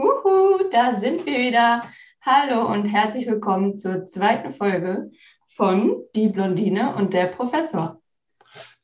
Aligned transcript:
Uhu, 0.00 0.70
da 0.72 0.94
sind 0.94 1.26
wir 1.26 1.38
wieder. 1.38 1.82
Hallo 2.22 2.72
und 2.72 2.86
herzlich 2.86 3.26
willkommen 3.26 3.76
zur 3.76 4.06
zweiten 4.06 4.54
Folge 4.54 5.10
von 5.48 5.94
Die 6.14 6.28
Blondine 6.28 6.94
und 6.94 7.12
der 7.12 7.26
Professor. 7.26 8.00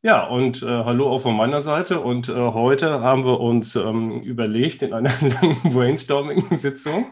Ja, 0.03 0.27
und 0.27 0.63
äh, 0.63 0.67
hallo 0.67 1.09
auch 1.09 1.21
von 1.21 1.35
meiner 1.35 1.63
Seite. 1.63 2.01
Und 2.01 2.29
äh, 2.29 2.35
heute 2.35 3.01
haben 3.01 3.25
wir 3.25 3.41
uns 3.41 3.77
ähm, 3.77 4.21
überlegt 4.25 4.83
in 4.83 4.93
einer 4.93 5.09
langen 5.23 5.57
Brainstorming-Sitzung, 5.63 7.07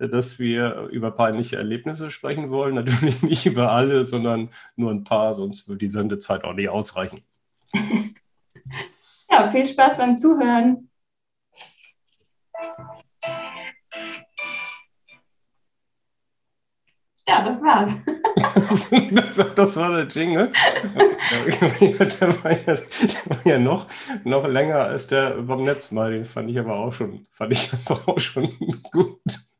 dass 0.00 0.40
wir 0.40 0.88
über 0.90 1.12
peinliche 1.12 1.54
Erlebnisse 1.54 2.10
sprechen 2.10 2.50
wollen. 2.50 2.74
Natürlich 2.74 3.22
nicht 3.22 3.46
über 3.46 3.70
alle, 3.70 4.04
sondern 4.04 4.50
nur 4.74 4.90
ein 4.90 5.04
paar, 5.04 5.32
sonst 5.32 5.68
würde 5.68 5.78
die 5.78 5.86
Sendezeit 5.86 6.42
auch 6.42 6.54
nicht 6.54 6.70
ausreichen. 6.70 7.22
ja, 9.30 9.48
viel 9.52 9.66
Spaß 9.66 9.96
beim 9.96 10.18
Zuhören. 10.18 10.88
Ja, 17.34 17.44
das 17.44 17.62
war's. 17.64 17.96
das, 19.10 19.54
das, 19.56 19.76
war 19.76 19.90
der 19.90 20.06
Jingle. 20.06 20.52
der, 20.94 22.44
war 22.44 22.52
ja, 22.52 22.74
der 22.74 23.28
war 23.28 23.44
ja 23.44 23.58
noch, 23.58 23.86
noch 24.22 24.46
länger 24.46 24.84
als 24.84 25.08
der 25.08 25.30
beim 25.42 25.64
letzten 25.64 25.96
Mal. 25.96 26.12
Den 26.12 26.24
fand 26.24 26.48
ich 26.48 26.58
aber 26.60 26.76
auch 26.76 26.92
schon, 26.92 27.26
fand 27.32 27.52
ich 27.52 27.72
einfach 27.72 28.06
auch 28.06 28.20
schon 28.20 28.52
gut. 28.92 29.18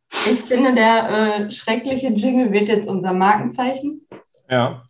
Ich 0.09 0.41
finde, 0.43 0.73
der 0.73 1.09
äh, 1.11 1.51
schreckliche 1.51 2.11
Jingle 2.11 2.53
wird 2.53 2.69
jetzt 2.69 2.89
unser 2.89 3.13
Markenzeichen. 3.13 4.07
Ja. 4.49 4.85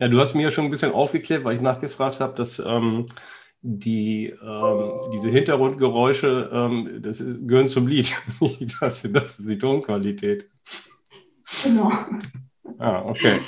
Ja, 0.00 0.08
du 0.08 0.18
hast 0.18 0.34
mir 0.34 0.42
ja 0.42 0.50
schon 0.50 0.64
ein 0.64 0.72
bisschen 0.72 0.90
aufgeklärt, 0.90 1.44
weil 1.44 1.54
ich 1.54 1.62
nachgefragt 1.62 2.18
habe, 2.18 2.34
dass 2.34 2.58
ähm, 2.58 3.06
die, 3.62 4.26
ähm, 4.42 4.92
diese 5.12 5.28
Hintergrundgeräusche 5.28 6.50
ähm, 6.52 6.98
das 7.00 7.24
gehören 7.24 7.68
zum 7.68 7.86
Lied. 7.86 8.12
Ich 8.40 8.76
dachte, 8.76 9.08
das 9.08 9.38
ist 9.38 9.48
die 9.48 9.58
Tonqualität. 9.58 10.50
Genau. 11.62 11.90
Ah, 12.78 13.02
okay. 13.06 13.40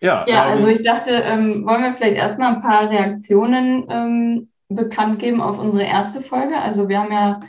Ja, 0.00 0.24
ja 0.28 0.44
ähm, 0.44 0.50
also 0.52 0.68
ich 0.68 0.82
dachte, 0.82 1.10
ähm, 1.10 1.66
wollen 1.66 1.82
wir 1.82 1.94
vielleicht 1.94 2.16
erstmal 2.16 2.54
ein 2.54 2.60
paar 2.60 2.90
Reaktionen 2.90 3.86
ähm, 3.88 4.48
bekannt 4.68 5.18
geben 5.18 5.40
auf 5.40 5.58
unsere 5.58 5.84
erste 5.84 6.20
Folge. 6.20 6.56
Also 6.56 6.88
wir 6.88 7.00
haben 7.00 7.12
ja 7.12 7.40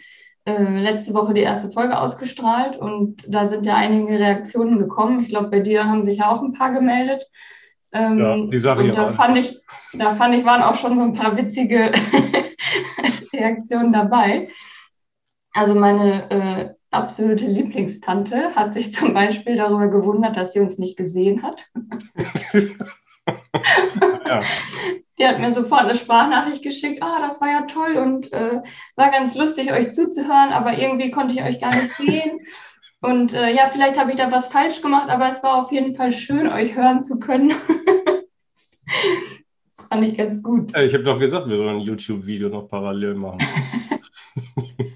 äh, 0.45 0.79
letzte 0.79 1.13
Woche 1.13 1.33
die 1.33 1.41
erste 1.41 1.71
Folge 1.71 1.99
ausgestrahlt 1.99 2.77
und 2.77 3.23
da 3.27 3.45
sind 3.45 3.65
ja 3.65 3.75
einige 3.75 4.17
Reaktionen 4.17 4.79
gekommen. 4.79 5.19
Ich 5.19 5.29
glaube, 5.29 5.49
bei 5.49 5.59
dir 5.59 5.85
haben 5.85 6.03
sich 6.03 6.19
ja 6.19 6.29
auch 6.31 6.41
ein 6.41 6.53
paar 6.53 6.71
gemeldet. 6.71 7.25
Ähm, 7.91 8.19
ja, 8.19 8.37
die 8.37 8.57
Sache 8.57 8.81
und 8.81 8.95
da 8.95 9.11
fand 9.13 9.37
ich, 9.37 9.59
da 9.93 10.15
fand 10.15 10.35
ich, 10.35 10.45
waren 10.45 10.61
auch 10.61 10.75
schon 10.75 10.95
so 10.95 11.03
ein 11.03 11.13
paar 11.13 11.35
witzige 11.35 11.91
Reaktionen 13.33 13.91
dabei. 13.91 14.49
Also 15.53 15.75
meine 15.75 16.29
äh, 16.29 16.78
absolute 16.91 17.45
Lieblingstante 17.45 18.55
hat 18.55 18.73
sich 18.73 18.93
zum 18.93 19.13
Beispiel 19.13 19.57
darüber 19.57 19.87
gewundert, 19.89 20.37
dass 20.37 20.53
sie 20.53 20.59
uns 20.59 20.77
nicht 20.77 20.97
gesehen 20.97 21.43
hat. 21.43 21.65
ja. 24.25 24.41
Die 25.17 25.27
hat 25.27 25.39
mir 25.39 25.51
sofort 25.51 25.81
eine 25.81 25.95
Sprachnachricht 25.95 26.63
geschickt, 26.63 27.03
ah, 27.03 27.19
das 27.19 27.41
war 27.41 27.49
ja 27.49 27.63
toll 27.63 27.97
und 27.97 28.31
äh, 28.31 28.61
war 28.95 29.11
ganz 29.11 29.35
lustig, 29.35 29.71
euch 29.73 29.91
zuzuhören, 29.91 30.53
aber 30.53 30.77
irgendwie 30.77 31.11
konnte 31.11 31.35
ich 31.35 31.43
euch 31.43 31.59
gar 31.59 31.75
nicht 31.75 31.89
sehen. 31.89 32.39
Und 33.01 33.33
äh, 33.33 33.53
ja, 33.53 33.67
vielleicht 33.67 33.99
habe 33.99 34.11
ich 34.11 34.17
da 34.17 34.31
was 34.31 34.47
falsch 34.47 34.81
gemacht, 34.81 35.09
aber 35.09 35.27
es 35.27 35.43
war 35.43 35.61
auf 35.61 35.71
jeden 35.71 35.95
Fall 35.95 36.11
schön, 36.11 36.47
euch 36.47 36.75
hören 36.75 37.01
zu 37.01 37.19
können. 37.19 37.49
das 39.75 39.87
fand 39.87 40.05
ich 40.05 40.17
ganz 40.17 40.41
gut. 40.41 40.75
Ich 40.77 40.93
habe 40.93 41.03
doch 41.03 41.19
gesagt, 41.19 41.47
wir 41.47 41.57
sollen 41.57 41.77
ein 41.77 41.81
YouTube-Video 41.81 42.49
noch 42.49 42.67
parallel 42.67 43.15
machen. 43.15 43.39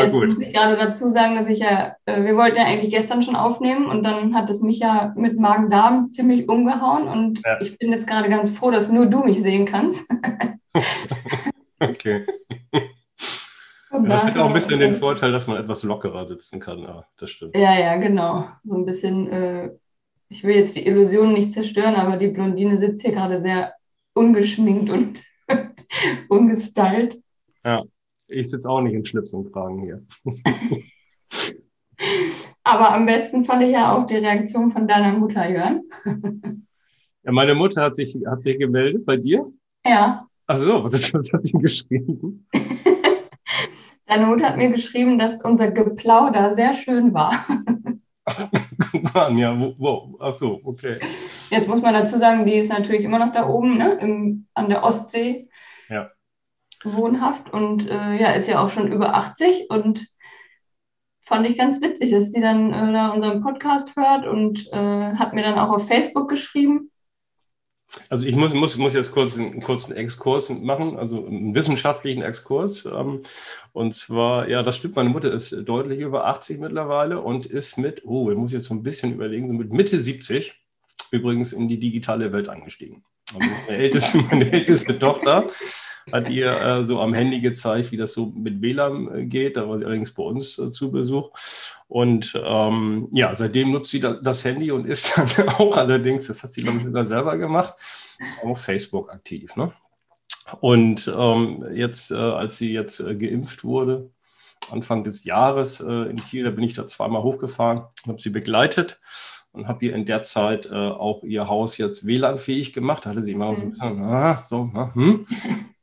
Äh, 0.00 0.06
jetzt 0.06 0.14
muss 0.14 0.40
ich 0.40 0.52
gerade 0.52 0.76
dazu 0.76 1.08
sagen, 1.08 1.36
dass 1.36 1.48
ich 1.48 1.60
ja, 1.60 1.96
äh, 2.06 2.22
wir 2.22 2.36
wollten 2.36 2.56
ja 2.56 2.64
eigentlich 2.64 2.92
gestern 2.92 3.22
schon 3.22 3.36
aufnehmen 3.36 3.86
und 3.86 4.02
dann 4.02 4.34
hat 4.34 4.50
es 4.50 4.60
mich 4.60 4.78
ja 4.78 5.12
mit 5.16 5.38
Magen-Darm 5.38 6.10
ziemlich 6.10 6.48
umgehauen 6.48 7.08
und 7.08 7.40
ja. 7.44 7.60
ich 7.60 7.78
bin 7.78 7.92
jetzt 7.92 8.06
gerade 8.06 8.28
ganz 8.28 8.50
froh, 8.50 8.70
dass 8.70 8.90
nur 8.90 9.06
du 9.06 9.24
mich 9.24 9.42
sehen 9.42 9.66
kannst. 9.66 10.04
okay. 11.80 12.26
Ja, 14.02 14.08
das 14.08 14.24
hat 14.26 14.38
auch 14.38 14.48
ein 14.48 14.54
bisschen 14.54 14.80
den 14.80 14.96
Vorteil, 14.96 15.30
dass 15.30 15.46
man 15.46 15.56
etwas 15.56 15.82
lockerer 15.82 16.26
sitzen 16.26 16.58
kann. 16.58 16.80
Ja, 16.80 17.06
das 17.16 17.30
stimmt. 17.30 17.56
Ja, 17.56 17.78
ja, 17.78 17.96
genau. 17.96 18.48
So 18.64 18.76
ein 18.76 18.84
bisschen, 18.84 19.30
äh, 19.30 19.70
ich 20.28 20.42
will 20.42 20.56
jetzt 20.56 20.76
die 20.76 20.86
Illusion 20.86 21.32
nicht 21.32 21.52
zerstören, 21.52 21.94
aber 21.94 22.16
die 22.16 22.28
Blondine 22.28 22.76
sitzt 22.76 23.02
hier 23.02 23.12
gerade 23.12 23.38
sehr 23.38 23.74
ungeschminkt 24.14 24.90
und 24.90 25.22
ungestylt. 26.28 27.22
Ja. 27.64 27.84
Ich 28.34 28.50
sitze 28.50 28.68
auch 28.68 28.80
nicht 28.80 28.94
in 28.94 29.04
Schlips 29.04 29.32
und 29.32 29.52
Kragen 29.52 29.82
hier. 29.82 30.02
Aber 32.64 32.92
am 32.92 33.06
besten 33.06 33.44
fand 33.44 33.62
ich 33.62 33.70
ja 33.70 33.94
auch 33.94 34.06
die 34.06 34.16
Reaktion 34.16 34.72
von 34.72 34.88
deiner 34.88 35.12
Mutter, 35.16 35.48
Jörn. 35.48 35.82
Ja, 37.22 37.32
meine 37.32 37.54
Mutter 37.54 37.82
hat 37.82 37.94
sich, 37.94 38.16
hat 38.26 38.42
sich 38.42 38.58
gemeldet 38.58 39.06
bei 39.06 39.16
dir? 39.16 39.46
Ja. 39.86 40.26
Ach 40.46 40.56
so, 40.56 40.82
was, 40.82 41.14
was 41.14 41.32
hat 41.32 41.46
sie 41.46 41.52
geschrieben? 41.52 42.46
Deine 44.06 44.26
Mutter 44.26 44.46
hat 44.48 44.56
mir 44.56 44.70
geschrieben, 44.70 45.18
dass 45.18 45.42
unser 45.42 45.70
Geplauder 45.70 46.52
sehr 46.52 46.74
schön 46.74 47.14
war. 47.14 47.46
Guck 48.90 49.14
mal, 49.14 49.38
ja, 49.38 49.58
wo, 49.58 49.74
wo, 49.78 50.18
ach 50.20 50.32
so, 50.32 50.60
okay. 50.64 50.98
Jetzt 51.50 51.68
muss 51.68 51.80
man 51.82 51.94
dazu 51.94 52.18
sagen, 52.18 52.44
die 52.44 52.56
ist 52.56 52.70
natürlich 52.70 53.04
immer 53.04 53.18
noch 53.18 53.32
da 53.32 53.48
oben, 53.48 53.78
ne, 53.78 53.94
im, 54.00 54.46
an 54.54 54.68
der 54.68 54.82
Ostsee. 54.82 55.48
Ja 55.88 56.10
wohnhaft 56.84 57.52
und 57.52 57.88
äh, 57.88 58.16
ja, 58.16 58.32
ist 58.32 58.48
ja 58.48 58.62
auch 58.62 58.70
schon 58.70 58.92
über 58.92 59.14
80 59.14 59.70
und 59.70 60.06
fand 61.24 61.48
ich 61.48 61.56
ganz 61.56 61.80
witzig, 61.80 62.10
dass 62.10 62.32
sie 62.32 62.40
dann 62.40 62.72
äh, 62.72 62.92
da 62.92 63.08
unseren 63.08 63.42
Podcast 63.42 63.96
hört 63.96 64.26
und 64.26 64.68
äh, 64.72 65.14
hat 65.14 65.32
mir 65.32 65.42
dann 65.42 65.58
auch 65.58 65.70
auf 65.70 65.88
Facebook 65.88 66.28
geschrieben. 66.28 66.90
Also 68.08 68.26
ich 68.26 68.34
muss, 68.34 68.52
muss, 68.54 68.76
muss 68.76 68.94
jetzt 68.94 69.12
kurz 69.12 69.38
einen 69.38 69.60
kurzen 69.60 69.92
Exkurs 69.92 70.48
machen, 70.48 70.98
also 70.98 71.24
einen 71.26 71.54
wissenschaftlichen 71.54 72.22
Exkurs. 72.22 72.86
Ähm, 72.86 73.22
und 73.72 73.94
zwar, 73.94 74.48
ja, 74.48 74.62
das 74.62 74.76
stimmt, 74.76 74.96
meine 74.96 75.10
Mutter 75.10 75.32
ist 75.32 75.52
deutlich 75.64 76.00
über 76.00 76.26
80 76.26 76.58
mittlerweile 76.58 77.20
und 77.20 77.46
ist 77.46 77.78
mit, 77.78 78.04
oh, 78.04 78.30
ich 78.30 78.36
muss 78.36 78.52
jetzt 78.52 78.64
so 78.64 78.74
ein 78.74 78.82
bisschen 78.82 79.12
überlegen, 79.12 79.48
so 79.48 79.54
mit 79.54 79.72
Mitte 79.72 80.00
70 80.00 80.60
übrigens 81.12 81.52
in 81.52 81.68
die 81.68 81.78
digitale 81.78 82.32
Welt 82.32 82.48
eingestiegen. 82.48 83.04
Also 83.32 83.48
meine 83.48 83.78
älteste, 83.78 84.18
meine 84.30 84.50
älteste 84.50 84.98
Tochter 84.98 85.48
hat 86.12 86.28
ihr 86.28 86.50
äh, 86.60 86.84
so 86.84 87.00
am 87.00 87.14
Handy 87.14 87.40
gezeigt, 87.40 87.92
wie 87.92 87.96
das 87.96 88.12
so 88.12 88.26
mit 88.26 88.60
WLAN 88.60 89.14
äh, 89.14 89.24
geht. 89.26 89.56
Da 89.56 89.68
war 89.68 89.78
sie 89.78 89.84
allerdings 89.84 90.12
bei 90.12 90.22
uns 90.22 90.58
äh, 90.58 90.70
zu 90.70 90.90
Besuch. 90.90 91.30
Und 91.88 92.38
ähm, 92.44 93.08
ja, 93.12 93.34
seitdem 93.34 93.72
nutzt 93.72 93.90
sie 93.90 94.00
da, 94.00 94.14
das 94.14 94.44
Handy 94.44 94.70
und 94.70 94.86
ist 94.86 95.16
dann 95.36 95.48
auch 95.48 95.76
allerdings, 95.76 96.26
das 96.26 96.42
hat 96.42 96.52
sie, 96.52 96.62
glaube 96.62 96.78
ich, 96.78 96.84
sogar 96.84 97.06
selber 97.06 97.36
gemacht, 97.36 97.74
auf 98.42 98.60
Facebook 98.60 99.12
aktiv. 99.12 99.56
Ne? 99.56 99.72
Und 100.60 101.12
ähm, 101.16 101.64
jetzt, 101.74 102.10
äh, 102.10 102.16
als 102.16 102.58
sie 102.58 102.72
jetzt 102.72 103.00
äh, 103.00 103.14
geimpft 103.14 103.64
wurde, 103.64 104.10
Anfang 104.70 105.04
des 105.04 105.24
Jahres 105.24 105.80
äh, 105.80 106.10
in 106.10 106.16
Kiel, 106.16 106.44
da 106.44 106.50
bin 106.50 106.64
ich 106.64 106.74
da 106.74 106.86
zweimal 106.86 107.22
hochgefahren 107.22 107.82
habe 108.06 108.20
sie 108.20 108.30
begleitet 108.30 108.98
und 109.52 109.68
habe 109.68 109.86
ihr 109.86 109.94
in 109.94 110.04
der 110.04 110.22
Zeit 110.22 110.66
äh, 110.66 110.74
auch 110.74 111.22
ihr 111.22 111.48
Haus 111.48 111.76
jetzt 111.78 112.06
WLAN-fähig 112.06 112.72
gemacht. 112.72 113.06
Da 113.06 113.10
hatte 113.10 113.22
sie 113.22 113.32
immer 113.32 113.54
so 113.54 113.62
ein 113.62 113.68
mhm. 113.68 113.70
bisschen, 113.70 114.02
ah, 114.02 114.42
so, 114.48 114.70
ah, 114.74 114.90
hm. 114.94 115.26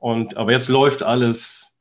Und, 0.02 0.36
aber 0.36 0.52
jetzt 0.52 0.68
läuft 0.68 1.04
alles 1.04 1.76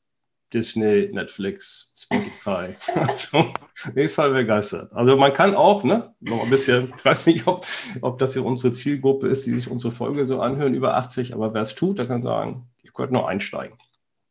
Disney, 0.53 1.09
Netflix, 1.11 1.91
Spotify. 1.97 2.77
also, 2.95 3.47
ich 3.95 4.11
voll 4.11 4.35
begeistert. 4.35 4.93
Also 4.93 5.17
man 5.17 5.33
kann 5.33 5.55
auch, 5.55 5.85
ne, 5.85 6.15
noch 6.21 6.45
ein 6.45 6.51
bisschen, 6.51 6.93
ich 6.99 7.05
weiß 7.05 7.27
nicht, 7.27 7.47
ob, 7.47 7.67
ob 8.03 8.19
das 8.19 8.35
hier 8.35 8.45
unsere 8.45 8.75
Zielgruppe 8.75 9.27
ist, 9.29 9.47
die 9.47 9.55
sich 9.55 9.71
unsere 9.71 9.91
Folge 9.91 10.27
so 10.27 10.39
anhören, 10.43 10.75
über 10.75 10.97
80, 10.97 11.33
aber 11.33 11.55
wer 11.55 11.63
es 11.63 11.75
tut, 11.75 11.99
der 11.99 12.07
kann 12.07 12.23
sagen, 12.23 12.69
ich 12.83 12.93
könnte 12.93 13.15
noch 13.15 13.27
einsteigen. 13.27 13.79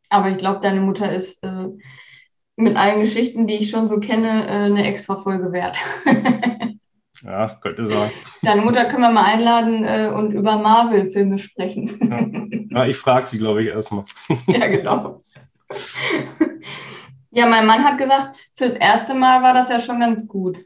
Aber 0.10 0.30
ich 0.30 0.38
glaube, 0.38 0.60
deine 0.62 0.82
Mutter 0.82 1.12
ist 1.12 1.44
äh, 1.44 1.70
mit 2.58 2.78
allen 2.78 3.00
Geschichten, 3.00 3.48
die 3.48 3.56
ich 3.56 3.72
schon 3.72 3.88
so 3.88 4.00
kenne, 4.00 4.46
äh, 4.46 4.66
eine 4.66 4.86
extra 4.86 5.18
Folge 5.18 5.52
wert. 5.52 5.78
Ja, 7.24 7.58
könnte 7.62 7.86
sein. 7.86 8.10
Deine 8.42 8.62
Mutter 8.62 8.86
können 8.86 9.02
wir 9.02 9.12
mal 9.12 9.26
einladen 9.26 9.84
äh, 9.84 10.12
und 10.14 10.32
über 10.32 10.58
Marvel-Filme 10.58 11.38
sprechen. 11.38 12.70
Ja. 12.72 12.84
ja 12.84 12.88
ich 12.88 12.98
frage 12.98 13.26
sie, 13.26 13.38
glaube 13.38 13.62
ich, 13.62 13.70
erstmal. 13.70 14.06
ja, 14.48 14.68
genau. 14.68 15.22
Ja, 17.32 17.46
mein 17.46 17.66
Mann 17.66 17.84
hat 17.84 17.98
gesagt, 17.98 18.38
fürs 18.56 18.76
erste 18.76 19.14
Mal 19.14 19.44
war 19.44 19.54
das 19.54 19.70
ja 19.70 19.80
schon 19.80 20.00
ganz 20.00 20.28
gut. 20.28 20.58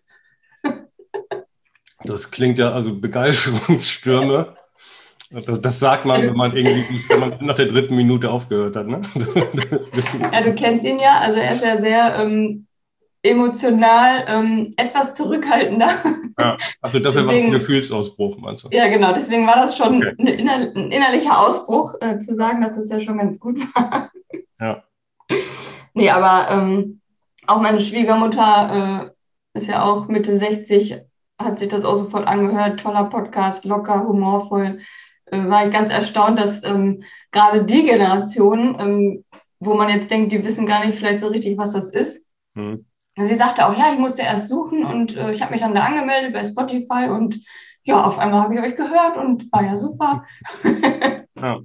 Das 2.03 2.31
klingt 2.31 2.59
ja 2.59 2.71
also 2.71 2.99
Begeisterungsstürme. 2.99 4.55
Das, 5.31 5.61
das, 5.61 5.79
sagt 5.79 6.05
man, 6.05 6.21
wenn 6.21 6.35
man 6.35 6.55
irgendwie 6.55 7.03
wenn 7.09 7.19
man 7.19 7.37
nach 7.39 7.55
der 7.55 7.65
dritten 7.65 7.95
Minute 7.95 8.29
aufgehört 8.29 8.75
hat. 8.75 8.87
Ne? 8.87 9.01
Ja, 10.31 10.41
du 10.41 10.53
kennst 10.53 10.85
ihn 10.85 10.99
ja. 10.99 11.17
Also 11.17 11.39
er 11.39 11.51
ist 11.51 11.63
ja 11.63 11.77
sehr 11.77 12.17
ähm, 12.19 12.67
emotional 13.23 14.25
ähm, 14.27 14.73
etwas 14.77 15.15
zurückhaltender. 15.15 15.89
Ja, 16.37 16.57
also 16.81 16.99
dafür 16.99 17.27
war 17.27 17.33
es 17.35 17.43
ein 17.43 17.51
Gefühlsausbruch, 17.51 18.37
meinst 18.37 18.63
du? 18.63 18.69
Ja, 18.71 18.87
genau. 18.87 19.13
Deswegen 19.13 19.45
war 19.45 19.55
das 19.55 19.77
schon 19.77 19.97
okay. 19.97 20.15
inner 20.17 20.71
ein 20.75 20.91
innerlicher 20.91 21.39
Ausbruch, 21.39 21.93
äh, 22.01 22.19
zu 22.19 22.33
sagen, 22.33 22.61
dass 22.61 22.75
es 22.75 22.89
ja 22.89 22.99
schon 22.99 23.19
ganz 23.19 23.39
gut 23.39 23.59
war. 23.75 24.11
Ja. 24.59 24.83
Nee, 25.93 26.09
aber 26.09 26.49
ähm, 26.49 27.01
auch 27.45 27.61
meine 27.61 27.79
Schwiegermutter 27.79 29.13
äh, 29.53 29.57
ist 29.59 29.67
ja 29.67 29.83
auch 29.83 30.07
Mitte 30.07 30.35
60, 30.37 31.01
hat 31.39 31.59
sich 31.59 31.69
das 31.69 31.85
auch 31.85 31.95
sofort 31.95 32.27
angehört. 32.27 32.79
Toller 32.79 33.05
Podcast, 33.05 33.63
locker, 33.65 34.07
humorvoll. 34.07 34.79
Äh, 35.25 35.49
war 35.49 35.67
ich 35.67 35.71
ganz 35.71 35.91
erstaunt, 35.91 36.39
dass 36.39 36.63
ähm, 36.63 37.03
gerade 37.31 37.63
die 37.63 37.85
Generation, 37.85 38.75
ähm, 38.79 39.25
wo 39.59 39.75
man 39.75 39.89
jetzt 39.89 40.09
denkt, 40.09 40.31
die 40.31 40.43
wissen 40.43 40.65
gar 40.65 40.85
nicht 40.85 40.97
vielleicht 40.97 41.21
so 41.21 41.27
richtig, 41.27 41.57
was 41.57 41.73
das 41.73 41.89
ist. 41.89 42.25
Mhm. 42.55 42.85
Sie 43.15 43.35
sagte 43.35 43.67
auch, 43.67 43.77
ja, 43.77 43.93
ich 43.93 43.99
musste 43.99 44.23
erst 44.23 44.49
suchen 44.49 44.83
und 44.85 45.15
äh, 45.15 45.31
ich 45.31 45.41
habe 45.41 45.51
mich 45.51 45.61
dann 45.61 45.75
da 45.75 45.83
angemeldet 45.83 46.33
bei 46.33 46.43
Spotify 46.43 47.09
und 47.09 47.39
ja, 47.83 48.03
auf 48.03 48.17
einmal 48.17 48.41
habe 48.41 48.55
ich 48.55 48.61
euch 48.61 48.75
gehört 48.75 49.17
und 49.17 49.51
war 49.51 49.63
ja 49.63 49.77
super. 49.77 50.25
ja. 51.35 51.59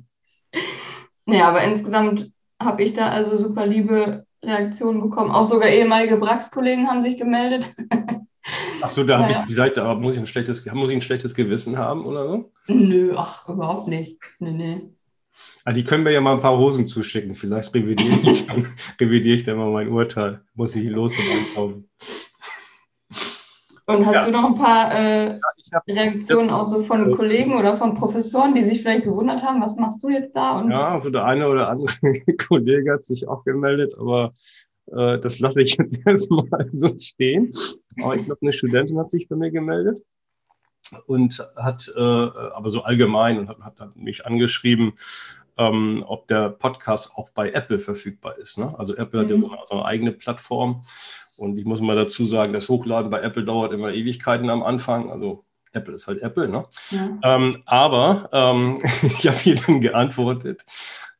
Naja, 1.24 1.48
aber 1.48 1.62
insgesamt 1.62 2.30
habe 2.60 2.82
ich 2.82 2.92
da 2.92 3.08
also 3.08 3.36
super 3.36 3.66
liebe 3.66 4.26
Reaktionen 4.42 5.00
bekommen. 5.00 5.30
Auch 5.30 5.46
sogar 5.46 5.68
ehemalige 5.68 6.16
Brax-Kollegen 6.16 6.88
haben 6.88 7.02
sich 7.02 7.16
gemeldet. 7.16 7.72
Ach 8.82 8.92
so, 8.92 9.04
da 9.04 9.18
habe 9.18 9.32
ich 9.32 9.46
gesagt, 9.46 9.78
aber 9.78 9.98
muss 9.98 10.14
ich, 10.14 10.20
ein 10.20 10.26
schlechtes, 10.26 10.64
muss 10.72 10.90
ich 10.90 10.96
ein 10.96 11.02
schlechtes 11.02 11.34
Gewissen 11.34 11.76
haben 11.76 12.06
oder 12.06 12.26
so? 12.26 12.52
Nö, 12.68 13.14
ach, 13.16 13.46
überhaupt 13.48 13.88
nicht. 13.88 14.18
Nee, 14.38 14.52
nee. 14.52 14.90
Ah, 15.64 15.72
die 15.72 15.84
können 15.84 16.04
mir 16.04 16.12
ja 16.12 16.20
mal 16.20 16.34
ein 16.34 16.40
paar 16.40 16.56
Hosen 16.56 16.86
zuschicken. 16.86 17.34
Vielleicht 17.34 17.74
revidiere 17.74 18.30
ich 18.30 18.46
dann, 18.46 18.66
revidiere 19.00 19.36
ich 19.36 19.44
dann 19.44 19.58
mal 19.58 19.70
mein 19.70 19.88
Urteil. 19.88 20.40
Muss 20.54 20.74
ich 20.74 20.88
los 20.88 21.12
und 21.12 21.30
einkaufen. 21.30 21.90
Und 23.86 24.06
hast 24.06 24.14
ja. 24.14 24.26
du 24.26 24.32
noch 24.32 24.44
ein 24.44 24.54
paar 24.54 24.94
äh, 24.94 25.26
ja, 25.72 25.82
Reaktionen 25.88 26.50
auch 26.50 26.66
so 26.66 26.82
von 26.82 27.14
Kollegen 27.14 27.56
oder 27.56 27.76
von 27.76 27.94
Professoren, 27.94 28.54
die 28.54 28.62
sich 28.62 28.82
vielleicht 28.82 29.04
gewundert 29.04 29.42
haben, 29.42 29.62
was 29.62 29.76
machst 29.76 30.04
du 30.04 30.10
jetzt 30.10 30.36
da? 30.36 30.58
Und 30.60 30.70
ja, 30.70 30.94
also 30.94 31.08
der 31.08 31.24
eine 31.24 31.48
oder 31.48 31.68
andere 31.70 31.92
Kollege 32.48 32.92
hat 32.92 33.06
sich 33.06 33.28
auch 33.28 33.44
gemeldet, 33.44 33.94
aber 33.98 34.34
äh, 34.86 35.18
das 35.18 35.38
lasse 35.38 35.62
ich 35.62 35.76
jetzt 35.78 36.00
erstmal 36.06 36.68
so 36.72 36.94
stehen. 36.98 37.50
Aber 38.02 38.14
ich 38.14 38.26
glaube, 38.26 38.40
eine 38.42 38.52
Studentin 38.52 38.98
hat 38.98 39.10
sich 39.10 39.26
bei 39.26 39.36
mir 39.36 39.50
gemeldet 39.50 40.00
und 41.06 41.46
hat, 41.56 41.92
äh, 41.96 42.00
aber 42.00 42.70
so 42.70 42.82
allgemein 42.82 43.38
und 43.38 43.48
hat, 43.48 43.80
hat 43.80 43.96
mich 43.96 44.26
angeschrieben, 44.26 44.94
ähm, 45.56 46.04
ob 46.06 46.28
der 46.28 46.50
Podcast 46.50 47.12
auch 47.16 47.30
bei 47.30 47.50
Apple 47.50 47.80
verfügbar 47.80 48.38
ist. 48.38 48.58
Ne? 48.58 48.74
Also 48.78 48.96
Apple 48.96 49.20
mhm. 49.20 49.24
hat 49.24 49.30
ja 49.30 49.36
mhm. 49.36 49.50
so 49.66 49.74
eine 49.74 49.84
eigene 49.84 50.12
Plattform 50.12 50.82
und 51.36 51.58
ich 51.58 51.64
muss 51.64 51.80
mal 51.80 51.96
dazu 51.96 52.26
sagen, 52.26 52.52
das 52.52 52.68
Hochladen 52.68 53.10
bei 53.10 53.20
Apple 53.20 53.44
dauert 53.44 53.72
immer 53.72 53.92
Ewigkeiten 53.92 54.50
am 54.50 54.62
Anfang. 54.62 55.10
Also 55.10 55.44
Apple 55.72 55.94
ist 55.94 56.06
halt 56.06 56.22
Apple, 56.22 56.48
ne? 56.48 56.66
Ja. 56.90 57.36
Ähm, 57.36 57.62
aber 57.66 58.28
ähm, 58.32 58.82
ich 59.02 59.26
habe 59.26 59.36
hier 59.36 59.54
dann 59.54 59.80
geantwortet, 59.80 60.64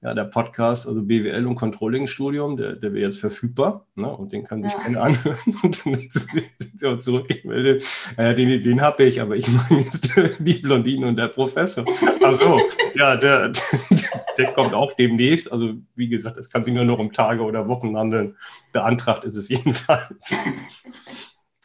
ja, 0.01 0.15
der 0.15 0.25
Podcast, 0.25 0.87
also 0.87 1.03
BWL 1.03 1.45
und 1.47 1.57
Controlling-Studium, 1.57 2.57
der, 2.57 2.77
der 2.77 2.93
wäre 2.93 3.07
jetzt 3.07 3.19
verfügbar 3.19 3.85
ne? 3.97 4.09
und 4.09 4.33
den 4.33 4.45
kann 4.45 4.63
sich 4.63 4.73
ja. 4.73 4.79
keiner 4.79 5.03
anhören. 5.03 5.39
Und 5.63 5.85
dann 5.85 5.95
sind 5.95 6.81
sie 6.81 6.87
auch 6.87 6.99
zurückgemeldet, 6.99 7.85
äh, 8.17 8.35
den, 8.35 8.63
den 8.63 8.81
habe 8.81 9.05
ich, 9.05 9.21
aber 9.21 9.35
ich 9.35 9.49
meine 9.71 9.83
jetzt 9.83 10.17
die 10.39 10.55
Blondine 10.55 11.09
und 11.09 11.17
der 11.17 11.29
Professor. 11.29 11.85
Also 12.23 12.61
ja, 12.95 13.17
der, 13.17 13.49
der, 13.49 13.63
der, 14.39 14.53
kommt 14.53 14.73
auch 14.73 14.93
demnächst. 14.93 15.51
Also 15.51 15.75
wie 15.97 16.09
gesagt, 16.09 16.39
es 16.39 16.49
kann 16.49 16.63
sich 16.63 16.73
nur 16.73 16.85
noch 16.85 17.01
um 17.01 17.13
Tage 17.13 17.43
oder 17.43 17.67
Wochen 17.67 17.97
handeln. 17.97 18.37
Beantragt 18.73 19.25
ist 19.25 19.35
es 19.35 19.49
jedenfalls. 19.49 20.33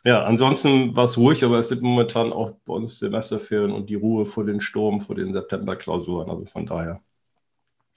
Ja, 0.04 0.24
ansonsten 0.24 0.96
war 0.96 1.06
es 1.06 1.18
ruhig, 1.18 1.46
aber 1.46 1.60
es 1.60 1.70
sind 1.70 1.84
momentan 1.84 2.34
auch 2.34 2.54
bei 2.66 2.74
uns 2.74 2.98
Semesterferien 2.98 3.72
und 3.72 3.90
die 3.90 3.96
Ruhe 3.96 4.26
vor 4.26 4.44
den 4.44 4.60
Sturm, 4.60 5.02
vor 5.02 5.16
den 5.16 5.34
September-Klausuren. 5.34 6.30
Also 6.30 6.46
von 6.46 6.66
daher. 6.66 7.00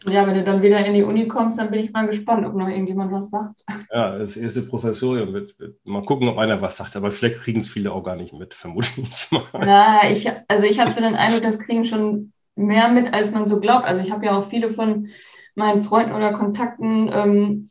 Ja, 0.05 0.27
wenn 0.27 0.35
du 0.35 0.45
dann 0.45 0.63
wieder 0.63 0.85
in 0.85 0.95
die 0.95 1.03
Uni 1.03 1.27
kommst, 1.27 1.59
dann 1.59 1.71
bin 1.71 1.81
ich 1.81 1.93
mal 1.93 2.07
gespannt, 2.07 2.47
ob 2.47 2.55
noch 2.55 2.69
irgendjemand 2.69 3.13
was 3.13 3.31
sagt. 3.31 3.55
Ja, 3.91 4.19
das 4.19 4.37
erste 4.37 4.63
Professorium 4.63 5.33
wird, 5.33 5.59
wird 5.59 5.85
mal 5.87 6.03
gucken, 6.03 6.29
ob 6.29 6.39
einer 6.39 6.61
was 6.61 6.77
sagt, 6.77 6.97
aber 6.97 7.11
vielleicht 7.11 7.39
kriegen 7.39 7.61
es 7.61 7.71
viele 7.71 7.93
auch 7.93 8.03
gar 8.03 8.17
nicht 8.17 8.35
mit, 8.35 8.53
vermute 8.55 8.89
ich 9.01 9.31
mal. 9.31 9.43
Na, 9.53 10.11
ich, 10.11 10.29
also 10.49 10.67
ich 10.67 10.79
habe 10.81 10.93
so 10.93 11.01
den 11.01 11.15
Eindruck, 11.15 11.43
das 11.43 11.59
kriegen 11.59 11.85
schon 11.87 12.33
mehr 12.57 12.89
mit, 12.89 13.13
als 13.13 13.31
man 13.31 13.49
so 13.49 13.59
glaubt. 13.59 13.87
Also 13.87 14.03
ich 14.03 14.11
habe 14.11 14.27
ja 14.27 14.39
auch 14.39 14.49
viele 14.49 14.73
von 14.73 15.09
meinen 15.55 15.83
Freunden 15.83 16.13
oder 16.13 16.35
Kontakten 16.35 17.11
ähm, 17.13 17.71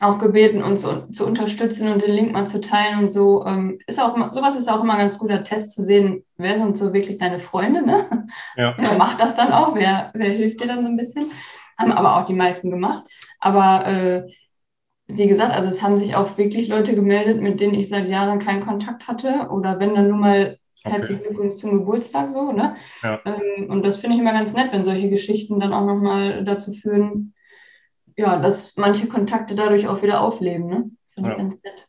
auch 0.00 0.18
gebeten, 0.18 0.62
uns 0.62 0.82
zu, 0.82 1.26
unterstützen 1.26 1.92
und 1.92 2.02
den 2.02 2.10
Link 2.10 2.32
mal 2.32 2.48
zu 2.48 2.60
teilen 2.60 2.98
und 2.98 3.08
so. 3.10 3.46
Ähm, 3.46 3.78
ist 3.86 4.00
auch 4.00 4.16
immer, 4.16 4.32
sowas 4.34 4.56
ist 4.56 4.68
auch 4.68 4.82
immer 4.82 4.94
ein 4.94 4.98
ganz 4.98 5.18
guter 5.18 5.44
Test 5.44 5.74
zu 5.74 5.82
sehen, 5.82 6.24
wer 6.36 6.56
sind 6.56 6.76
so 6.76 6.92
wirklich 6.92 7.18
deine 7.18 7.38
Freunde, 7.38 7.84
ne? 7.84 8.28
Ja. 8.56 8.74
Wer 8.76 8.98
macht 8.98 9.20
das 9.20 9.36
dann 9.36 9.52
auch? 9.52 9.74
Wer, 9.74 10.10
wer 10.14 10.30
hilft 10.30 10.60
dir 10.60 10.66
dann 10.66 10.82
so 10.82 10.88
ein 10.88 10.96
bisschen? 10.96 11.30
Haben 11.78 11.92
aber 11.92 12.16
auch 12.16 12.26
die 12.26 12.34
meisten 12.34 12.70
gemacht. 12.70 13.04
Aber 13.38 13.86
äh, 13.86 14.32
wie 15.06 15.28
gesagt, 15.28 15.52
also 15.52 15.68
es 15.68 15.82
haben 15.82 15.98
sich 15.98 16.16
auch 16.16 16.38
wirklich 16.38 16.68
Leute 16.68 16.94
gemeldet, 16.94 17.40
mit 17.40 17.60
denen 17.60 17.74
ich 17.74 17.88
seit 17.88 18.08
Jahren 18.08 18.38
keinen 18.38 18.64
Kontakt 18.64 19.06
hatte. 19.06 19.48
Oder 19.50 19.78
wenn 19.78 19.94
dann 19.94 20.08
nur 20.08 20.18
mal 20.18 20.58
okay. 20.84 20.96
herzlichen 20.96 21.22
Glückwunsch 21.22 21.56
zum 21.56 21.78
Geburtstag 21.78 22.30
so, 22.30 22.52
ne? 22.52 22.76
Ja. 23.02 23.20
Ähm, 23.24 23.70
und 23.70 23.84
das 23.84 23.98
finde 23.98 24.16
ich 24.16 24.22
immer 24.22 24.32
ganz 24.32 24.52
nett, 24.52 24.72
wenn 24.72 24.84
solche 24.84 25.10
Geschichten 25.10 25.60
dann 25.60 25.72
auch 25.72 25.86
nochmal 25.86 26.44
dazu 26.44 26.72
führen, 26.72 27.33
ja, 28.16 28.38
dass 28.38 28.76
manche 28.76 29.08
Kontakte 29.08 29.54
dadurch 29.54 29.88
auch 29.88 30.02
wieder 30.02 30.20
aufleben, 30.20 30.66
ne? 30.66 30.90
Finde 31.14 31.30
ja. 31.30 31.36
ich 31.36 31.38
ganz 31.38 31.58
nett. 31.62 31.88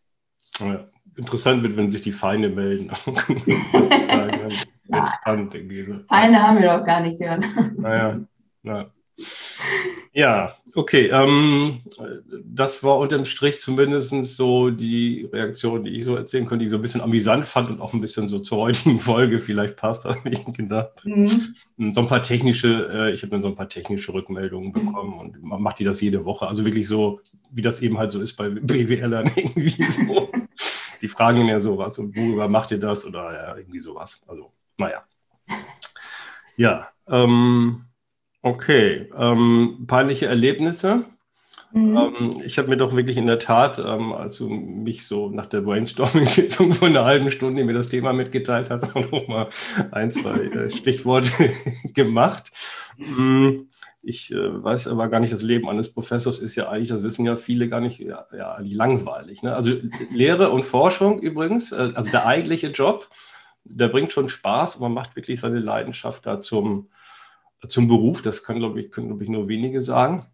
Ja. 0.60 0.88
Interessant 1.18 1.64
wird, 1.64 1.78
wenn 1.78 1.92
sich 1.92 2.02
die 2.02 2.12
Feinde 2.12 2.50
melden. 2.50 2.92
ja. 4.88 5.14
Feinde 5.24 6.42
haben 6.42 6.62
wir 6.62 6.78
doch 6.78 6.86
gar 6.86 7.00
nicht 7.02 7.20
gehört. 7.20 7.46
Naja, 7.78 8.20
na. 8.64 8.92
Ja, 10.14 10.56
okay. 10.76 11.08
Ähm, 11.08 11.82
das 12.44 12.84
war 12.84 12.98
unterm 12.98 13.26
Strich 13.26 13.60
zumindest 13.60 14.12
so 14.36 14.70
die 14.70 15.28
Reaktion, 15.32 15.84
die 15.84 15.92
ich 15.92 16.04
so 16.04 16.16
erzählen 16.16 16.46
konnte, 16.46 16.60
die 16.60 16.66
ich 16.66 16.72
so 16.72 16.78
ein 16.78 16.82
bisschen 16.82 17.02
amüsant 17.02 17.46
fand 17.46 17.70
und 17.70 17.82
auch 17.82 17.94
ein 17.94 18.02
bisschen 18.02 18.28
so 18.28 18.40
zur 18.40 18.60
heutigen 18.60 19.00
Folge 19.00 19.40
vielleicht 19.40 19.76
passt, 19.76 20.06
habe 20.06 20.30
ich 20.30 20.46
gedacht. 20.46 20.92
Mhm. 21.04 21.56
So 21.90 22.02
ein 22.02 22.08
paar 22.08 22.24
technische, 22.24 22.90
äh, 22.92 23.14
ich 23.14 23.22
habe 23.24 23.32
dann 23.32 23.42
so 23.42 23.48
ein 23.48 23.56
paar 23.56 23.70
technische 23.70 24.14
Rückmeldungen 24.14 24.72
bekommen 24.72 25.20
und 25.20 25.42
man 25.42 25.62
macht 25.62 25.80
die 25.80 25.84
das 25.84 26.02
jede 26.02 26.26
Woche. 26.26 26.48
Also 26.48 26.66
wirklich 26.66 26.88
so, 26.88 27.22
wie 27.52 27.62
das 27.62 27.82
eben 27.82 27.98
halt 27.98 28.12
so 28.12 28.22
ist 28.22 28.36
bei 28.36 28.50
BWLern 28.50 29.32
irgendwie 29.36 29.84
so. 29.84 30.30
die 31.02 31.08
fragen 31.08 31.48
ja 31.48 31.60
sowas 31.60 31.98
und 32.00 32.16
worüber 32.16 32.48
macht 32.48 32.72
ihr 32.72 32.80
das 32.80 33.06
oder 33.06 33.34
ja, 33.34 33.58
irgendwie 33.58 33.80
sowas. 33.80 34.22
Also, 34.28 34.52
naja. 34.78 35.04
Ja, 36.58 36.90
ähm, 37.08 37.86
Okay, 38.46 39.10
ähm, 39.18 39.86
peinliche 39.88 40.28
Erlebnisse. 40.28 41.04
Mhm. 41.72 41.98
Ähm, 41.98 42.30
ich 42.46 42.60
habe 42.60 42.68
mir 42.68 42.78
doch 42.78 42.96
wirklich 42.96 43.18
in 43.18 43.26
der 43.26 43.40
Tat, 43.40 43.80
ähm, 43.80 44.14
als 44.14 44.38
du 44.38 44.48
mich 44.48 45.08
so 45.08 45.30
nach 45.30 45.48
der 45.48 45.62
Brainstorming-Sitzung 45.62 46.74
von 46.74 46.90
einer 46.90 47.06
halben 47.06 47.32
Stunde 47.32 47.64
mir 47.64 47.74
das 47.74 47.90
Thema 47.90 48.14
mitgeteilt 48.14 48.70
hast, 48.70 48.84
auch 48.96 49.12
noch 49.12 49.28
mal 49.28 49.48
ein, 49.90 50.12
zwei 50.12 50.42
äh, 50.42 50.70
Stichworte 50.70 51.50
gemacht. 51.96 52.52
Mhm. 52.98 53.68
Ich 54.04 54.32
äh, 54.32 54.64
weiß 54.64 54.90
aber 54.90 55.08
gar 55.08 55.22
nicht, 55.22 55.34
das 55.34 55.42
Leben 55.42 55.68
eines 55.68 55.92
Professors 55.92 56.38
ist 56.38 56.56
ja 56.56 56.70
eigentlich, 56.70 56.90
das 56.90 57.02
wissen 57.02 57.26
ja 57.26 57.36
viele 57.38 57.68
gar 57.68 57.82
nicht, 57.82 58.00
ja, 58.00 58.28
ja 58.32 58.60
langweilig. 58.62 59.42
Ne? 59.42 59.56
Also 59.56 59.72
Lehre 60.12 60.52
und 60.52 60.66
Forschung 60.66 61.20
übrigens, 61.20 61.72
äh, 61.72 61.94
also 61.96 62.12
der 62.12 62.28
eigentliche 62.28 62.68
Job, 62.68 63.10
der 63.64 63.88
bringt 63.88 64.12
schon 64.12 64.30
Spaß 64.30 64.76
und 64.76 64.84
man 64.84 64.94
macht 64.94 65.16
wirklich 65.16 65.40
seine 65.40 65.58
Leidenschaft 65.58 66.28
da 66.28 66.40
zum, 66.40 66.90
zum 67.68 67.88
Beruf. 67.88 68.22
Das 68.22 68.44
kann, 68.44 68.60
glaube 68.60 68.82
ich, 68.82 68.92
können, 68.92 69.08
glaube 69.08 69.24
ich, 69.24 69.30
nur 69.30 69.48
wenige 69.48 69.82
sagen. 69.82 70.26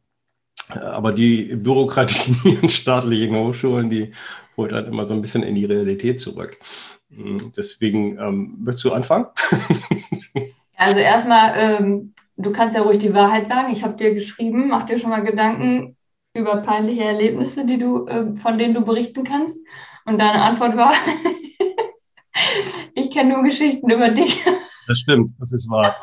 Äh, 0.74 0.80
aber 0.80 1.12
die 1.12 1.56
Bürokratie 1.56 2.58
in 2.62 2.70
staatlichen 2.70 3.36
Hochschulen, 3.36 3.90
die 3.90 4.12
holt 4.58 4.72
halt 4.74 4.88
immer 4.88 5.08
so 5.08 5.14
ein 5.14 5.22
bisschen 5.22 5.44
in 5.44 5.56
die 5.56 5.66
Realität 5.66 6.20
zurück. 6.20 6.60
Hm, 7.10 7.38
deswegen, 7.56 8.18
ähm, 8.20 8.56
möchtest 8.60 8.86
du 8.86 8.94
anfangen? 8.94 9.28
Also 10.82 10.98
erstmal, 10.98 11.54
ähm, 11.58 12.16
du 12.38 12.52
kannst 12.52 12.76
ja 12.76 12.82
ruhig 12.82 12.98
die 12.98 13.14
Wahrheit 13.14 13.48
sagen. 13.48 13.72
Ich 13.72 13.84
habe 13.84 13.98
dir 13.98 14.16
geschrieben, 14.16 14.68
mach 14.68 14.88
dir 14.88 14.98
schon 14.98 15.12
mal 15.12 15.22
Gedanken 15.22 15.96
über 16.34 16.58
peinliche 16.58 17.04
Erlebnisse, 17.04 17.68
die 17.68 17.78
du, 17.78 18.08
äh, 18.08 18.36
von 18.38 18.58
denen 18.58 18.74
du 18.74 18.82
berichten 18.82 19.24
kannst. 19.24 19.64
Und 20.06 20.20
deine 20.20 20.42
Antwort 20.42 20.76
war, 20.76 20.92
ich 22.96 23.12
kenne 23.12 23.36
nur 23.36 23.44
Geschichten 23.44 23.92
über 23.92 24.10
dich. 24.10 24.44
Das 24.88 24.98
stimmt, 24.98 25.36
das 25.40 25.54
ist 25.54 25.70
wahr. 25.70 25.96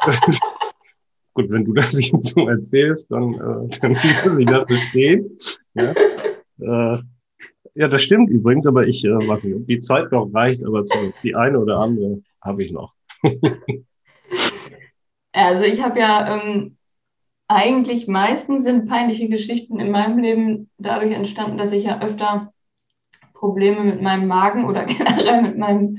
Gut, 1.38 1.50
wenn 1.50 1.64
du 1.64 1.72
das 1.74 1.92
jetzt 1.92 2.34
so 2.34 2.48
erzählst, 2.48 3.08
dann, 3.12 3.34
äh, 3.34 3.68
dann 3.80 3.92
lasse 4.24 4.40
ich 4.40 4.46
das 4.46 4.66
so 4.66 4.74
stehen. 4.74 5.38
Ja. 5.74 5.92
Äh, 6.60 6.98
ja, 7.74 7.86
das 7.86 8.02
stimmt 8.02 8.28
übrigens, 8.28 8.66
aber 8.66 8.88
ich 8.88 9.04
äh, 9.04 9.10
weiß 9.10 9.44
nicht, 9.44 9.54
ob 9.54 9.64
die 9.68 9.78
Zeit 9.78 10.10
noch 10.10 10.34
reicht, 10.34 10.66
aber 10.66 10.84
die 11.22 11.36
eine 11.36 11.60
oder 11.60 11.78
andere 11.78 12.22
habe 12.42 12.64
ich 12.64 12.72
noch. 12.72 12.92
also 15.32 15.62
ich 15.62 15.80
habe 15.80 16.00
ja 16.00 16.40
ähm, 16.40 16.76
eigentlich 17.46 18.08
meistens 18.08 18.64
sind 18.64 18.88
peinliche 18.88 19.28
Geschichten 19.28 19.78
in 19.78 19.92
meinem 19.92 20.18
Leben 20.18 20.70
dadurch 20.76 21.12
entstanden, 21.12 21.56
dass 21.56 21.70
ich 21.70 21.84
ja 21.84 22.02
öfter 22.02 22.52
Probleme 23.32 23.84
mit 23.84 24.02
meinem 24.02 24.26
Magen 24.26 24.64
oder 24.64 24.84
generell 24.86 25.42
mit 25.42 25.56
meinem, 25.56 25.98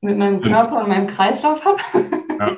mit 0.00 0.16
meinem 0.16 0.40
Körper 0.40 0.80
und 0.80 0.88
meinem 0.88 1.08
Kreislauf 1.08 1.62
habe. 1.62 1.82
Ja. 2.38 2.56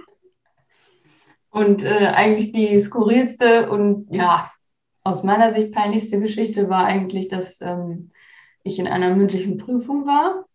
Und 1.55 1.85
äh, 1.85 2.09
eigentlich 2.09 2.51
die 2.51 2.81
skurrilste 2.81 3.71
und 3.71 4.09
ja, 4.11 4.51
aus 5.05 5.23
meiner 5.23 5.51
Sicht 5.51 5.73
peinlichste 5.73 6.19
Geschichte 6.19 6.69
war 6.69 6.85
eigentlich, 6.85 7.29
dass 7.29 7.61
ähm, 7.61 8.11
ich 8.65 8.81
in 8.81 8.89
einer 8.89 9.15
mündlichen 9.15 9.57
Prüfung 9.59 10.05
war. 10.05 10.47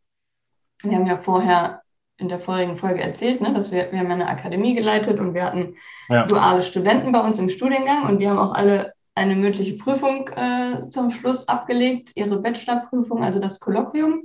Wir 0.84 0.98
haben 0.98 1.08
ja 1.08 1.15
vorher 1.15 1.84
in 2.18 2.27
der 2.27 2.41
vorigen 2.41 2.75
Folge 2.75 3.00
erzählt, 3.00 3.39
ne, 3.39 3.53
dass 3.53 3.72
wir, 3.72 3.94
wir 3.94 4.00
haben 4.00 4.12
eine 4.12 4.27
Akademie 4.27 4.75
geleitet 4.75 5.22
und 5.22 5.34
wir 5.34 5.46
hatten 5.46 5.77
ja. 6.10 6.25
duale 6.25 6.63
Studenten 6.63 7.13
bei 7.13 7.22
uns 7.22 7.39
im 7.39 7.48
Studiengang 7.48 8.03
und 8.06 8.20
die 8.20 8.27
haben 8.27 8.38
auch 8.38 8.51
alle 8.51 8.91
eine 9.15 9.38
mündliche 9.38 9.77
Prüfung 9.77 10.27
äh, 10.27 10.89
zum 10.89 11.12
Schluss 11.12 11.48
abgelegt, 11.48 12.12
ihre 12.15 12.41
Bachelorprüfung, 12.41 13.24
also 13.24 13.39
das 13.39 13.62
Kolloquium. 13.62 14.24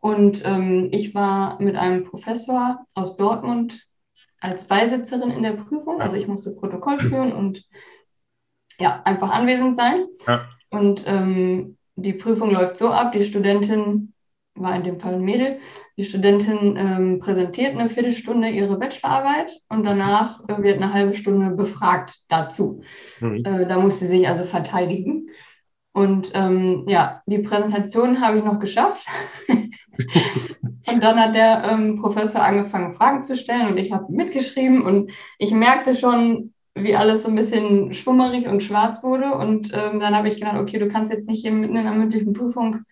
Und 0.00 0.44
ähm, 0.44 0.88
ich 0.90 1.14
war 1.14 1.62
mit 1.62 1.76
einem 1.76 2.02
Professor 2.02 2.84
aus 2.94 3.16
Dortmund 3.16 3.86
als 4.40 4.66
Beisitzerin 4.66 5.30
in 5.30 5.42
der 5.42 5.52
Prüfung. 5.52 6.00
Also 6.00 6.16
ich 6.16 6.26
musste 6.26 6.56
Protokoll 6.56 7.00
führen 7.00 7.32
und 7.32 7.64
ja, 8.78 9.02
einfach 9.04 9.30
anwesend 9.30 9.76
sein. 9.76 10.06
Ja. 10.26 10.48
Und 10.70 11.04
ähm, 11.06 11.76
die 11.96 12.14
Prüfung 12.14 12.50
läuft 12.50 12.78
so 12.78 12.88
ab, 12.88 13.12
die 13.12 13.24
Studentin 13.24 14.14
war 14.54 14.74
in 14.74 14.84
dem 14.84 15.00
Fall 15.00 15.14
ein 15.14 15.22
Mädel. 15.22 15.58
Die 15.96 16.04
Studentin 16.04 16.76
ähm, 16.76 17.18
präsentiert 17.18 17.74
eine 17.74 17.88
Viertelstunde 17.88 18.48
ihre 18.48 18.76
Bachelorarbeit 18.78 19.52
und 19.68 19.84
danach 19.84 20.40
äh, 20.48 20.62
wird 20.62 20.76
eine 20.76 20.92
halbe 20.92 21.14
Stunde 21.14 21.50
befragt 21.54 22.20
dazu. 22.28 22.82
Mhm. 23.20 23.44
Äh, 23.44 23.66
da 23.66 23.78
muss 23.78 24.00
sie 24.00 24.06
sich 24.06 24.28
also 24.28 24.44
verteidigen. 24.44 25.28
Und 25.92 26.30
ähm, 26.34 26.84
ja, 26.88 27.22
die 27.26 27.38
Präsentation 27.38 28.20
habe 28.20 28.38
ich 28.38 28.44
noch 28.44 28.60
geschafft. 28.60 29.06
und 30.86 31.02
dann 31.02 31.18
hat 31.18 31.34
der 31.34 31.64
ähm, 31.64 32.00
Professor 32.00 32.42
angefangen, 32.42 32.94
Fragen 32.94 33.22
zu 33.22 33.36
stellen 33.36 33.68
und 33.68 33.78
ich 33.78 33.92
habe 33.92 34.12
mitgeschrieben 34.12 34.82
und 34.82 35.12
ich 35.38 35.52
merkte 35.52 35.94
schon, 35.94 36.52
wie 36.74 36.96
alles 36.96 37.22
so 37.22 37.28
ein 37.28 37.34
bisschen 37.34 37.94
schwummerig 37.94 38.46
und 38.46 38.62
schwarz 38.62 39.02
wurde. 39.02 39.34
Und 39.34 39.72
ähm, 39.72 40.00
dann 40.00 40.14
habe 40.14 40.28
ich 40.28 40.36
gedacht, 40.36 40.56
okay, 40.56 40.78
du 40.78 40.88
kannst 40.88 41.12
jetzt 41.12 41.28
nicht 41.28 41.42
hier 41.42 41.52
mitten 41.52 41.76
in 41.76 41.86
einer 41.86 41.96
mündlichen 41.96 42.32
Prüfung 42.32 42.84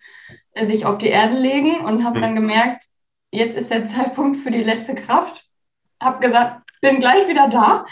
äh, 0.53 0.67
dich 0.67 0.85
auf 0.85 0.97
die 0.97 1.07
Erde 1.07 1.37
legen 1.37 1.79
und 1.85 2.03
habe 2.03 2.17
mhm. 2.17 2.21
dann 2.21 2.35
gemerkt, 2.35 2.85
jetzt 3.31 3.57
ist 3.57 3.71
der 3.71 3.85
Zeitpunkt 3.85 4.37
für 4.37 4.51
die 4.51 4.63
letzte 4.63 4.95
Kraft. 4.95 5.45
Habe 6.01 6.25
gesagt, 6.25 6.69
bin 6.81 6.99
gleich 6.99 7.27
wieder 7.27 7.49
da 7.49 7.85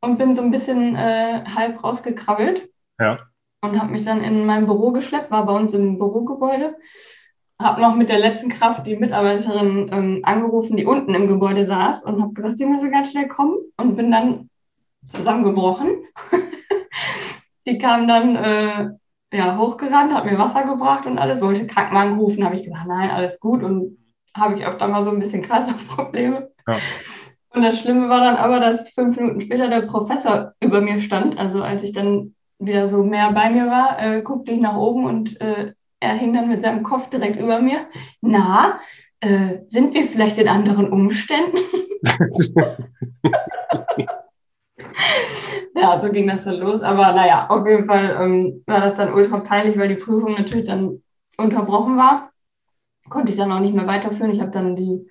und 0.00 0.18
bin 0.18 0.34
so 0.34 0.42
ein 0.42 0.50
bisschen 0.50 0.94
äh, 0.94 1.44
halb 1.54 1.82
rausgekrabbelt. 1.82 2.68
Ja. 2.98 3.18
Und 3.62 3.80
habe 3.80 3.92
mich 3.92 4.04
dann 4.04 4.22
in 4.22 4.44
mein 4.44 4.66
Büro 4.66 4.92
geschleppt, 4.92 5.30
war 5.30 5.46
bei 5.46 5.54
uns 5.54 5.72
im 5.72 5.98
Bürogebäude. 5.98 6.76
Habe 7.60 7.80
noch 7.80 7.94
mit 7.94 8.08
der 8.08 8.18
letzten 8.18 8.48
Kraft 8.48 8.86
die 8.86 8.96
Mitarbeiterin 8.96 9.88
ähm, 9.92 10.20
angerufen, 10.24 10.76
die 10.76 10.86
unten 10.86 11.14
im 11.14 11.28
Gebäude 11.28 11.64
saß 11.64 12.02
und 12.04 12.20
habe 12.20 12.32
gesagt, 12.34 12.58
sie 12.58 12.66
müsse 12.66 12.90
ganz 12.90 13.10
schnell 13.10 13.28
kommen 13.28 13.56
und 13.76 13.96
bin 13.96 14.10
dann 14.10 14.50
zusammengebrochen. 15.08 16.04
die 17.66 17.78
kam 17.78 18.08
dann 18.08 18.36
äh, 18.36 18.88
ja, 19.32 19.56
hochgerannt, 19.56 20.12
hat 20.12 20.24
mir 20.24 20.38
Wasser 20.38 20.64
gebracht 20.64 21.06
und 21.06 21.18
alles, 21.18 21.40
wollte 21.40 21.66
Krankenwagen 21.66 22.18
rufen, 22.18 22.44
habe 22.44 22.54
ich 22.54 22.64
gesagt, 22.64 22.86
nein, 22.86 23.10
alles 23.10 23.40
gut 23.40 23.62
und 23.62 23.98
habe 24.36 24.54
ich 24.54 24.66
öfter 24.66 24.88
mal 24.88 25.02
so 25.02 25.10
ein 25.10 25.20
bisschen 25.20 25.42
Kreislaufprobleme. 25.42 26.50
Ja. 26.66 26.76
Und 27.50 27.62
das 27.62 27.78
Schlimme 27.78 28.08
war 28.08 28.20
dann 28.20 28.36
aber, 28.36 28.58
dass 28.58 28.88
fünf 28.90 29.16
Minuten 29.16 29.40
später 29.40 29.68
der 29.68 29.82
Professor 29.82 30.52
über 30.60 30.80
mir 30.80 30.98
stand. 30.98 31.38
Also 31.38 31.62
als 31.62 31.84
ich 31.84 31.92
dann 31.92 32.34
wieder 32.58 32.88
so 32.88 33.04
mehr 33.04 33.32
bei 33.32 33.50
mir 33.50 33.66
war, 33.66 34.00
äh, 34.00 34.22
guckte 34.22 34.52
ich 34.52 34.60
nach 34.60 34.76
oben 34.76 35.04
und 35.04 35.40
äh, 35.40 35.72
er 36.04 36.14
hing 36.14 36.32
dann 36.34 36.48
mit 36.48 36.62
seinem 36.62 36.82
Kopf 36.82 37.08
direkt 37.10 37.40
über 37.40 37.60
mir. 37.60 37.86
Na, 38.20 38.80
äh, 39.20 39.58
sind 39.66 39.94
wir 39.94 40.06
vielleicht 40.06 40.38
in 40.38 40.48
anderen 40.48 40.90
Umständen? 40.90 41.58
ja, 45.74 46.00
so 46.00 46.10
ging 46.10 46.26
das 46.26 46.44
dann 46.44 46.56
los. 46.56 46.82
Aber 46.82 47.12
naja, 47.12 47.46
auf 47.48 47.66
jeden 47.66 47.86
Fall 47.86 48.16
ähm, 48.20 48.62
war 48.66 48.80
das 48.80 48.96
dann 48.96 49.12
ultra 49.12 49.40
peinlich, 49.40 49.78
weil 49.78 49.88
die 49.88 49.94
Prüfung 49.96 50.34
natürlich 50.34 50.66
dann 50.66 51.02
unterbrochen 51.36 51.96
war. 51.96 52.30
Konnte 53.08 53.32
ich 53.32 53.38
dann 53.38 53.52
auch 53.52 53.60
nicht 53.60 53.74
mehr 53.74 53.86
weiterführen. 53.86 54.32
Ich 54.32 54.40
habe 54.40 54.50
dann 54.50 54.76
die 54.76 55.08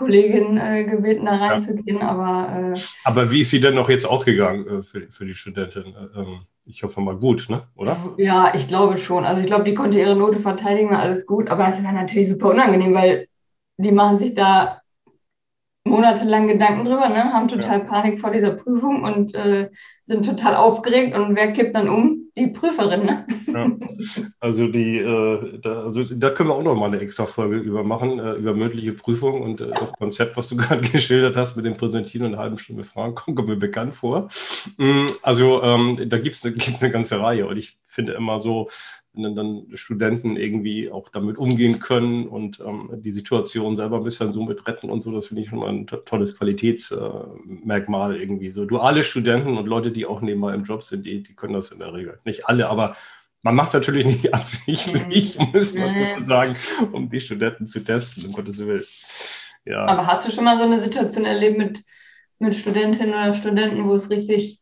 Kollegin 0.00 0.56
äh, 0.56 0.84
gebeten, 0.84 1.26
da 1.26 1.36
reinzugehen, 1.36 1.98
ja. 1.98 2.08
aber. 2.08 2.72
Äh, 2.74 2.80
aber 3.04 3.30
wie 3.30 3.42
ist 3.42 3.50
sie 3.50 3.60
denn 3.60 3.74
noch 3.74 3.90
jetzt 3.90 4.06
ausgegangen 4.06 4.66
äh, 4.66 4.82
für, 4.82 5.06
für 5.10 5.26
die 5.26 5.34
Studentin? 5.34 5.94
Ähm, 6.16 6.40
ich 6.64 6.82
hoffe 6.82 7.02
mal 7.02 7.16
gut, 7.16 7.48
ne? 7.50 7.64
oder? 7.76 8.14
Ja, 8.16 8.54
ich 8.54 8.66
glaube 8.66 8.96
schon. 8.96 9.26
Also 9.26 9.42
ich 9.42 9.46
glaube, 9.46 9.64
die 9.64 9.74
konnte 9.74 9.98
ihre 9.98 10.16
Note 10.16 10.40
verteidigen, 10.40 10.94
alles 10.94 11.26
gut, 11.26 11.50
aber 11.50 11.68
es 11.68 11.84
war 11.84 11.92
natürlich 11.92 12.30
super 12.30 12.48
unangenehm, 12.48 12.94
weil 12.94 13.28
die 13.76 13.92
machen 13.92 14.18
sich 14.18 14.32
da 14.34 14.79
monatelang 15.84 16.48
Gedanken 16.48 16.84
drüber, 16.84 17.08
ne? 17.08 17.32
haben 17.32 17.48
total 17.48 17.78
ja. 17.78 17.84
Panik 17.84 18.20
vor 18.20 18.30
dieser 18.30 18.50
Prüfung 18.50 19.02
und 19.02 19.34
äh, 19.34 19.70
sind 20.02 20.26
total 20.26 20.56
aufgeregt. 20.56 21.16
Und 21.16 21.34
wer 21.34 21.52
kippt 21.52 21.74
dann 21.74 21.88
um? 21.88 22.16
Die 22.36 22.46
Prüferin. 22.46 23.06
Ne? 23.06 23.26
Ja. 23.46 23.70
Also, 24.38 24.68
die, 24.68 24.98
äh, 24.98 25.58
da, 25.60 25.82
also 25.82 26.04
da 26.04 26.30
können 26.30 26.48
wir 26.48 26.54
auch 26.54 26.62
noch 26.62 26.74
mal 26.74 26.86
eine 26.86 27.00
extra 27.00 27.26
Folge 27.26 27.56
über 27.56 27.82
machen, 27.82 28.18
äh, 28.18 28.34
über 28.34 28.54
mündliche 28.54 28.92
Prüfung 28.92 29.42
und 29.42 29.60
äh, 29.60 29.70
das 29.70 29.92
Konzept, 29.92 30.36
was 30.36 30.48
du 30.48 30.56
gerade 30.58 30.80
geschildert 30.80 31.36
hast 31.36 31.56
mit 31.56 31.66
dem 31.66 31.76
Präsentieren 31.76 32.28
und 32.28 32.34
eine 32.34 32.42
halbe 32.42 32.58
Stunde 32.58 32.84
Fragen, 32.84 33.14
kommt 33.14 33.48
mir 33.48 33.56
bekannt 33.56 33.94
vor. 33.94 34.28
Mm, 34.78 35.06
also 35.22 35.62
ähm, 35.62 35.98
da 36.08 36.18
gibt 36.18 36.36
es 36.36 36.44
eine, 36.44 36.54
eine 36.80 36.90
ganze 36.90 37.20
Reihe 37.20 37.46
und 37.46 37.56
ich 37.56 37.78
finde 37.88 38.12
immer 38.12 38.40
so, 38.40 38.68
wenn 39.12 39.34
dann 39.34 39.66
Studenten 39.74 40.36
irgendwie 40.36 40.90
auch 40.90 41.08
damit 41.08 41.36
umgehen 41.36 41.80
können 41.80 42.28
und 42.28 42.60
ähm, 42.60 42.90
die 42.92 43.10
Situation 43.10 43.76
selber 43.76 43.96
ein 43.96 44.04
bisschen 44.04 44.32
so 44.32 44.44
mit 44.44 44.66
retten 44.68 44.88
und 44.88 45.02
so, 45.02 45.12
das 45.12 45.26
finde 45.26 45.42
ich 45.42 45.48
schon 45.48 45.58
mal 45.58 45.68
ein 45.68 45.86
tolles 45.86 46.36
Qualitätsmerkmal 46.36 48.14
äh, 48.14 48.22
irgendwie. 48.22 48.50
So 48.50 48.64
duale 48.64 49.02
Studenten 49.02 49.58
und 49.58 49.66
Leute, 49.66 49.90
die 49.90 50.06
auch 50.06 50.20
nebenbei 50.20 50.54
im 50.54 50.62
Job 50.62 50.84
sind, 50.84 51.06
die, 51.06 51.22
die 51.22 51.34
können 51.34 51.54
das 51.54 51.72
in 51.72 51.80
der 51.80 51.92
Regel. 51.92 52.20
Nicht 52.24 52.46
alle, 52.46 52.68
aber 52.68 52.94
man 53.42 53.54
macht 53.54 53.68
es 53.68 53.74
natürlich 53.74 54.06
nicht 54.06 54.32
absichtlich, 54.34 55.38
um 55.38 55.50
es 55.54 55.74
mal 55.74 56.16
zu 56.16 56.24
sagen, 56.24 56.56
um 56.92 57.10
die 57.10 57.20
Studenten 57.20 57.66
zu 57.66 57.80
testen, 57.80 58.26
um 58.26 58.32
Gottes 58.32 58.58
Willen. 58.58 58.84
Ja. 59.64 59.86
Aber 59.86 60.06
hast 60.06 60.26
du 60.26 60.32
schon 60.32 60.44
mal 60.44 60.56
so 60.56 60.64
eine 60.64 60.80
Situation 60.80 61.24
erlebt 61.24 61.58
mit, 61.58 61.84
mit 62.38 62.54
Studentinnen 62.54 63.12
oder 63.12 63.34
Studenten, 63.34 63.84
wo 63.86 63.94
es 63.94 64.08
richtig 64.08 64.59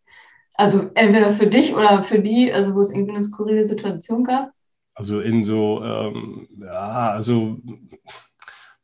also 0.59 0.91
entweder 0.95 1.31
für 1.31 1.47
dich 1.47 1.75
oder 1.75 2.03
für 2.03 2.19
die, 2.19 2.53
also 2.53 2.75
wo 2.75 2.81
es 2.81 2.91
irgendwie 2.91 3.13
eine 3.13 3.23
skurrile 3.23 3.65
Situation 3.65 4.25
gab? 4.25 4.51
Also 4.95 5.21
in 5.21 5.45
so, 5.45 5.81
ähm, 5.85 6.49
ja, 6.61 7.11
also 7.11 7.59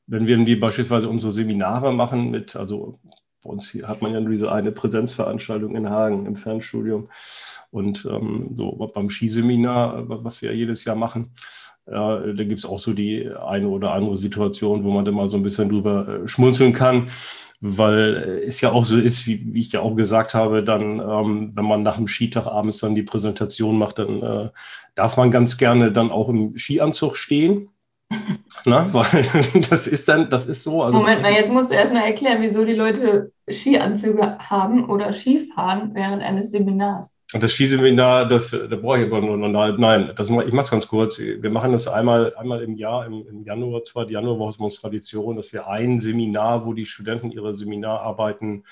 wenn 0.06 0.26
wir 0.28 0.36
die 0.44 0.54
beispielsweise 0.54 1.08
unsere 1.08 1.32
Seminare 1.32 1.92
machen 1.92 2.30
mit, 2.30 2.54
also 2.54 3.00
bei 3.42 3.50
uns 3.50 3.72
hier 3.72 3.88
hat 3.88 4.02
man 4.02 4.12
ja 4.12 4.20
nur 4.20 4.30
diese 4.30 4.52
eine 4.52 4.70
Präsenzveranstaltung 4.70 5.74
in 5.74 5.90
Hagen 5.90 6.26
im 6.26 6.36
Fernstudium 6.36 7.08
und 7.70 8.06
ähm, 8.08 8.52
so 8.54 8.70
beim 8.94 9.10
Skiseminar, 9.10 10.04
was 10.08 10.42
wir 10.42 10.54
jedes 10.54 10.84
Jahr 10.84 10.96
machen, 10.96 11.34
äh, 11.86 11.90
da 11.90 12.44
gibt 12.44 12.60
es 12.60 12.66
auch 12.66 12.78
so 12.78 12.92
die 12.92 13.28
eine 13.28 13.66
oder 13.66 13.94
andere 13.94 14.16
Situation, 14.16 14.84
wo 14.84 14.92
man 14.92 15.04
dann 15.04 15.14
mal 15.14 15.28
so 15.28 15.36
ein 15.36 15.42
bisschen 15.42 15.70
drüber 15.70 16.06
äh, 16.06 16.28
schmunzeln 16.28 16.72
kann 16.72 17.08
weil 17.66 18.42
es 18.46 18.60
ja 18.60 18.72
auch 18.72 18.84
so 18.84 18.98
ist, 18.98 19.26
wie, 19.26 19.54
wie 19.54 19.60
ich 19.62 19.72
ja 19.72 19.80
auch 19.80 19.96
gesagt 19.96 20.34
habe, 20.34 20.62
dann, 20.62 21.00
ähm, 21.00 21.52
wenn 21.54 21.64
man 21.64 21.82
nach 21.82 21.96
dem 21.96 22.06
Skitag 22.06 22.46
abends 22.46 22.78
dann 22.78 22.94
die 22.94 23.02
Präsentation 23.02 23.78
macht, 23.78 23.98
dann 23.98 24.22
äh, 24.22 24.50
darf 24.94 25.16
man 25.16 25.30
ganz 25.30 25.56
gerne 25.56 25.90
dann 25.90 26.10
auch 26.10 26.28
im 26.28 26.58
Skianzug 26.58 27.16
stehen. 27.16 27.70
Na, 28.66 28.86
weil 28.92 29.24
das 29.70 29.86
ist 29.86 30.06
dann, 30.08 30.28
das 30.28 30.46
ist 30.46 30.62
so. 30.62 30.82
Also, 30.82 30.98
Moment 30.98 31.22
mal, 31.22 31.32
jetzt 31.32 31.50
musst 31.50 31.70
du 31.70 31.74
erstmal 31.74 32.04
erklären, 32.04 32.42
wieso 32.42 32.66
die 32.66 32.74
Leute 32.74 33.32
Skianzüge 33.50 34.38
haben 34.38 34.88
oder 34.88 35.12
Skifahren 35.12 35.94
während 35.94 36.22
eines 36.22 36.50
Seminars. 36.50 37.18
Das 37.32 37.52
Skiseminar, 37.52 38.26
das, 38.26 38.50
da 38.50 38.76
brauche 38.76 39.00
ich 39.00 39.06
aber 39.06 39.20
nur 39.20 39.36
noch 39.36 39.76
nein, 39.76 40.12
das, 40.16 40.30
ich 40.30 40.52
mache 40.52 40.64
es 40.64 40.70
ganz 40.70 40.88
kurz. 40.88 41.18
Wir 41.18 41.50
machen 41.50 41.72
das 41.72 41.88
einmal, 41.88 42.34
einmal 42.36 42.62
im 42.62 42.76
Jahr, 42.76 43.06
im, 43.06 43.26
im 43.26 43.44
Januar 43.44 43.82
zwar, 43.82 44.06
die 44.06 44.14
Januarwoche 44.14 44.50
ist 44.50 44.60
uns 44.60 44.80
Tradition, 44.80 45.36
dass 45.36 45.52
wir 45.52 45.66
ein 45.66 45.98
Seminar, 46.00 46.64
wo 46.64 46.72
die 46.72 46.86
Studenten 46.86 47.30
ihre 47.30 47.54
Seminararbeiten 47.54 48.64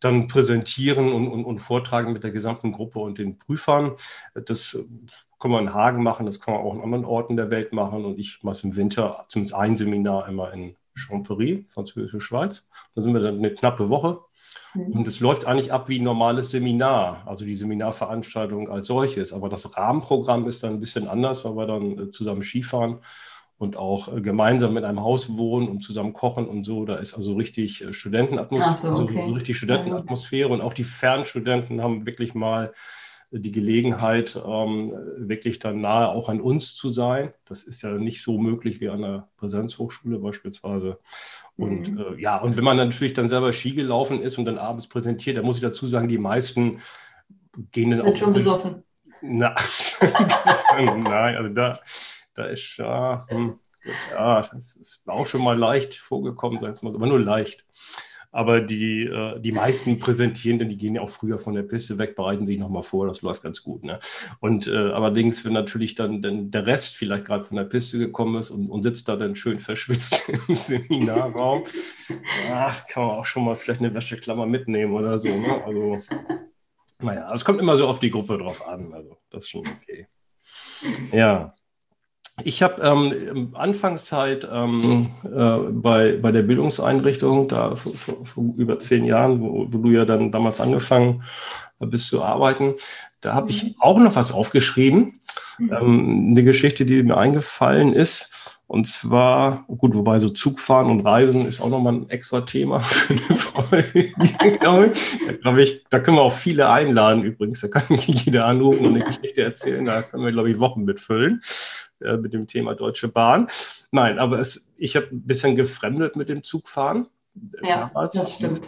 dann 0.00 0.28
präsentieren 0.28 1.12
und, 1.12 1.28
und, 1.28 1.44
und 1.44 1.58
vortragen 1.58 2.12
mit 2.12 2.22
der 2.22 2.30
gesamten 2.30 2.72
Gruppe 2.72 3.00
und 3.00 3.18
den 3.18 3.38
Prüfern. 3.38 3.92
Das 4.46 4.78
kann 5.40 5.50
man 5.50 5.64
in 5.64 5.74
Hagen 5.74 6.02
machen, 6.02 6.26
das 6.26 6.40
kann 6.40 6.54
man 6.54 6.62
auch 6.62 6.74
in 6.74 6.82
anderen 6.82 7.04
Orten 7.04 7.36
der 7.36 7.50
Welt 7.50 7.72
machen. 7.72 8.04
Und 8.04 8.18
ich 8.18 8.38
mache 8.42 8.52
es 8.52 8.64
im 8.64 8.76
Winter 8.76 9.26
zumindest 9.28 9.54
ein 9.54 9.76
Seminar 9.76 10.28
immer 10.28 10.52
in 10.52 10.76
Champery, 10.98 11.64
französische 11.68 12.20
Schweiz. 12.20 12.68
Da 12.94 13.02
sind 13.02 13.14
wir 13.14 13.20
dann 13.20 13.38
eine 13.38 13.54
knappe 13.54 13.88
Woche 13.88 14.20
Mhm. 14.74 14.92
Und 14.92 15.08
es 15.08 15.20
läuft 15.20 15.46
eigentlich 15.46 15.72
ab 15.72 15.88
wie 15.88 15.98
ein 15.98 16.04
normales 16.04 16.50
Seminar, 16.50 17.22
also 17.26 17.44
die 17.44 17.54
Seminarveranstaltung 17.54 18.68
als 18.70 18.86
solches. 18.86 19.32
Aber 19.32 19.48
das 19.48 19.76
Rahmenprogramm 19.76 20.48
ist 20.48 20.62
dann 20.62 20.74
ein 20.74 20.80
bisschen 20.80 21.08
anders, 21.08 21.44
weil 21.44 21.56
wir 21.56 21.66
dann 21.66 21.98
äh, 21.98 22.10
zusammen 22.10 22.42
Skifahren 22.42 22.98
und 23.58 23.76
auch 23.76 24.14
äh, 24.14 24.20
gemeinsam 24.20 24.76
in 24.76 24.84
einem 24.84 25.00
Haus 25.00 25.36
wohnen 25.36 25.68
und 25.68 25.80
zusammen 25.80 26.12
kochen 26.12 26.46
und 26.46 26.64
so. 26.64 26.84
Da 26.84 26.96
ist 26.96 27.14
also 27.14 27.34
richtig 27.34 27.84
äh, 27.84 27.92
Studentenatmosphäre, 27.92 28.76
so, 28.76 28.88
also 28.88 29.02
okay. 29.02 29.20
also 29.20 29.34
richtig 29.34 29.56
Studentenatmosphäre. 29.56 30.48
Und 30.48 30.60
auch 30.60 30.74
die 30.74 30.84
Fernstudenten 30.84 31.82
haben 31.82 32.06
wirklich 32.06 32.34
mal 32.34 32.72
die 33.30 33.52
Gelegenheit, 33.52 34.40
ähm, 34.42 34.90
wirklich 35.16 35.58
dann 35.58 35.80
nahe 35.80 36.08
auch 36.08 36.28
an 36.28 36.40
uns 36.40 36.74
zu 36.74 36.90
sein. 36.90 37.32
Das 37.44 37.62
ist 37.62 37.82
ja 37.82 37.92
nicht 37.92 38.22
so 38.22 38.38
möglich 38.38 38.80
wie 38.80 38.88
an 38.88 39.02
der 39.02 39.28
Präsenzhochschule 39.36 40.18
beispielsweise. 40.18 40.98
Und 41.56 41.92
mhm. 41.92 41.98
äh, 41.98 42.20
ja, 42.20 42.38
und 42.38 42.56
wenn 42.56 42.64
man 42.64 42.78
natürlich 42.78 43.12
dann 43.12 43.28
selber 43.28 43.52
Ski 43.52 43.74
gelaufen 43.74 44.22
ist 44.22 44.38
und 44.38 44.46
dann 44.46 44.58
abends 44.58 44.88
präsentiert, 44.88 45.36
da 45.36 45.42
muss 45.42 45.56
ich 45.56 45.62
dazu 45.62 45.86
sagen, 45.86 46.08
die 46.08 46.18
meisten 46.18 46.80
gehen 47.72 47.90
dann 47.90 48.00
Sind 48.00 48.14
auch. 48.14 48.16
schon 48.16 48.32
besoffen. 48.32 48.82
Na, 49.20 49.54
nein, 50.76 51.36
also 51.36 51.52
da, 51.52 51.80
da 52.34 52.44
ist 52.44 52.76
ja, 52.76 53.26
hm, 53.28 53.58
ja, 54.12 54.42
das 54.42 54.76
ist 54.76 55.02
auch 55.06 55.26
schon 55.26 55.42
mal 55.42 55.58
leicht 55.58 55.96
vorgekommen, 55.96 56.60
sagen 56.60 56.76
wir 56.80 56.90
mal, 56.90 56.96
aber 56.96 57.06
nur 57.06 57.20
leicht. 57.20 57.64
Aber 58.30 58.60
die, 58.60 59.04
äh, 59.04 59.40
die 59.40 59.52
meisten 59.52 59.98
Präsentierenden, 59.98 60.68
die 60.68 60.76
gehen 60.76 60.94
ja 60.94 61.00
auch 61.00 61.08
früher 61.08 61.38
von 61.38 61.54
der 61.54 61.62
Piste 61.62 61.96
weg, 61.98 62.14
bereiten 62.14 62.44
sich 62.44 62.58
nochmal 62.58 62.82
vor, 62.82 63.06
das 63.06 63.22
läuft 63.22 63.42
ganz 63.42 63.62
gut. 63.62 63.84
Ne? 63.84 63.98
Und 64.40 64.66
äh, 64.66 64.76
allerdings, 64.76 65.44
wenn 65.44 65.54
natürlich 65.54 65.94
dann, 65.94 66.20
dann 66.20 66.50
der 66.50 66.66
Rest 66.66 66.96
vielleicht 66.96 67.24
gerade 67.24 67.44
von 67.44 67.56
der 67.56 67.64
Piste 67.64 67.98
gekommen 67.98 68.38
ist 68.38 68.50
und, 68.50 68.68
und 68.68 68.82
sitzt 68.82 69.08
da 69.08 69.16
dann 69.16 69.34
schön 69.34 69.58
verschwitzt 69.58 70.28
im 70.48 70.54
Seminarraum, 70.54 71.64
ja, 72.48 72.72
kann 72.90 73.04
man 73.04 73.16
auch 73.16 73.24
schon 73.24 73.44
mal 73.44 73.56
vielleicht 73.56 73.80
eine 73.80 73.94
Wäscheklammer 73.94 74.46
mitnehmen 74.46 74.92
oder 74.92 75.18
so. 75.18 75.28
Ne? 75.28 75.64
Also, 75.64 76.02
naja, 77.00 77.32
es 77.32 77.44
kommt 77.44 77.60
immer 77.60 77.76
so 77.76 77.88
auf 77.88 78.00
die 78.00 78.10
Gruppe 78.10 78.36
drauf 78.36 78.66
an. 78.66 78.92
Also, 78.92 79.16
das 79.30 79.44
ist 79.44 79.50
schon 79.50 79.66
okay. 79.66 80.06
Ja. 81.12 81.54
Ich 82.44 82.62
habe 82.62 82.82
ähm, 82.82 83.50
Anfangszeit 83.54 84.48
ähm, 84.50 85.08
äh, 85.24 85.56
bei, 85.70 86.16
bei 86.16 86.32
der 86.32 86.42
Bildungseinrichtung, 86.42 87.48
da 87.48 87.74
vor, 87.74 87.92
vor, 87.94 88.26
vor 88.26 88.44
über 88.56 88.78
zehn 88.78 89.04
Jahren, 89.04 89.40
wo, 89.40 89.66
wo, 89.70 89.78
du 89.78 89.90
ja 89.90 90.04
dann 90.04 90.30
damals 90.30 90.60
angefangen 90.60 91.24
bist 91.80 92.08
zu 92.08 92.22
arbeiten, 92.22 92.74
da 93.20 93.34
habe 93.34 93.50
ich 93.50 93.64
mhm. 93.64 93.74
auch 93.80 93.98
noch 93.98 94.16
was 94.16 94.32
aufgeschrieben. 94.32 95.20
Mhm. 95.58 95.72
Ähm, 95.72 96.26
eine 96.30 96.44
Geschichte, 96.44 96.84
die 96.86 97.02
mir 97.02 97.16
eingefallen 97.16 97.92
ist. 97.92 98.32
Und 98.68 98.86
zwar, 98.86 99.64
gut, 99.66 99.94
wobei 99.94 100.18
so 100.18 100.28
Zugfahren 100.28 100.90
und 100.90 101.00
Reisen 101.00 101.46
ist 101.46 101.62
auch 101.62 101.70
nochmal 101.70 101.94
ein 101.94 102.10
extra 102.10 102.42
Thema 102.42 102.80
für. 102.80 103.16
Da, 104.60 105.32
glaube 105.32 105.62
ich, 105.62 105.84
da 105.88 106.00
können 106.00 106.18
wir 106.18 106.22
auch 106.22 106.32
viele 106.32 106.68
einladen 106.68 107.22
übrigens. 107.22 107.60
Da 107.60 107.68
kann 107.68 107.84
mich 107.88 108.06
jeder 108.06 108.44
anrufen 108.44 108.86
und 108.86 108.94
eine 108.94 109.04
Geschichte 109.04 109.42
erzählen. 109.42 109.84
Da 109.84 110.02
können 110.02 110.24
wir, 110.24 110.32
glaube 110.32 110.50
ich, 110.50 110.58
Wochen 110.58 110.84
mitfüllen 110.84 111.40
äh, 112.00 112.16
mit 112.16 112.32
dem 112.32 112.46
Thema 112.46 112.74
Deutsche 112.74 113.08
Bahn. 113.08 113.48
Nein, 113.90 114.18
aber 114.18 114.38
es, 114.38 114.72
ich 114.76 114.96
habe 114.96 115.06
ein 115.06 115.26
bisschen 115.26 115.56
gefremdet 115.56 116.16
mit 116.16 116.28
dem 116.28 116.42
Zugfahren. 116.42 117.08
Ja, 117.62 117.86
damals. 117.86 118.14
das 118.14 118.32
stimmt. 118.32 118.62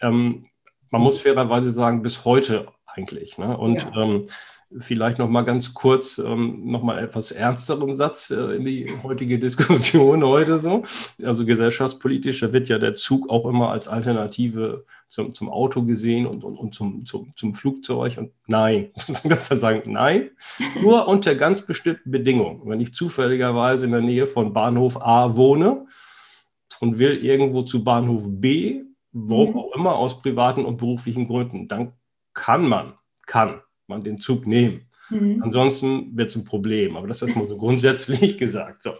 Ähm, 0.00 0.46
man 0.90 1.02
muss 1.02 1.18
fairerweise 1.18 1.70
sagen, 1.70 2.02
bis 2.02 2.24
heute 2.24 2.68
eigentlich. 2.86 3.38
Ne? 3.38 3.56
Und 3.56 3.82
ja. 3.82 4.02
ähm, 4.02 4.26
vielleicht 4.78 5.18
noch 5.18 5.28
mal 5.28 5.42
ganz 5.42 5.74
kurz 5.74 6.18
ähm, 6.18 6.62
noch 6.64 6.82
mal 6.82 6.98
etwas 6.98 7.30
ernsteren 7.30 7.94
Satz 7.94 8.30
äh, 8.30 8.56
in 8.56 8.64
die 8.64 8.86
heutige 9.02 9.38
Diskussion 9.38 10.24
heute 10.24 10.58
so. 10.58 10.82
Also 11.22 11.44
gesellschaftspolitisch, 11.44 12.40
da 12.40 12.52
wird 12.52 12.68
ja 12.68 12.78
der 12.78 12.94
Zug 12.94 13.30
auch 13.30 13.46
immer 13.46 13.70
als 13.70 13.88
Alternative 13.88 14.84
zum, 15.08 15.30
zum 15.30 15.48
Auto 15.48 15.82
gesehen 15.82 16.26
und, 16.26 16.44
und, 16.44 16.56
und 16.56 16.74
zum, 16.74 17.06
zum, 17.06 17.30
zum 17.36 17.54
Flugzeug. 17.54 18.18
Und 18.18 18.32
nein, 18.46 18.90
man 19.08 19.22
kann 19.22 19.58
sagen, 19.58 19.92
nein, 19.92 20.30
nur 20.80 21.06
unter 21.08 21.34
ganz 21.34 21.62
bestimmten 21.62 22.10
Bedingungen. 22.10 22.62
Wenn 22.64 22.80
ich 22.80 22.94
zufälligerweise 22.94 23.86
in 23.86 23.92
der 23.92 24.00
Nähe 24.00 24.26
von 24.26 24.52
Bahnhof 24.52 25.00
A 25.00 25.36
wohne 25.36 25.86
und 26.80 26.98
will 26.98 27.24
irgendwo 27.24 27.62
zu 27.62 27.84
Bahnhof 27.84 28.24
B, 28.26 28.82
wo 29.12 29.46
mhm. 29.46 29.56
auch 29.56 29.74
immer, 29.74 29.94
aus 29.94 30.20
privaten 30.20 30.64
und 30.64 30.78
beruflichen 30.78 31.26
Gründen, 31.28 31.68
dann 31.68 31.92
kann 32.32 32.68
man, 32.68 32.94
kann 33.26 33.60
man 33.86 34.02
den 34.02 34.18
Zug 34.18 34.46
nehmen. 34.46 34.88
Mhm. 35.10 35.42
Ansonsten 35.42 36.16
wird 36.16 36.30
es 36.30 36.36
ein 36.36 36.44
Problem. 36.44 36.96
Aber 36.96 37.06
das 37.06 37.22
ist 37.22 37.36
mal 37.36 37.46
so 37.46 37.56
grundsätzlich 37.58 38.38
gesagt. 38.38 38.82
So. 38.82 38.94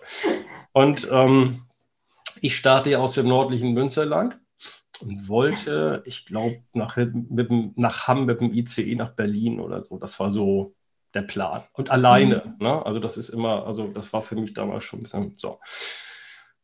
Und 0.73 1.09
ähm, 1.11 1.63
ich 2.41 2.57
starte 2.57 2.91
ja 2.91 2.99
aus 2.99 3.15
dem 3.15 3.29
nördlichen 3.29 3.73
Münsterland 3.73 4.39
und 5.01 5.29
wollte, 5.29 6.03
ich 6.07 6.27
glaube, 6.27 6.63
nach, 6.73 6.97
nach 7.77 8.09
Hamm 8.09 8.27
mit 8.27 8.41
dem 8.41 8.53
ICE 8.53 8.95
nach 8.95 9.13
Berlin 9.13 9.61
oder 9.61 9.85
so. 9.85 9.99
Das 9.99 10.19
war 10.21 10.31
so 10.31 10.75
der 11.15 11.23
Plan. 11.23 11.63
Und 11.73 11.91
alleine. 11.91 12.55
Mhm. 12.59 12.67
Ne? 12.67 12.87
Also 12.87 13.01
das 13.01 13.17
ist 13.17 13.31
immer, 13.31 13.67
also 13.67 13.89
das 13.89 14.13
war 14.13 14.23
für 14.23 14.37
mich 14.37 14.53
damals 14.53 14.85
schon 14.85 15.01
ein 15.01 15.03
bisschen 15.05 15.35
so. 15.37 15.61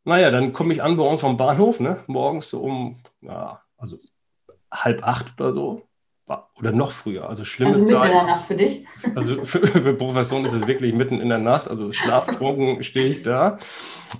Naja, 0.05 0.31
dann 0.31 0.53
komme 0.53 0.73
ich 0.73 0.83
an 0.83 0.97
bei 0.97 1.05
uns 1.05 1.21
vom 1.21 1.37
Bahnhof, 1.37 1.79
ne? 1.79 2.03
morgens 2.07 2.51
so 2.51 2.61
um, 2.63 3.03
ja, 3.21 3.61
also 3.77 3.99
halb 4.73 5.07
acht 5.07 5.39
oder 5.41 5.53
so 5.53 5.90
oder 6.59 6.73
noch 6.73 6.93
früher. 6.93 7.29
Also 7.29 7.45
schlimme 7.45 7.73
Also 7.73 7.85
mitten 7.85 8.03
in 8.03 8.11
der 8.11 8.23
Nacht 8.25 8.47
für 8.47 8.57
dich? 8.57 8.87
Also 9.15 9.45
für, 9.45 9.67
für 9.67 9.95
Professoren 9.95 10.45
ist 10.45 10.53
es 10.53 10.67
wirklich 10.67 10.95
mitten 10.95 11.21
in 11.21 11.29
der 11.29 11.39
Nacht. 11.39 11.69
Also 11.69 11.93
schlaftrunken 11.93 12.83
stehe 12.83 13.09
ich 13.09 13.23
da 13.23 13.59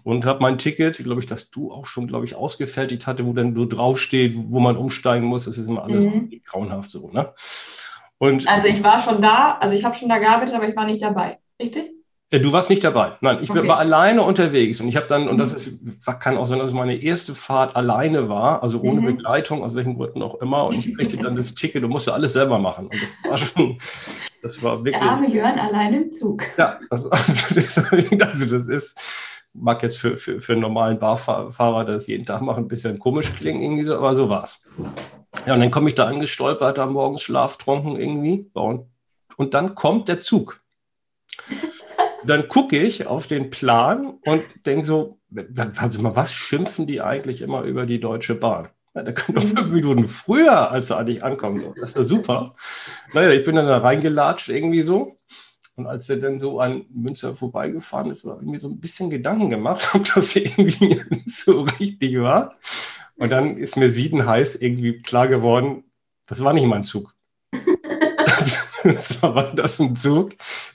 und 0.03 0.25
habe 0.25 0.41
mein 0.41 0.59
Ticket, 0.59 0.99
glaube 0.99 1.21
ich, 1.21 1.27
dass 1.27 1.51
du 1.51 1.73
auch 1.73 1.87
schon, 1.87 2.07
glaube 2.07 2.25
ich, 2.25 2.35
ausgefertigt 2.35 3.07
hatte, 3.07 3.27
wo 3.27 3.33
dann 3.33 3.55
so 3.55 3.67
draufsteht, 3.67 4.35
wo 4.37 4.61
man 4.61 4.77
umsteigen 4.77 5.27
muss. 5.27 5.45
Das 5.45 5.59
ist 5.59 5.69
immer 5.69 5.85
alles 5.85 6.07
mhm. 6.07 6.41
grauenhaft 6.45 6.91
so. 6.91 7.11
Ne? 7.13 7.33
Und, 8.19 8.47
also 8.49 8.67
ich 8.67 8.83
war 8.83 9.01
schon 9.01 9.23
da, 9.23 9.59
also 9.61 9.75
ich 9.75 9.85
habe 9.85 9.95
schon 9.97 10.09
da 10.09 10.19
gearbeitet, 10.19 10.55
aber 10.55 10.69
ich 10.69 10.77
war 10.77 10.87
nicht 10.87 11.03
dabei. 11.03 11.39
Richtig? 11.61 11.91
Du 12.33 12.53
warst 12.53 12.71
nicht 12.71 12.85
dabei. 12.85 13.17
Nein, 13.23 13.39
ich 13.43 13.51
okay. 13.51 13.67
war 13.67 13.79
alleine 13.79 14.23
unterwegs 14.23 14.81
und 14.81 14.87
ich 14.87 14.95
habe 14.95 15.09
dann, 15.09 15.29
und 15.29 15.39
das 15.39 15.53
ist, 15.53 15.81
kann 16.21 16.37
auch 16.37 16.47
sein, 16.47 16.61
dass 16.61 16.71
es 16.71 16.77
meine 16.77 16.95
erste 16.95 17.35
Fahrt 17.35 17.75
alleine 17.75 18.29
war, 18.29 18.63
also 18.63 18.81
ohne 18.81 19.01
mhm. 19.01 19.17
Begleitung, 19.17 19.65
aus 19.65 19.75
welchen 19.75 19.97
Gründen 19.97 20.23
auch 20.23 20.41
immer. 20.41 20.67
Und 20.67 20.79
ich 20.79 20.95
kriegte 20.95 21.17
dann 21.17 21.35
das 21.35 21.57
Ticket 21.57 21.83
und 21.83 21.91
musste 21.91 22.15
alles 22.15 22.35
selber 22.35 22.61
machen. 22.61 22.87
Und 22.87 23.03
das 23.03 23.13
war 23.29 23.37
schon, 23.37 23.79
das 24.43 24.63
war 24.63 24.79
wirklich. 24.85 25.03
Der 25.03 25.11
arme 25.11 25.29
Jörn 25.29 25.59
alleine 25.59 26.05
im 26.05 26.13
Zug. 26.13 26.45
Ja, 26.57 26.79
also, 26.89 27.11
also, 27.11 27.53
das, 27.53 27.77
also 27.77 28.47
das 28.47 28.69
ist, 28.69 29.01
mag 29.53 29.83
jetzt 29.83 29.99
für, 29.99 30.17
für, 30.17 30.41
für 30.41 30.53
einen 30.53 30.63
normalen 30.63 31.01
Barfahrer, 31.01 31.85
der 31.85 31.95
das 31.95 32.07
jeden 32.07 32.27
Tag 32.27 32.43
macht, 32.43 32.59
ein 32.59 32.69
bisschen 32.69 33.01
komisch 33.01 33.35
klingen, 33.35 33.61
irgendwie 33.61 33.83
so, 33.83 33.97
aber 33.97 34.15
so 34.15 34.29
war's. 34.29 34.63
Ja, 35.47 35.55
und 35.55 35.61
dann 35.61 35.73
komme 35.73 35.89
ich 35.89 35.97
da 35.97 36.07
angestolpert 36.07 36.79
am 36.79 36.93
Morgens 36.93 37.23
schlaftrunken 37.23 37.97
irgendwie. 37.97 38.49
Und, 38.53 38.87
und 39.37 39.53
dann 39.55 39.75
kommt 39.75 40.07
der 40.07 40.21
Zug 40.21 40.61
dann 42.25 42.49
gucke 42.49 42.79
ich 42.79 43.07
auf 43.07 43.27
den 43.27 43.51
Plan 43.51 44.19
und 44.25 44.43
denke 44.67 44.85
so, 44.85 45.19
also 45.77 46.03
mal, 46.03 46.17
was 46.17 46.33
schimpfen 46.33 46.87
die 46.87 47.01
eigentlich 47.01 47.43
immer 47.43 47.63
über 47.63 47.87
die 47.87 48.01
Deutsche 48.01 48.35
Bahn? 48.35 48.69
Ja, 48.95 49.05
da 49.05 49.13
können 49.13 49.37
doch 49.37 49.45
fünf 49.45 49.71
Minuten 49.73 50.09
früher, 50.09 50.71
als 50.71 50.91
er 50.91 50.99
eigentlich 50.99 51.23
ankommen 51.23 51.61
soll. 51.61 51.75
Das 51.81 51.91
ist 51.91 51.97
ja 51.97 52.03
super. 52.03 52.55
Naja, 53.15 53.31
ich 53.31 53.45
bin 53.45 53.55
dann 53.55 53.67
da 53.67 53.79
reingelatscht 53.79 54.49
irgendwie 54.49 54.83
so. 54.83 55.17
Und 55.77 55.87
als 55.87 56.09
er 56.11 56.17
dann 56.17 56.39
so 56.41 56.61
an 56.61 56.85
Münster 56.91 57.35
vorbeigefahren 57.35 58.11
ist, 58.11 58.25
war 58.25 58.37
irgendwie 58.37 58.59
so 58.59 58.69
ein 58.69 58.81
bisschen 58.81 59.09
Gedanken 59.09 59.49
gemacht, 59.49 59.89
ob 59.95 60.05
das 60.13 60.35
irgendwie 60.35 61.01
so 61.27 61.63
richtig 61.63 62.21
war. 62.21 62.57
Und 63.17 63.31
dann 63.31 63.57
ist 63.57 63.77
mir 63.77 63.91
siedenheiß 63.91 64.57
irgendwie 64.57 65.01
klar 65.03 65.29
geworden, 65.29 65.85
das 66.27 66.43
war 66.43 66.53
nicht 66.53 66.67
mein 66.67 66.85
Zug. 66.85 67.15
Zwar 69.03 69.35
war 69.35 69.55
das 69.55 69.79
ein 69.79 69.97
Zug, 69.97 70.33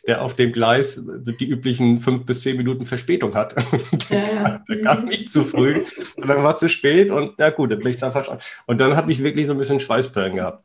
der 0.07 0.21
auf 0.21 0.35
dem 0.35 0.51
Gleis 0.51 1.01
die 1.05 1.49
üblichen 1.49 1.99
fünf 1.99 2.25
bis 2.25 2.41
zehn 2.41 2.57
Minuten 2.57 2.85
Verspätung 2.85 3.33
hat. 3.33 3.55
der, 4.09 4.33
ja, 4.33 4.63
der 4.69 4.81
kam 4.81 5.05
nicht 5.05 5.31
zu 5.31 5.43
früh, 5.43 5.83
sondern 6.15 6.43
war 6.43 6.55
zu 6.55 6.69
spät 6.69 7.09
und 7.09 7.37
ja 7.39 7.49
gut, 7.49 7.71
dann 7.71 7.79
bin 7.79 7.89
ich 7.89 7.97
da 7.97 8.11
verstanden. 8.11 8.43
Und 8.67 8.79
dann 8.81 8.95
habe 8.95 9.11
ich 9.11 9.23
wirklich 9.23 9.47
so 9.47 9.53
ein 9.53 9.57
bisschen 9.57 9.79
Schweißperlen 9.79 10.35
gehabt. 10.35 10.63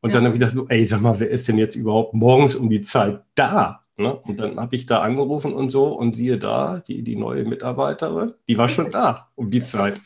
Und 0.00 0.10
ja. 0.10 0.14
dann 0.14 0.24
habe 0.24 0.36
ich 0.36 0.40
gedacht, 0.40 0.66
ey, 0.68 0.84
sag 0.84 1.00
mal, 1.00 1.18
wer 1.18 1.30
ist 1.30 1.48
denn 1.48 1.56
jetzt 1.56 1.76
überhaupt 1.76 2.14
morgens 2.14 2.54
um 2.54 2.68
die 2.68 2.82
Zeit 2.82 3.20
da? 3.34 3.84
Ne? 3.96 4.14
Und 4.14 4.40
dann 4.40 4.58
habe 4.58 4.74
ich 4.74 4.86
da 4.86 5.00
angerufen 5.00 5.54
und 5.54 5.70
so 5.70 5.86
und 5.86 6.16
siehe 6.16 6.36
da, 6.36 6.82
die, 6.86 7.02
die 7.02 7.16
neue 7.16 7.44
Mitarbeiterin, 7.44 8.34
die 8.48 8.58
war 8.58 8.68
schon 8.68 8.90
da 8.90 9.28
um 9.36 9.50
die 9.50 9.62
Zeit. 9.62 10.00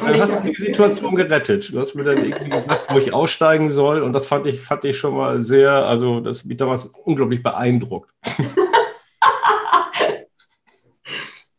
Dann 0.00 0.20
hast 0.20 0.34
du 0.34 0.40
die 0.40 0.54
Situation 0.54 1.14
gerettet. 1.14 1.72
Du 1.72 1.78
hast 1.78 1.94
mir 1.94 2.04
dann 2.04 2.24
irgendwie 2.24 2.50
gesagt, 2.50 2.92
wo 2.92 2.98
ich 2.98 3.12
aussteigen 3.12 3.70
soll. 3.70 4.02
Und 4.02 4.12
das 4.12 4.26
fand 4.26 4.46
ich, 4.46 4.60
fand 4.60 4.84
ich 4.84 4.98
schon 4.98 5.14
mal 5.16 5.42
sehr, 5.42 5.70
also 5.70 6.20
das 6.20 6.44
mich 6.44 6.56
damals 6.56 6.86
unglaublich 7.04 7.42
beeindruckt. 7.42 8.10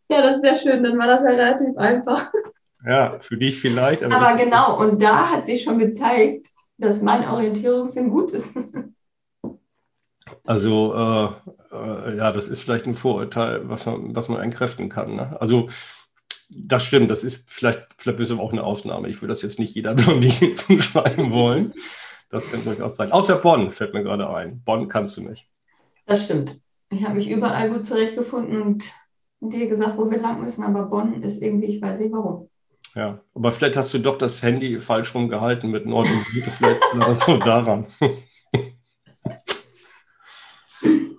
ja, 0.10 0.21
das 0.21 0.38
ist 0.38 0.41
sehr 0.41 0.58
schön. 0.58 0.84
Dann 0.84 0.97
war 0.97 1.08
das 1.08 1.23
halt 1.23 1.39
relativ 1.39 1.77
einfach. 1.77 2.32
Ja, 2.86 3.17
für 3.19 3.38
dich 3.38 3.60
vielleicht. 3.60 4.04
Aber, 4.04 4.17
aber 4.17 4.38
genau, 4.38 4.80
und 4.80 5.01
da 5.01 5.30
hat 5.30 5.45
sich 5.45 5.63
schon 5.63 5.77
gezeigt, 5.80 6.47
dass 6.77 7.01
mein 7.01 7.27
Orientierungssinn 7.27 8.10
gut 8.10 8.32
ist. 8.32 8.58
Also, 10.45 10.93
äh, 10.95 11.75
äh, 11.75 12.17
ja, 12.17 12.32
das 12.32 12.49
ist 12.49 12.62
vielleicht 12.62 12.88
ein 12.88 12.95
Vorurteil, 12.95 13.69
was 13.69 13.86
man, 13.86 14.15
was 14.15 14.30
man 14.30 14.41
entkräften 14.41 14.89
kann. 14.89 15.15
Ne? 15.15 15.38
Also, 15.39 15.67
das 16.53 16.83
stimmt, 16.83 17.09
das 17.09 17.23
ist 17.23 17.43
vielleicht, 17.47 17.87
vielleicht 17.97 18.19
ist 18.19 18.31
aber 18.31 18.43
auch 18.43 18.51
eine 18.51 18.63
Ausnahme. 18.63 19.07
Ich 19.07 19.21
würde 19.21 19.33
das 19.33 19.41
jetzt 19.41 19.59
nicht 19.59 19.73
jeder 19.73 19.93
Blondine 19.95 20.53
zuschreiben 20.53 21.31
wollen. 21.31 21.73
Das 22.29 22.49
kann 22.49 22.63
durchaus 22.63 22.95
sein. 22.95 23.11
Außer 23.11 23.35
Bonn 23.35 23.71
fällt 23.71 23.93
mir 23.93 24.03
gerade 24.03 24.29
ein. 24.29 24.61
Bonn 24.63 24.87
kannst 24.87 25.17
du 25.17 25.21
nicht. 25.21 25.47
Das 26.05 26.23
stimmt. 26.23 26.59
Ich 26.89 27.03
habe 27.03 27.15
mich 27.15 27.29
überall 27.29 27.69
gut 27.69 27.85
zurechtgefunden 27.85 28.61
und 28.61 28.91
dir 29.39 29.67
gesagt, 29.67 29.97
wo 29.97 30.09
wir 30.09 30.19
lang 30.19 30.41
müssen, 30.41 30.63
aber 30.63 30.83
Bonn 30.83 31.23
ist 31.23 31.41
irgendwie, 31.41 31.67
ich 31.67 31.81
weiß 31.81 31.99
nicht 31.99 32.11
warum. 32.11 32.49
Ja, 32.95 33.21
aber 33.33 33.51
vielleicht 33.51 33.77
hast 33.77 33.93
du 33.93 33.99
doch 33.99 34.17
das 34.17 34.43
Handy 34.43 34.81
falsch 34.81 35.15
rumgehalten 35.15 35.71
mit 35.71 35.85
Nord 35.85 36.09
und 36.09 36.25
Süd. 36.27 36.43
Vielleicht 36.43 36.81
war 36.93 37.07
das 37.07 37.25
so 37.25 37.37
daran. 37.37 37.87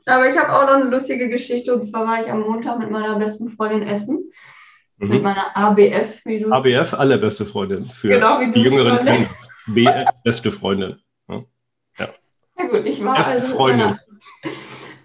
Aber 0.05 0.29
ich 0.29 0.37
habe 0.37 0.53
auch 0.53 0.67
noch 0.67 0.83
eine 0.83 0.91
lustige 0.91 1.29
Geschichte. 1.29 1.73
Und 1.73 1.83
zwar 1.83 2.07
war 2.07 2.21
ich 2.21 2.31
am 2.31 2.41
Montag 2.41 2.79
mit 2.79 2.91
meiner 2.91 3.19
besten 3.19 3.49
Freundin 3.49 3.83
essen. 3.83 4.33
Mhm. 5.03 5.09
Mit 5.09 5.23
meiner 5.25 5.57
ABF, 5.57 6.25
wie 6.25 6.39
du 6.39 6.53
ABF, 6.53 6.95
allerbeste 6.95 7.45
Freundin. 7.45 7.85
Für 7.87 8.09
genau, 8.09 8.39
wie 8.39 8.53
die 8.53 8.61
Jüngeren 8.61 9.05
kennen 9.05 9.29
BF, 9.67 10.09
beste 10.23 10.53
Freundin. 10.53 11.01
Ja. 11.29 11.43
ja. 11.99 12.67
gut, 12.69 12.87
ich 12.87 13.03
war 13.03 13.19
F 13.19 13.27
also. 13.27 13.57
Freundin. 13.57 13.99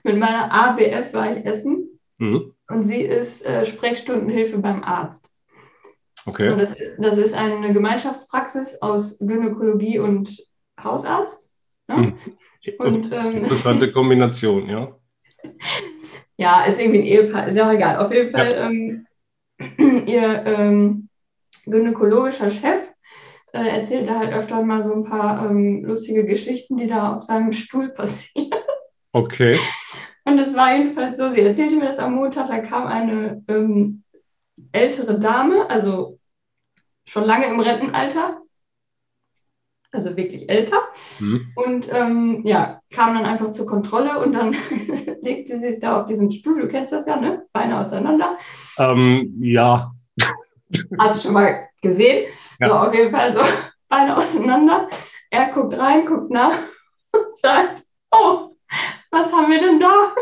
mit 0.04 0.20
meiner 0.20 0.54
ABF 0.54 1.14
war 1.14 1.36
ich 1.36 1.44
essen 1.48 2.00
mhm. 2.20 2.54
und 2.70 2.84
sie 2.84 3.02
ist 3.02 3.44
äh, 3.44 3.66
Sprechstundenhilfe 3.66 4.60
beim 4.60 4.84
Arzt. 4.84 5.34
Okay. 6.28 6.56
Das, 6.56 6.76
das, 7.00 7.18
ist 7.18 7.34
eine 7.34 7.74
Gemeinschaftspraxis 7.74 8.80
aus 8.84 9.18
Gynäkologie 9.18 9.98
und 9.98 10.38
Hausarzt. 10.80 11.56
Ne? 11.88 11.96
Mhm. 11.96 12.18
Und, 12.78 13.12
ähm, 13.12 13.38
Interessante 13.38 13.92
Kombination, 13.92 14.70
ja. 14.70 14.96
Ja, 16.40 16.66
ist 16.66 16.80
irgendwie 16.80 17.00
ein 17.00 17.06
Ehepaar, 17.06 17.48
ist 17.48 17.56
ja 17.56 17.68
auch 17.68 17.74
egal. 17.74 17.98
Auf 17.98 18.14
jeden 18.14 18.30
Fall, 18.30 18.52
ja. 18.52 18.70
ähm, 18.70 19.07
ihr 19.78 20.46
ähm, 20.46 21.10
gynäkologischer 21.66 22.52
Chef 22.52 22.92
äh, 23.54 23.68
erzählt 23.68 24.08
da 24.08 24.20
halt 24.20 24.34
öfter 24.34 24.62
mal 24.64 24.84
so 24.84 24.94
ein 24.94 25.04
paar 25.04 25.50
ähm, 25.50 25.84
lustige 25.84 26.26
Geschichten, 26.26 26.78
die 26.78 26.88
da 26.88 27.16
auf 27.16 27.24
seinem 27.24 27.54
Stuhl 27.54 27.90
passieren. 27.90 28.52
Okay. 29.14 29.58
Und 30.26 30.40
es 30.40 30.56
war 30.56 30.76
jedenfalls 30.76 31.18
so, 31.18 31.30
sie 31.30 31.42
erzählte 31.42 31.78
mir 31.78 31.86
das 31.86 32.00
am 32.00 32.16
Montag, 32.16 32.48
da 32.48 32.60
kam 32.60 32.86
eine 32.86 33.44
ähm, 33.48 34.04
ältere 34.74 35.20
Dame, 35.20 35.70
also 35.70 36.20
schon 37.06 37.24
lange 37.24 37.48
im 37.48 37.60
Rentenalter, 37.60 38.42
also 39.98 40.16
wirklich 40.16 40.48
älter. 40.48 40.78
Mhm. 41.20 41.52
Und 41.56 41.92
ähm, 41.92 42.42
ja, 42.46 42.82
kam 42.92 43.16
dann 43.16 43.26
einfach 43.26 43.52
zur 43.52 43.66
Kontrolle 43.66 44.20
und 44.20 44.32
dann 44.34 44.52
legte 45.22 45.58
sie 45.58 45.72
sich 45.72 45.80
da 45.80 46.00
auf 46.00 46.08
diesen 46.08 46.32
Stuhl, 46.32 46.62
du 46.62 46.68
kennst 46.68 46.94
das 46.94 47.08
ja, 47.08 47.18
ne? 47.18 47.48
Beine 47.52 47.80
auseinander. 47.80 48.38
Ähm, 48.78 49.34
ja. 49.42 49.92
Hast 51.00 51.18
du 51.18 51.22
schon 51.24 51.34
mal 51.34 51.68
gesehen? 51.82 52.32
Ja. 52.60 52.68
So, 52.68 52.74
auf 52.76 52.94
jeden 52.94 53.12
Fall 53.12 53.34
so 53.34 53.42
Beine 53.90 54.16
auseinander. 54.16 54.88
Er 55.32 55.52
guckt 55.52 55.76
rein, 55.78 56.06
guckt 56.06 56.30
nach 56.30 56.54
und 57.12 57.38
sagt, 57.42 57.84
oh, 58.12 58.52
was 59.10 59.34
haben 59.34 59.52
wir 59.52 59.60
denn 59.60 59.80
da? 59.80 60.14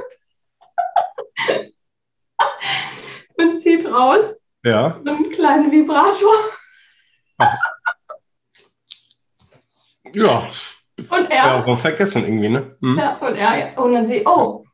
und 3.38 3.60
zieht 3.60 3.86
raus 3.92 4.40
ja. 4.64 5.02
einen 5.06 5.30
kleinen 5.32 5.70
Vibrator. 5.70 6.34
Ja. 10.14 10.48
Und 10.98 11.32
er. 11.32 11.36
Ja, 11.36 11.66
auch 11.66 11.78
vergessen 11.78 12.26
irgendwie, 12.26 12.50
ne? 12.50 12.78
Mhm. 12.80 12.98
Ja, 12.98 13.18
und 13.18 13.36
er. 13.36 13.78
Und 13.78 13.94
dann 13.94 14.08
sie, 14.08 14.24
oh, 14.26 14.66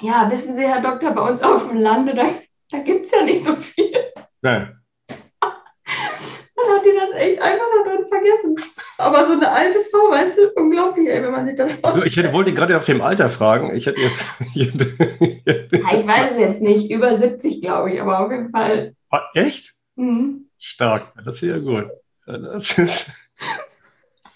ja, 0.00 0.28
wissen 0.30 0.56
Sie, 0.56 0.62
Herr 0.62 0.82
Doktor, 0.82 1.12
bei 1.12 1.30
uns 1.30 1.42
auf 1.42 1.68
dem 1.68 1.78
Lande, 1.78 2.14
da, 2.14 2.28
da 2.70 2.78
gibt 2.78 3.06
es 3.06 3.12
ja 3.12 3.22
nicht 3.22 3.44
so 3.44 3.54
viel. 3.54 3.94
Nein. 4.40 4.76
Dann 5.08 6.76
hat 6.76 6.84
die 6.84 6.94
das 6.94 7.20
echt 7.20 7.40
einfach 7.40 7.64
da 7.84 7.90
drin 7.90 8.06
vergessen. 8.08 8.56
Aber 8.98 9.26
so 9.26 9.32
eine 9.32 9.50
alte 9.50 9.78
Frau, 9.90 10.10
weißt 10.10 10.38
du, 10.38 10.50
unglaublich, 10.60 11.08
ey, 11.08 11.22
wenn 11.22 11.32
man 11.32 11.46
sich 11.46 11.56
das 11.56 11.72
vorstellt. 11.72 11.94
Also 11.94 12.06
ich 12.06 12.16
hätte, 12.16 12.32
wollte 12.32 12.52
gerade 12.52 12.76
auf 12.76 12.84
dem 12.84 13.00
Alter 13.00 13.28
fragen. 13.28 13.74
Ich 13.74 13.86
hätte 13.86 14.00
jetzt. 14.00 14.40
ich, 14.54 14.72
ich 14.74 16.06
weiß 16.06 16.32
es 16.32 16.38
jetzt 16.38 16.62
nicht, 16.62 16.90
über 16.90 17.16
70, 17.16 17.62
glaube 17.62 17.92
ich, 17.92 18.00
aber 18.00 18.20
auf 18.20 18.30
jeden 18.30 18.50
Fall. 18.50 18.94
Ah, 19.10 19.22
echt? 19.34 19.74
Mhm. 19.96 20.48
Stark, 20.58 21.12
das 21.24 21.36
ist 21.36 21.42
ja 21.42 21.58
gut. 21.58 21.86
Das 22.26 22.78
ist. 22.78 23.10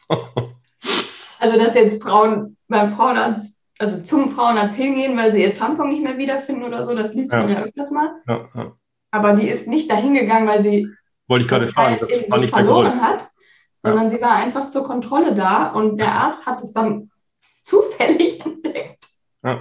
also, 1.38 1.58
dass 1.58 1.74
jetzt 1.74 2.02
Frauen 2.02 2.56
beim 2.68 2.90
Frauenarzt, 2.90 3.56
also 3.78 4.02
zum 4.02 4.30
Frauenarzt 4.30 4.76
hingehen, 4.76 5.16
weil 5.16 5.32
sie 5.32 5.42
ihr 5.42 5.54
Tampon 5.54 5.90
nicht 5.90 6.02
mehr 6.02 6.18
wiederfinden 6.18 6.64
oder 6.64 6.84
so, 6.84 6.94
das 6.94 7.14
liest 7.14 7.32
ja. 7.32 7.38
man 7.38 7.48
ja 7.48 7.62
öfters 7.62 7.90
mal. 7.90 8.10
Ja, 8.26 8.48
ja. 8.54 8.72
Aber 9.10 9.34
die 9.34 9.48
ist 9.48 9.66
nicht 9.66 9.90
dahin 9.90 10.14
gegangen, 10.14 10.46
weil 10.46 10.62
sie 10.62 10.88
wollte 11.28 11.44
ich 11.44 11.48
gerade 11.48 11.68
fragen, 11.68 11.98
das 12.00 12.30
war 12.30 12.38
nicht 12.38 12.50
verloren 12.50 13.00
hat, 13.00 13.28
sondern 13.82 14.10
sie 14.10 14.20
war 14.20 14.32
einfach 14.32 14.68
zur 14.68 14.84
Kontrolle 14.84 15.34
da 15.34 15.68
und 15.68 15.98
der 15.98 16.12
Arzt 16.12 16.46
hat 16.46 16.62
es 16.62 16.72
dann 16.72 17.10
zufällig 17.62 18.40
entdeckt. 18.44 19.08
Ja. 19.42 19.60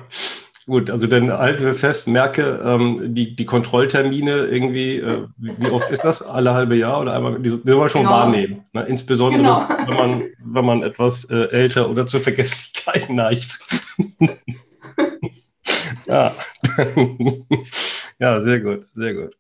Gut, 0.68 0.90
also 0.90 1.06
dann 1.06 1.32
halten 1.32 1.64
wir 1.64 1.76
fest, 1.76 2.08
merke, 2.08 2.60
ähm, 2.66 3.14
die, 3.14 3.36
die 3.36 3.46
Kontrolltermine 3.46 4.48
irgendwie, 4.48 4.98
äh, 4.98 5.28
wie 5.38 5.70
oft 5.70 5.92
ist 5.92 6.04
das? 6.04 6.24
Alle 6.24 6.56
halbe 6.56 6.76
Jahr 6.76 7.02
oder 7.02 7.14
einmal? 7.14 7.40
Die, 7.40 7.50
soll 7.50 7.78
man 7.78 7.90
schon 7.90 8.02
genau. 8.02 8.14
wahrnehmen. 8.14 8.66
Ne? 8.74 8.82
Insbesondere, 8.86 9.44
genau. 9.44 9.70
wenn, 9.88 9.96
man, 9.96 10.24
wenn 10.44 10.66
man 10.66 10.82
etwas 10.82 11.26
äh, 11.26 11.50
älter 11.52 11.88
oder 11.88 12.08
zur 12.08 12.20
Vergesslichkeit 12.20 13.10
neigt. 13.12 13.60
ja. 16.08 16.34
ja, 18.20 18.42
sehr 18.42 18.60
gut, 18.60 18.88
sehr 18.94 19.14
gut. 19.14 19.38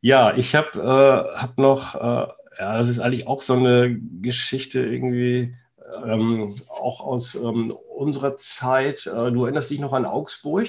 Ja, 0.00 0.36
ich 0.36 0.54
habe 0.54 0.78
äh, 0.78 1.38
hab 1.40 1.58
noch, 1.58 1.96
äh, 1.96 2.28
ja, 2.60 2.78
das 2.78 2.88
ist 2.88 3.00
eigentlich 3.00 3.26
auch 3.26 3.42
so 3.42 3.54
eine 3.54 3.98
Geschichte 4.22 4.78
irgendwie, 4.78 5.56
ähm, 6.04 6.54
auch 6.68 7.00
aus 7.00 7.34
ähm, 7.34 7.70
unserer 7.94 8.36
Zeit. 8.36 9.06
Äh, 9.06 9.32
du 9.32 9.44
erinnerst 9.44 9.70
dich 9.70 9.80
noch 9.80 9.92
an 9.92 10.04
Augsburg? 10.04 10.68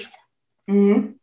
Mhm. 0.66 1.18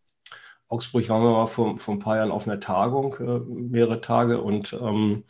Augsburg 0.68 1.08
waren 1.10 1.24
wir 1.24 1.32
mal 1.32 1.46
vor, 1.46 1.78
vor 1.78 1.94
ein 1.94 2.00
paar 2.00 2.18
Jahren 2.18 2.32
auf 2.32 2.48
einer 2.48 2.60
Tagung, 2.60 3.16
äh, 3.20 3.40
mehrere 3.48 4.02
Tage, 4.02 4.42
und 4.42 4.74
ähm, 4.74 5.24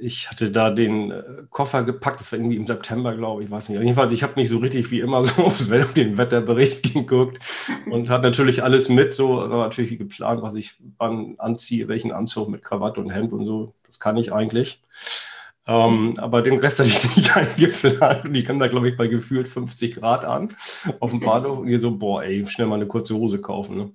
ich 0.00 0.30
hatte 0.30 0.50
da 0.50 0.70
den 0.70 1.10
äh, 1.10 1.22
Koffer 1.50 1.82
gepackt, 1.82 2.20
das 2.20 2.30
war 2.32 2.38
irgendwie 2.38 2.56
im 2.56 2.66
September, 2.66 3.16
glaube 3.16 3.42
ich, 3.42 3.50
weiß 3.50 3.68
nicht. 3.68 3.80
Jedenfalls, 3.80 4.12
ich 4.12 4.22
habe 4.22 4.34
nicht 4.36 4.48
so 4.48 4.58
richtig 4.58 4.90
wie 4.90 5.00
immer 5.00 5.24
so 5.24 5.44
aufs 5.44 5.70
Wetter, 5.70 5.92
den 5.92 6.16
Wetterbericht 6.16 6.94
geguckt 6.94 7.38
und 7.90 8.08
hatte 8.08 8.28
natürlich 8.28 8.62
alles 8.62 8.88
mit, 8.88 9.14
so 9.14 9.44
natürlich 9.46 9.90
wie 9.90 9.98
geplant, 9.98 10.42
was 10.42 10.54
ich 10.54 10.76
wann 10.98 11.34
anziehe, 11.38 11.88
welchen 11.88 12.12
Anzug 12.12 12.48
mit 12.48 12.62
Krawatte 12.62 13.00
und 13.00 13.10
Hemd 13.10 13.32
und 13.32 13.44
so. 13.44 13.74
Das 13.86 13.98
kann 13.98 14.16
ich 14.16 14.32
eigentlich. 14.32 14.82
Ähm, 15.68 16.18
aber 16.18 16.40
den 16.40 16.58
Rest 16.58 16.78
hatte 16.78 16.88
ich 16.88 17.16
nicht 17.16 17.36
eingeplant 17.36 18.24
und 18.24 18.34
ich 18.34 18.44
kam 18.44 18.58
da, 18.58 18.66
glaube 18.66 18.88
ich, 18.88 18.96
bei 18.96 19.06
gefühlt 19.06 19.46
50 19.46 19.96
Grad 19.96 20.24
an 20.24 20.48
auf 20.98 21.10
dem 21.10 21.20
Bahnhof 21.20 21.58
und 21.58 21.68
ihr 21.68 21.80
so, 21.80 21.96
boah, 21.96 22.22
ey, 22.22 22.46
schnell 22.46 22.66
mal 22.66 22.76
eine 22.76 22.86
kurze 22.86 23.14
Hose 23.14 23.40
kaufen. 23.40 23.76
Ne? 23.76 23.92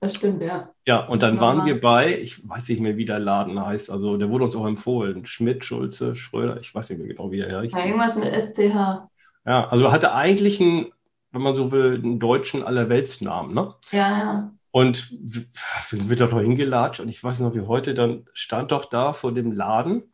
Das 0.00 0.14
stimmt, 0.14 0.42
ja. 0.42 0.70
Ja, 0.86 1.06
und 1.06 1.22
dann 1.22 1.40
waren 1.40 1.64
wir 1.64 1.80
bei, 1.80 2.20
ich 2.20 2.46
weiß 2.46 2.68
nicht 2.68 2.80
mehr, 2.80 2.98
wie 2.98 3.06
der 3.06 3.18
Laden 3.18 3.64
heißt, 3.64 3.90
also 3.90 4.18
der 4.18 4.28
wurde 4.28 4.44
uns 4.44 4.54
auch 4.54 4.66
empfohlen, 4.66 5.24
Schmidt, 5.24 5.64
Schulze, 5.64 6.14
Schröder, 6.14 6.60
ich 6.60 6.74
weiß 6.74 6.90
nicht 6.90 6.98
mehr 6.98 7.08
genau, 7.08 7.32
wie 7.32 7.40
er 7.40 7.62
heißt. 7.62 7.72
Ja, 7.72 7.84
irgendwas 7.84 8.16
mit 8.16 8.32
SCH. 8.32 9.08
Ja, 9.46 9.68
also 9.68 9.90
hatte 9.90 10.12
eigentlich 10.12 10.60
einen, 10.60 10.92
wenn 11.32 11.42
man 11.42 11.56
so 11.56 11.72
will, 11.72 11.94
einen 11.94 12.20
deutschen 12.20 12.62
Allerweltsnamen, 12.62 13.54
ne? 13.54 13.74
Ja, 13.90 14.18
ja. 14.18 14.52
Und 14.70 15.10
wir 15.18 15.46
sind 15.88 16.20
doch 16.20 16.38
hingelatscht 16.38 17.00
und 17.00 17.08
ich 17.08 17.24
weiß 17.24 17.40
noch 17.40 17.54
wie 17.54 17.62
heute, 17.62 17.94
dann 17.94 18.26
stand 18.34 18.70
doch 18.70 18.84
da 18.84 19.14
vor 19.14 19.32
dem 19.32 19.52
Laden 19.52 20.12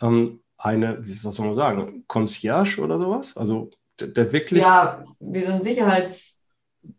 ähm, 0.00 0.40
eine, 0.56 0.98
was 1.22 1.34
soll 1.34 1.46
man 1.46 1.54
sagen, 1.54 2.04
Concierge 2.06 2.80
oder 2.80 2.98
sowas? 2.98 3.36
Also 3.36 3.70
der, 4.00 4.08
der 4.08 4.32
wirklich. 4.32 4.62
Ja, 4.62 5.04
wie 5.20 5.44
so 5.44 5.52
ein 5.52 5.62
Sicherheits. 5.62 6.40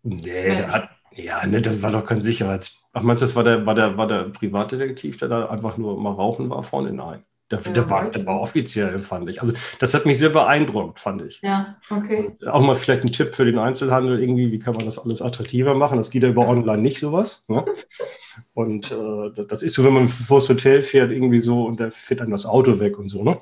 Nee, 0.03 0.55
der 0.55 0.71
hat, 0.71 0.89
ja, 1.12 1.45
ne, 1.45 1.62
das 1.62 1.81
war 1.81 1.91
doch 1.91 2.05
kein 2.05 2.21
Sicherheits. 2.21 2.83
Ach, 2.93 3.03
meinst 3.03 3.21
du, 3.21 3.25
das 3.25 3.35
war 3.35 3.43
der, 3.43 3.65
war 3.65 3.75
der, 3.75 3.97
war 3.97 4.07
der 4.07 4.23
Privatdetektiv, 4.29 5.17
der 5.17 5.29
da 5.29 5.49
einfach 5.49 5.77
nur 5.77 5.99
mal 5.99 6.13
rauchen 6.13 6.49
war 6.49 6.63
vorne? 6.63 6.91
Nein. 6.91 7.23
Der, 7.51 7.59
ja, 7.59 7.71
der, 7.71 7.89
war, 7.89 8.12
der 8.12 8.25
war 8.27 8.41
offiziell, 8.41 8.99
fand 8.99 9.27
ich. 9.29 9.41
Also 9.41 9.53
das 9.79 9.93
hat 9.95 10.05
mich 10.05 10.19
sehr 10.19 10.29
beeindruckt, 10.29 10.99
fand 10.99 11.23
ich. 11.23 11.41
Ja, 11.41 11.77
okay. 11.89 12.38
Auch 12.45 12.62
mal 12.62 12.75
vielleicht 12.75 13.03
ein 13.03 13.12
Tipp 13.12 13.33
für 13.33 13.45
den 13.45 13.57
Einzelhandel, 13.57 14.21
irgendwie, 14.21 14.51
wie 14.51 14.59
kann 14.59 14.75
man 14.75 14.85
das 14.85 14.99
alles 14.99 15.21
attraktiver 15.21 15.73
machen? 15.73 15.97
Das 15.97 16.12
geht 16.12 16.21
ja 16.21 16.29
über 16.29 16.47
online 16.47 16.81
nicht 16.81 16.99
sowas. 16.99 17.45
Ne? 17.47 17.65
Und 18.53 18.91
äh, 18.91 19.45
das 19.47 19.63
ist 19.63 19.73
so, 19.73 19.83
wenn 19.83 19.93
man 19.93 20.07
vor 20.07 20.39
das 20.39 20.49
Hotel 20.49 20.83
fährt, 20.83 21.12
irgendwie 21.12 21.39
so 21.39 21.65
und 21.65 21.79
da 21.79 21.89
fährt 21.89 22.19
dann 22.19 22.29
das 22.29 22.45
Auto 22.45 22.79
weg 22.79 22.99
und 22.99 23.09
so, 23.09 23.23
ne? 23.23 23.39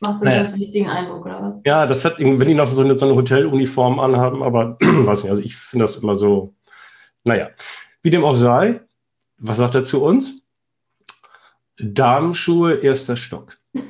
Macht 0.00 0.20
so 0.20 0.26
einen 0.26 0.34
naja. 0.34 0.46
ganz 0.46 0.58
wichtigen 0.58 0.88
Eindruck, 0.88 1.24
oder 1.24 1.42
was? 1.42 1.60
Ja, 1.64 1.86
das 1.86 2.04
hat, 2.04 2.18
wenn 2.18 2.38
die 2.38 2.54
noch 2.54 2.70
so 2.70 2.82
eine, 2.82 2.94
so 2.94 3.06
eine 3.06 3.16
Hoteluniform 3.16 3.98
anhaben, 3.98 4.42
aber 4.42 4.76
weiß 4.80 5.22
nicht, 5.22 5.30
also 5.30 5.42
ich 5.42 5.56
finde 5.56 5.84
das 5.84 5.96
immer 5.96 6.14
so, 6.14 6.54
naja, 7.24 7.48
wie 8.02 8.10
dem 8.10 8.24
auch 8.24 8.36
sei, 8.36 8.80
was 9.38 9.56
sagt 9.56 9.74
er 9.74 9.84
zu 9.84 10.04
uns? 10.04 10.42
Darmschuhe, 11.78 12.74
erster 12.76 13.16
Stock. 13.16 13.56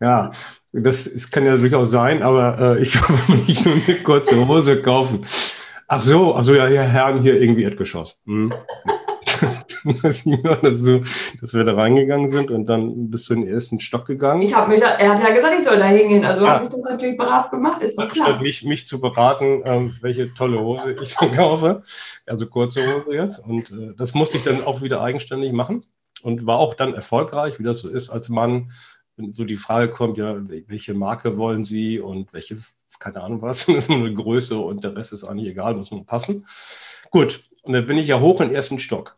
ja, 0.00 0.32
das, 0.72 1.12
das 1.12 1.30
kann 1.30 1.46
ja 1.46 1.56
durchaus 1.56 1.90
sein, 1.90 2.22
aber 2.22 2.76
äh, 2.76 2.82
ich 2.82 2.94
will 3.28 3.36
nicht 3.36 3.64
nur 3.64 3.74
eine 3.74 4.02
kurze 4.02 4.46
Hose 4.46 4.82
kaufen. 4.82 5.24
Ach 5.86 6.02
so, 6.02 6.34
also 6.34 6.54
ja, 6.54 6.68
ja, 6.68 6.82
Herren 6.82 7.20
hier 7.20 7.40
irgendwie 7.40 7.64
Erdgeschoss. 7.64 8.20
Hm. 8.24 8.52
dass, 10.62 10.84
dass 11.40 11.54
wir 11.54 11.64
da 11.64 11.74
reingegangen 11.74 12.28
sind 12.28 12.50
und 12.50 12.66
dann 12.66 13.10
bist 13.10 13.28
du 13.28 13.34
in 13.34 13.42
den 13.42 13.52
ersten 13.52 13.80
Stock 13.80 14.06
gegangen. 14.06 14.42
Ich 14.42 14.54
habe 14.54 14.70
mich, 14.70 14.80
da, 14.80 14.90
er 14.90 15.10
hat 15.10 15.22
ja 15.22 15.34
gesagt, 15.34 15.54
ich 15.56 15.64
soll 15.64 15.78
da 15.78 15.86
hingehen, 15.86 16.24
also 16.24 16.44
ja. 16.44 16.54
habe 16.54 16.64
ich 16.64 16.70
das 16.70 16.80
natürlich 16.82 17.16
brav 17.16 17.50
gemacht, 17.50 17.82
ist 17.82 17.98
doch 17.98 18.10
klar. 18.10 18.28
Statt 18.28 18.42
mich, 18.42 18.64
mich 18.64 18.86
zu 18.86 19.00
beraten, 19.00 19.62
ähm, 19.64 19.96
welche 20.00 20.32
tolle 20.34 20.60
Hose 20.60 20.96
ich 21.00 21.14
dann 21.16 21.32
kaufe, 21.36 21.82
also 22.26 22.46
kurze 22.46 22.82
Hose 22.86 23.14
jetzt 23.14 23.38
und 23.46 23.70
äh, 23.70 23.94
das 23.96 24.14
musste 24.14 24.36
ich 24.36 24.42
dann 24.42 24.64
auch 24.64 24.82
wieder 24.82 25.00
eigenständig 25.00 25.52
machen 25.52 25.84
und 26.22 26.46
war 26.46 26.58
auch 26.58 26.74
dann 26.74 26.94
erfolgreich, 26.94 27.58
wie 27.58 27.64
das 27.64 27.80
so 27.80 27.88
ist 27.88 28.10
als 28.10 28.28
Mann, 28.28 28.70
wenn 29.16 29.34
so 29.34 29.44
die 29.44 29.56
Frage 29.56 29.90
kommt, 29.90 30.18
ja, 30.18 30.36
welche 30.66 30.94
Marke 30.94 31.36
wollen 31.36 31.64
Sie 31.64 32.00
und 32.00 32.32
welche, 32.32 32.58
keine 32.98 33.22
Ahnung 33.22 33.42
was, 33.42 33.66
das 33.66 33.76
ist 33.76 33.88
nur 33.88 33.98
eine 33.98 34.14
Größe 34.14 34.58
und 34.58 34.84
der 34.84 34.96
Rest 34.96 35.12
ist 35.12 35.24
eigentlich 35.24 35.48
egal, 35.48 35.74
muss 35.74 35.90
nur 35.90 36.06
passen. 36.06 36.46
Gut, 37.10 37.44
und 37.62 37.72
dann 37.72 37.86
bin 37.86 37.98
ich 37.98 38.08
ja 38.08 38.20
hoch 38.20 38.40
im 38.40 38.54
ersten 38.54 38.78
Stock. 38.78 39.16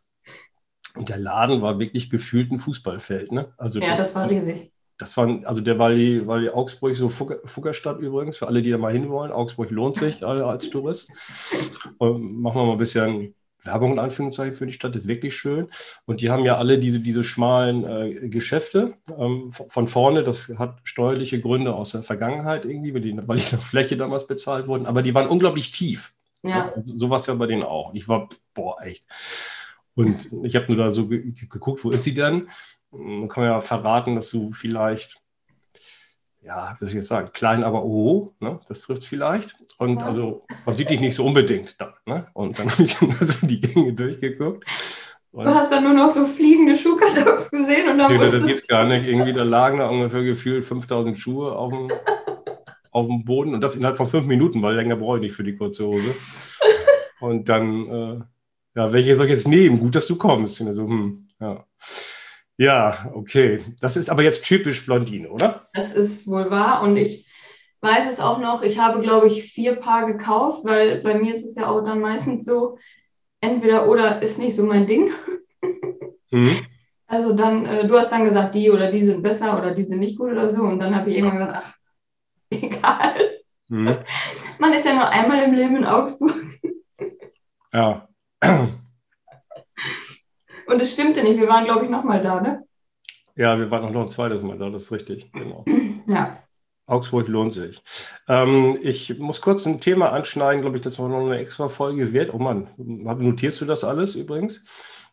Und 0.97 1.09
der 1.09 1.19
Laden 1.19 1.63
war 1.63 1.79
wirklich 1.79 2.11
gefühlt 2.11 2.51
ein 2.53 2.59
Fußballfeld. 2.59 3.33
Ne? 3.33 3.53
Also 3.57 3.81
ja, 3.81 3.97
das 3.97 4.15
war 4.15 4.29
riesig. 4.29 4.73
das 4.99 5.17
waren, 5.17 5.45
also 5.47 5.61
der 5.61 5.79
war 5.79 5.95
die, 5.95 6.27
war 6.27 6.41
die 6.41 6.51
Augsburg 6.51 6.95
so 6.95 7.09
Fuggerstadt 7.09 7.99
übrigens, 8.01 8.37
für 8.37 8.47
alle, 8.47 8.63
die 8.63 8.71
da 8.71 8.79
mal 8.79 8.93
hinwollen. 8.93 9.33
Augsburg 9.33 9.71
lohnt 9.71 9.97
sich 9.97 10.25
als 10.27 10.71
Tourist. 10.71 11.11
Und 11.99 12.41
machen 12.41 12.61
wir 12.61 12.67
mal 12.67 12.73
ein 12.73 12.79
bisschen 12.79 13.35
Werbung 13.65 13.93
in 13.93 13.99
Anführungszeichen 13.99 14.55
für 14.55 14.67
die 14.67 14.73
Stadt, 14.73 14.97
ist 14.97 15.09
wirklich 15.09 15.37
schön. 15.37 15.69
Und 16.05 16.21
die 16.21 16.31
haben 16.31 16.45
ja 16.45 16.57
alle 16.57 16.79
diese, 16.79 17.01
diese 17.01 17.23
schmalen 17.23 17.85
äh, 17.85 18.29
Geschäfte 18.29 18.95
ähm, 19.17 19.53
von 19.53 19.87
vorne. 19.87 20.23
Das 20.23 20.51
hat 20.59 20.81
steuerliche 20.85 21.41
Gründe 21.41 21.75
aus 21.75 21.93
der 21.93 22.03
Vergangenheit 22.03 22.65
irgendwie, 22.65 22.93
weil 22.93 23.01
die, 23.01 23.17
weil 23.29 23.37
die 23.37 23.57
nach 23.57 23.63
Fläche 23.63 23.97
damals 23.97 24.27
bezahlt 24.27 24.67
wurden. 24.67 24.87
Aber 24.87 25.03
die 25.03 25.15
waren 25.15 25.29
unglaublich 25.29 25.73
tief. 25.73 26.13
Ja. 26.43 26.73
So 26.87 27.09
war 27.09 27.19
es 27.19 27.27
ja 27.27 27.35
bei 27.35 27.47
denen 27.47 27.63
auch. 27.63 27.95
Ich 27.95 28.09
war, 28.09 28.29
boah, 28.53 28.83
echt. 28.83 29.05
Und 29.95 30.31
ich 30.45 30.57
habe 30.57 30.67
nur 30.69 30.77
da 30.77 30.91
so 30.91 31.07
geguckt, 31.09 31.85
wo 31.85 31.91
ist 31.91 32.05
sie 32.05 32.15
denn? 32.15 32.49
Man 32.91 33.29
kann 33.29 33.45
ja 33.45 33.61
verraten, 33.61 34.15
dass 34.15 34.31
du 34.31 34.53
vielleicht, 34.53 35.17
ja, 36.43 36.71
was 36.73 36.81
soll 36.81 36.89
ich 36.89 36.95
jetzt 36.95 37.09
sagen, 37.09 37.31
klein, 37.33 37.65
aber 37.65 37.85
oh, 37.85 38.35
ne? 38.41 38.61
das 38.69 38.83
trifft 38.83 39.03
es 39.03 39.09
vielleicht. 39.09 39.55
Und 39.79 39.99
ja. 39.99 40.07
also, 40.07 40.47
man 40.65 40.77
sieht 40.77 40.91
dich 40.91 41.01
nicht 41.01 41.15
so 41.15 41.25
unbedingt 41.25 41.81
dann. 41.81 41.93
Ne? 42.07 42.27
Und 42.33 42.59
dann 42.59 42.71
habe 42.73 42.83
ich 42.83 42.99
dann 42.99 43.13
so 43.13 43.47
die 43.47 43.61
Gänge 43.61 43.93
durchgeguckt. 43.93 44.65
Und 45.33 45.47
du 45.47 45.55
hast 45.55 45.73
dann 45.73 45.85
nur 45.85 45.95
noch 45.95 46.11
so 46.11 46.27
fliegende 46.27 46.77
Schuhkartons 46.77 47.51
gesehen 47.51 47.89
und 47.89 47.97
dann 47.97 48.13
nee, 48.13 48.19
Das 48.19 48.33
gibt 48.33 48.61
es 48.61 48.69
gar 48.69 48.85
nicht. 48.85 49.07
Irgendwie, 49.07 49.33
da 49.33 49.43
lagen 49.43 49.79
da 49.79 49.89
ungefähr 49.89 50.23
gefühlt 50.23 50.67
5000 50.67 51.17
Schuhe 51.17 51.57
auf 51.57 51.73
dem, 51.73 51.91
auf 52.91 53.07
dem 53.07 53.25
Boden 53.25 53.55
und 53.55 53.63
das 53.63 53.75
innerhalb 53.75 53.97
von 53.97 54.07
fünf 54.07 54.27
Minuten, 54.27 54.61
weil 54.61 54.75
länger 54.75 54.97
brauche 54.97 55.17
ich 55.17 55.23
nicht 55.23 55.35
für 55.35 55.45
die 55.45 55.57
kurze 55.57 55.87
Hose. 55.87 56.15
Und 57.21 57.49
dann, 57.49 57.87
äh, 57.87 58.21
ja, 58.75 58.93
welche 58.93 59.15
soll 59.15 59.27
ich 59.27 59.33
jetzt 59.33 59.49
nehmen? 59.49 59.79
Gut, 59.79 59.95
dass 59.95 60.07
du 60.07 60.17
kommst. 60.17 60.57
So, 60.57 60.87
hm, 60.87 61.29
ja. 61.41 61.65
Ja, 62.57 63.11
okay. 63.15 63.61
Das 63.81 63.97
ist 63.97 64.11
aber 64.11 64.23
jetzt 64.23 64.45
typisch 64.45 64.85
Blondine, 64.87 65.31
oder? 65.31 65.69
Das 65.75 65.93
ist 65.93 66.29
wohl 66.29 66.51
wahr. 66.51 66.83
Und 66.83 66.97
ich 66.97 67.27
weiß 67.81 68.09
es 68.09 68.21
auch 68.21 68.39
noch, 68.39 68.63
ich 68.63 68.79
habe, 68.79 69.01
glaube 69.01 69.27
ich, 69.27 69.53
vier 69.53 69.77
Paar 69.77 70.07
gekauft, 70.07 70.65
weil 70.65 71.01
bei 71.03 71.19
mir 71.19 71.33
ist 71.33 71.45
es 71.45 71.57
ja 71.57 71.69
auch 71.69 71.83
dann 71.83 72.01
meistens 72.01 72.45
so, 72.45 72.79
entweder 73.41 73.89
oder 73.89 74.23
ist 74.23 74.39
nicht 74.39 74.55
so 74.55 74.65
mein 74.65 74.87
Ding. 74.87 75.11
Mhm. 76.31 76.57
Also 77.09 77.35
dann, 77.35 77.67
äh, 77.67 77.87
du 77.87 77.99
hast 77.99 78.11
dann 78.11 78.25
gesagt, 78.25 78.55
die 78.55 78.71
oder 78.71 78.91
die 78.91 79.03
sind 79.03 79.23
besser 79.23 79.59
oder 79.59 79.75
die 79.75 79.83
sind 79.83 79.99
nicht 79.99 80.17
gut 80.17 80.31
oder 80.31 80.49
so. 80.49 80.63
Und 80.63 80.79
dann 80.79 80.97
habe 80.97 81.11
ich 81.11 81.19
irgendwann 81.19 81.41
gesagt, 81.41 81.63
ach, 81.63 81.77
egal. 82.51 83.39
Mhm. 83.69 83.99
Man 84.59 84.73
ist 84.73 84.87
ja 84.87 84.95
nur 84.95 85.07
einmal 85.11 85.43
im 85.43 85.53
Leben 85.53 85.77
in 85.77 85.85
Augsburg. 85.85 86.35
Ja. 87.71 88.09
Und 90.67 90.81
es 90.81 90.93
stimmte 90.93 91.23
nicht. 91.23 91.39
Wir 91.39 91.49
waren, 91.49 91.65
glaube 91.65 91.85
ich, 91.85 91.91
nochmal 91.91 92.23
da, 92.23 92.41
ne? 92.41 92.65
Ja, 93.37 93.59
wir 93.59 93.71
waren 93.71 93.93
noch 93.93 94.03
ein 94.03 94.11
zweites 94.11 94.43
Mal 94.43 94.59
da, 94.59 94.71
das 94.71 94.85
ist 94.85 94.93
richtig. 94.93 95.33
Genau. 95.33 95.65
Ja. 96.07 96.39
Augsburg 96.87 97.29
lohnt 97.29 97.53
sich. 97.53 97.81
Ähm, 98.29 98.77
ich 98.83 99.19
muss 99.19 99.41
kurz 99.41 99.67
ein 99.67 99.81
Thema 99.81 100.11
anschneiden, 100.11 100.63
glaube 100.63 100.77
ich, 100.77 100.83
das 100.83 100.99
war 100.99 101.09
noch 101.09 101.25
eine 101.25 101.39
extra 101.39 101.69
Folge 101.69 102.13
wert. 102.13 102.35
Oh 102.35 102.39
Mann, 102.39 102.69
notierst 102.77 103.61
du 103.61 103.65
das 103.65 103.85
alles 103.85 104.17
übrigens? 104.17 104.65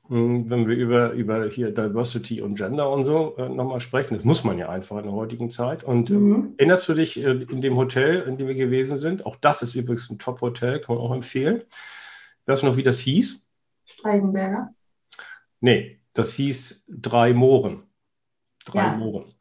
Hm, 0.09 0.49
wenn 0.49 0.67
wir 0.67 0.75
über, 0.75 1.11
über 1.11 1.47
hier 1.49 1.71
Diversity 1.71 2.41
und 2.41 2.55
Gender 2.55 2.89
und 2.89 3.05
so 3.05 3.35
äh, 3.37 3.47
nochmal 3.47 3.79
sprechen, 3.79 4.15
das 4.15 4.23
muss 4.23 4.43
man 4.43 4.57
ja 4.57 4.67
einfach 4.67 4.97
in 4.97 5.03
der 5.03 5.11
heutigen 5.11 5.51
Zeit. 5.51 5.83
Und 5.83 6.09
äh, 6.09 6.13
mhm. 6.13 6.53
erinnerst 6.57 6.89
du 6.89 6.95
dich 6.95 7.23
äh, 7.23 7.29
in 7.29 7.61
dem 7.61 7.77
Hotel, 7.77 8.23
in 8.23 8.37
dem 8.37 8.47
wir 8.47 8.55
gewesen 8.55 8.97
sind? 8.97 9.25
Auch 9.25 9.35
das 9.35 9.61
ist 9.61 9.75
übrigens 9.75 10.09
ein 10.09 10.17
Top-Hotel, 10.17 10.79
kann 10.79 10.95
man 10.95 11.05
auch 11.05 11.13
empfehlen. 11.13 11.61
Weißt 12.45 12.61
du 12.61 12.67
noch, 12.67 12.77
wie 12.77 12.83
das 12.83 12.99
hieß? 12.99 13.45
Steigenberger. 13.85 14.69
Nee, 15.61 15.99
das 16.13 16.33
hieß 16.33 16.85
Drei 16.87 17.33
Mohren. 17.33 17.83
Drei 18.65 18.79
ja. 18.79 18.93
Mohren. 18.95 19.33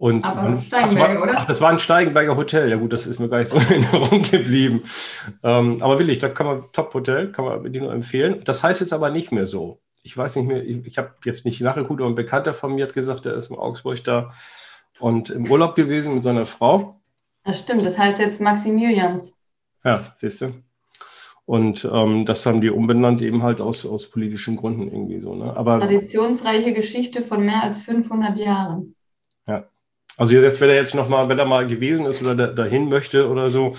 Und 0.00 0.24
Aber 0.24 0.42
man, 0.44 0.62
Steigenberger, 0.62 1.18
ach, 1.18 1.22
oder? 1.22 1.34
Ach, 1.36 1.46
das 1.46 1.60
war 1.60 1.70
ein 1.70 1.78
Steigenberger 1.78 2.34
Hotel. 2.34 2.70
Ja 2.70 2.76
gut, 2.76 2.92
das 2.94 3.06
ist 3.06 3.18
mir 3.18 3.28
gar 3.28 3.38
nicht 3.38 3.50
so 3.50 3.56
in 3.74 3.84
Erinnerung 3.84 4.22
geblieben. 4.22 4.82
Ähm, 5.42 5.82
aber 5.82 5.98
willig, 5.98 6.18
da 6.18 6.30
kann 6.30 6.46
man 6.46 6.72
Top-Hotel, 6.72 7.32
kann 7.32 7.44
man 7.44 7.70
die 7.70 7.80
nur 7.80 7.92
empfehlen. 7.92 8.42
Das 8.44 8.62
heißt 8.62 8.80
jetzt 8.80 8.94
aber 8.94 9.10
nicht 9.10 9.30
mehr 9.30 9.44
so. 9.44 9.82
Ich 10.02 10.16
weiß 10.16 10.36
nicht 10.36 10.46
mehr, 10.46 10.64
ich, 10.64 10.86
ich 10.86 10.96
habe 10.96 11.12
jetzt 11.26 11.44
nicht 11.44 11.60
nachgeguckt, 11.60 12.00
aber 12.00 12.08
ein 12.08 12.14
Bekannter 12.14 12.54
von 12.54 12.74
mir 12.74 12.86
hat 12.86 12.94
gesagt, 12.94 13.26
der 13.26 13.34
ist 13.34 13.50
in 13.50 13.56
Augsburg 13.56 14.02
da 14.04 14.32
und 15.00 15.28
im 15.28 15.50
Urlaub 15.50 15.74
gewesen 15.74 16.14
mit 16.14 16.24
seiner 16.24 16.46
Frau. 16.46 16.98
Das 17.44 17.60
stimmt, 17.60 17.84
das 17.84 17.98
heißt 17.98 18.20
jetzt 18.20 18.40
Maximilians. 18.40 19.38
Ja, 19.84 20.14
siehst 20.16 20.40
du. 20.40 20.54
Und 21.50 21.84
ähm, 21.92 22.26
das 22.26 22.46
haben 22.46 22.60
die 22.60 22.70
umbenannt 22.70 23.20
eben 23.22 23.42
halt 23.42 23.60
aus, 23.60 23.84
aus 23.84 24.08
politischen 24.08 24.54
Gründen 24.54 24.86
irgendwie 24.86 25.18
so. 25.18 25.34
Ne? 25.34 25.52
Aber, 25.56 25.80
Traditionsreiche 25.80 26.72
Geschichte 26.72 27.22
von 27.22 27.44
mehr 27.44 27.64
als 27.64 27.78
500 27.78 28.38
Jahren. 28.38 28.94
Ja. 29.48 29.64
Also 30.16 30.34
jetzt, 30.34 30.60
wenn 30.60 30.70
er 30.70 30.76
jetzt 30.76 30.94
nochmal, 30.94 31.28
wenn 31.28 31.40
er 31.40 31.46
mal 31.46 31.66
gewesen 31.66 32.06
ist 32.06 32.22
oder 32.22 32.36
da, 32.36 32.46
dahin 32.46 32.88
möchte 32.88 33.28
oder 33.28 33.50
so, 33.50 33.74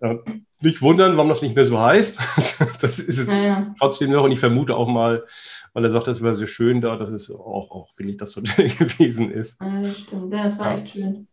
äh, 0.00 0.16
nicht 0.60 0.82
wundern, 0.82 1.16
warum 1.16 1.28
das 1.28 1.40
nicht 1.40 1.54
mehr 1.54 1.64
so 1.64 1.78
heißt. 1.78 2.18
das 2.80 2.98
ist 2.98 3.18
es 3.18 3.28
naja. 3.28 3.72
trotzdem 3.78 4.10
noch. 4.10 4.24
Und 4.24 4.32
ich 4.32 4.40
vermute 4.40 4.74
auch 4.74 4.88
mal, 4.88 5.24
weil 5.72 5.84
er 5.84 5.90
sagt, 5.90 6.08
das 6.08 6.20
wäre 6.20 6.34
sehr 6.34 6.48
schön 6.48 6.80
da, 6.80 6.96
dass 6.96 7.10
es 7.10 7.30
auch, 7.30 7.70
auch 7.70 7.96
wirklich 7.96 8.16
das 8.16 8.34
Hotel 8.34 8.68
gewesen 8.76 9.30
ist. 9.30 9.60
Ja, 9.60 9.82
das 9.82 10.00
stimmt. 10.00 10.32
Ja, 10.34 10.42
das 10.42 10.58
war 10.58 10.72
ja. 10.72 10.78
echt 10.78 10.90
schön. 10.90 11.28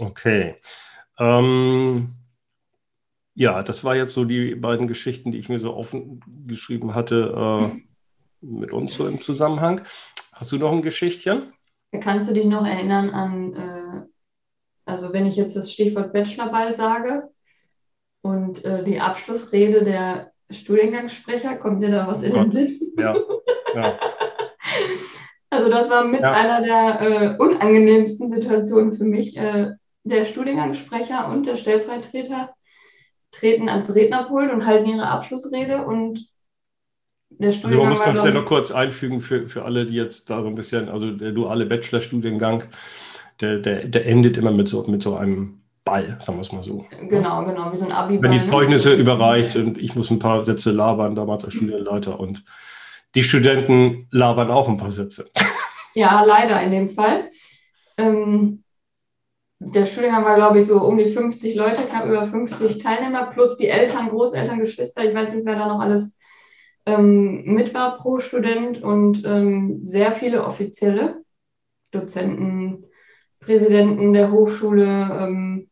Okay. 0.00 0.56
Ähm, 1.16 2.17
ja, 3.38 3.62
das 3.62 3.84
war 3.84 3.94
jetzt 3.94 4.14
so 4.14 4.24
die 4.24 4.56
beiden 4.56 4.88
Geschichten, 4.88 5.30
die 5.30 5.38
ich 5.38 5.48
mir 5.48 5.60
so 5.60 5.72
offen 5.72 6.20
geschrieben 6.48 6.96
hatte, 6.96 7.70
äh, 7.70 8.44
mit 8.44 8.72
uns 8.72 8.94
so 8.94 9.06
im 9.06 9.20
Zusammenhang. 9.20 9.82
Hast 10.32 10.50
du 10.50 10.58
noch 10.58 10.72
ein 10.72 10.82
Geschichtchen? 10.82 11.52
Kannst 12.00 12.28
du 12.28 12.34
dich 12.34 12.46
noch 12.46 12.66
erinnern 12.66 13.10
an, 13.10 13.54
äh, 13.54 14.02
also 14.86 15.12
wenn 15.12 15.24
ich 15.24 15.36
jetzt 15.36 15.54
das 15.54 15.72
Stichwort 15.72 16.12
Bachelorball 16.12 16.74
sage 16.74 17.28
und 18.22 18.64
äh, 18.64 18.82
die 18.82 18.98
Abschlussrede 18.98 19.84
der 19.84 20.32
Studiengangssprecher, 20.50 21.58
kommt 21.58 21.80
dir 21.80 21.92
da 21.92 22.08
was 22.08 22.22
oh 22.22 22.26
in 22.26 22.34
den 22.34 22.50
Sinn? 22.50 22.80
Ja. 22.98 23.16
ja. 23.74 23.98
Also 25.50 25.70
das 25.70 25.88
war 25.88 26.04
mit 26.04 26.20
ja. 26.20 26.32
einer 26.32 26.60
der 26.60 27.00
äh, 27.00 27.36
unangenehmsten 27.38 28.28
Situationen 28.28 28.92
für 28.92 29.04
mich. 29.04 29.34
Äh, 29.38 29.70
der 30.04 30.26
Studiengangssprecher 30.26 31.28
und 31.28 31.46
der 31.46 31.56
Stellvertreter 31.56 32.54
treten 33.38 33.68
ans 33.68 33.94
Rednerpult 33.94 34.52
und 34.52 34.66
halten 34.66 34.88
ihre 34.88 35.06
Abschlussrede 35.06 35.84
und 35.84 36.28
der 37.30 37.52
Studiengang. 37.52 37.88
Also 37.88 38.02
man 38.02 38.12
muss 38.12 38.14
das 38.14 38.22
vielleicht 38.22 38.42
noch 38.42 38.48
kurz 38.48 38.70
einfügen 38.70 39.20
für, 39.20 39.48
für 39.48 39.64
alle, 39.64 39.86
die 39.86 39.94
jetzt 39.94 40.30
da 40.30 40.42
so 40.42 40.48
ein 40.48 40.54
bisschen, 40.54 40.88
also 40.88 41.10
der 41.10 41.32
duale 41.32 41.66
Bachelorstudiengang, 41.66 42.64
der, 43.40 43.58
der, 43.58 43.86
der 43.86 44.06
endet 44.06 44.36
immer 44.36 44.50
mit 44.50 44.68
so, 44.68 44.82
mit 44.84 45.02
so 45.02 45.16
einem 45.16 45.60
Ball, 45.84 46.16
sagen 46.20 46.38
wir 46.38 46.42
es 46.42 46.52
mal 46.52 46.62
so. 46.62 46.84
Genau, 47.08 47.44
genau, 47.44 47.72
wie 47.72 47.76
so 47.76 47.86
ein 47.86 47.92
abi 47.92 48.20
Wenn 48.20 48.32
die 48.32 48.50
Zeugnisse 48.50 48.94
überreicht 48.94 49.56
und 49.56 49.78
ich 49.78 49.94
muss 49.94 50.10
ein 50.10 50.18
paar 50.18 50.42
Sätze 50.44 50.70
labern, 50.70 51.14
damals 51.14 51.44
als 51.44 51.54
Studienleiter 51.54 52.18
und 52.18 52.44
die 53.14 53.22
Studenten 53.22 54.06
labern 54.10 54.50
auch 54.50 54.68
ein 54.68 54.76
paar 54.76 54.92
Sätze. 54.92 55.30
Ja, 55.94 56.22
leider 56.22 56.62
in 56.62 56.70
dem 56.70 56.90
Fall. 56.90 57.30
Ähm, 57.96 58.62
der 59.60 59.86
Studiengang 59.86 60.24
war, 60.24 60.36
glaube 60.36 60.60
ich, 60.60 60.66
so 60.66 60.82
um 60.82 60.98
die 60.98 61.08
50 61.08 61.54
Leute, 61.56 61.82
knapp 61.82 62.06
über 62.06 62.24
50 62.24 62.78
Teilnehmer, 62.78 63.26
plus 63.26 63.56
die 63.56 63.66
Eltern, 63.66 64.08
Großeltern, 64.08 64.60
Geschwister, 64.60 65.04
ich 65.04 65.14
weiß 65.14 65.34
nicht, 65.34 65.46
wer 65.46 65.56
da 65.56 65.66
noch 65.66 65.80
alles 65.80 66.18
ähm, 66.86 67.42
mit 67.44 67.74
war 67.74 67.98
pro 67.98 68.18
Student 68.18 68.82
und 68.82 69.24
ähm, 69.24 69.80
sehr 69.84 70.12
viele 70.12 70.44
offizielle 70.44 71.22
Dozenten, 71.90 72.86
Präsidenten 73.40 74.12
der 74.12 74.30
Hochschule, 74.30 74.84
ähm, 74.84 75.68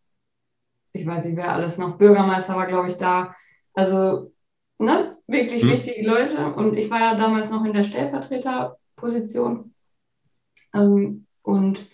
ich 0.92 1.06
weiß 1.06 1.26
nicht, 1.26 1.36
wer 1.36 1.52
alles 1.52 1.78
noch, 1.78 1.98
Bürgermeister 1.98 2.56
war, 2.56 2.66
glaube 2.66 2.88
ich, 2.88 2.96
da. 2.96 3.34
Also, 3.74 4.32
ne, 4.78 5.16
wirklich 5.26 5.62
hm. 5.62 5.70
wichtige 5.70 6.06
Leute. 6.06 6.54
Und 6.54 6.76
ich 6.76 6.90
war 6.90 7.00
ja 7.00 7.14
damals 7.16 7.50
noch 7.50 7.64
in 7.64 7.72
der 7.72 7.84
Stellvertreterposition. 7.84 9.74
Ähm, 10.74 11.26
und 11.42 11.86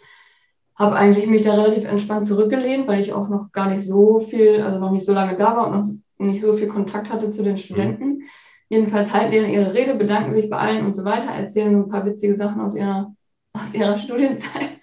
habe 0.83 0.97
eigentlich 0.97 1.27
mich 1.29 1.43
da 1.43 1.55
relativ 1.55 1.85
entspannt 1.85 2.27
zurückgelehnt, 2.27 2.89
weil 2.89 3.01
ich 3.01 3.13
auch 3.13 3.29
noch 3.29 3.53
gar 3.53 3.69
nicht 3.69 3.87
so 3.87 4.21
viel, 4.21 4.61
also 4.63 4.81
noch 4.81 4.91
nicht 4.91 5.07
so 5.07 5.15
lange 5.15 5.37
da 5.37 5.57
war 5.57 5.69
und 5.69 5.79
noch 5.79 6.27
nicht 6.27 6.41
so 6.41 6.57
viel 6.57 6.69
Kontakt 6.69 7.13
hatte 7.13 7.31
zu 7.31 7.43
den 7.43 7.57
Studenten. 7.57 8.07
Mhm. 8.07 8.23
Jedenfalls 8.69 9.13
halten 9.13 9.33
die 9.33 9.41
dann 9.41 9.51
ihre 9.51 9.75
Rede, 9.75 9.95
bedanken 9.95 10.33
sich 10.33 10.51
bei 10.51 10.59
allen 10.59 10.85
und 10.85 10.95
so 10.95 11.05
weiter, 11.05 11.31
erzählen 11.31 11.75
so 11.75 11.85
ein 11.85 11.89
paar 11.89 12.05
witzige 12.05 12.35
Sachen 12.35 12.61
aus 12.61 12.75
ihrer, 12.75 13.15
aus 13.53 13.75
ihrer 13.75 13.97
Studienzeit 13.99 14.81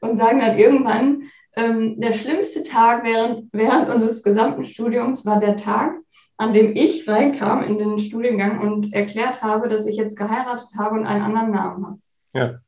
und 0.00 0.16
sagen 0.16 0.40
dann 0.40 0.58
irgendwann, 0.58 1.22
ähm, 1.54 2.00
der 2.00 2.12
schlimmste 2.12 2.64
Tag 2.64 3.04
während, 3.04 3.48
während 3.52 3.88
unseres 3.88 4.22
gesamten 4.22 4.64
Studiums 4.64 5.24
war 5.24 5.38
der 5.38 5.56
Tag, 5.56 5.92
an 6.38 6.52
dem 6.54 6.74
ich 6.74 7.08
reinkam 7.08 7.62
in 7.62 7.78
den 7.78 7.98
Studiengang 7.98 8.60
und 8.60 8.92
erklärt 8.92 9.42
habe, 9.42 9.68
dass 9.68 9.86
ich 9.86 9.96
jetzt 9.96 10.16
geheiratet 10.16 10.68
habe 10.76 10.96
und 10.96 11.06
einen 11.06 11.22
anderen 11.22 11.50
Namen 11.50 11.86
habe. 11.86 11.98
Ja. 12.34 12.58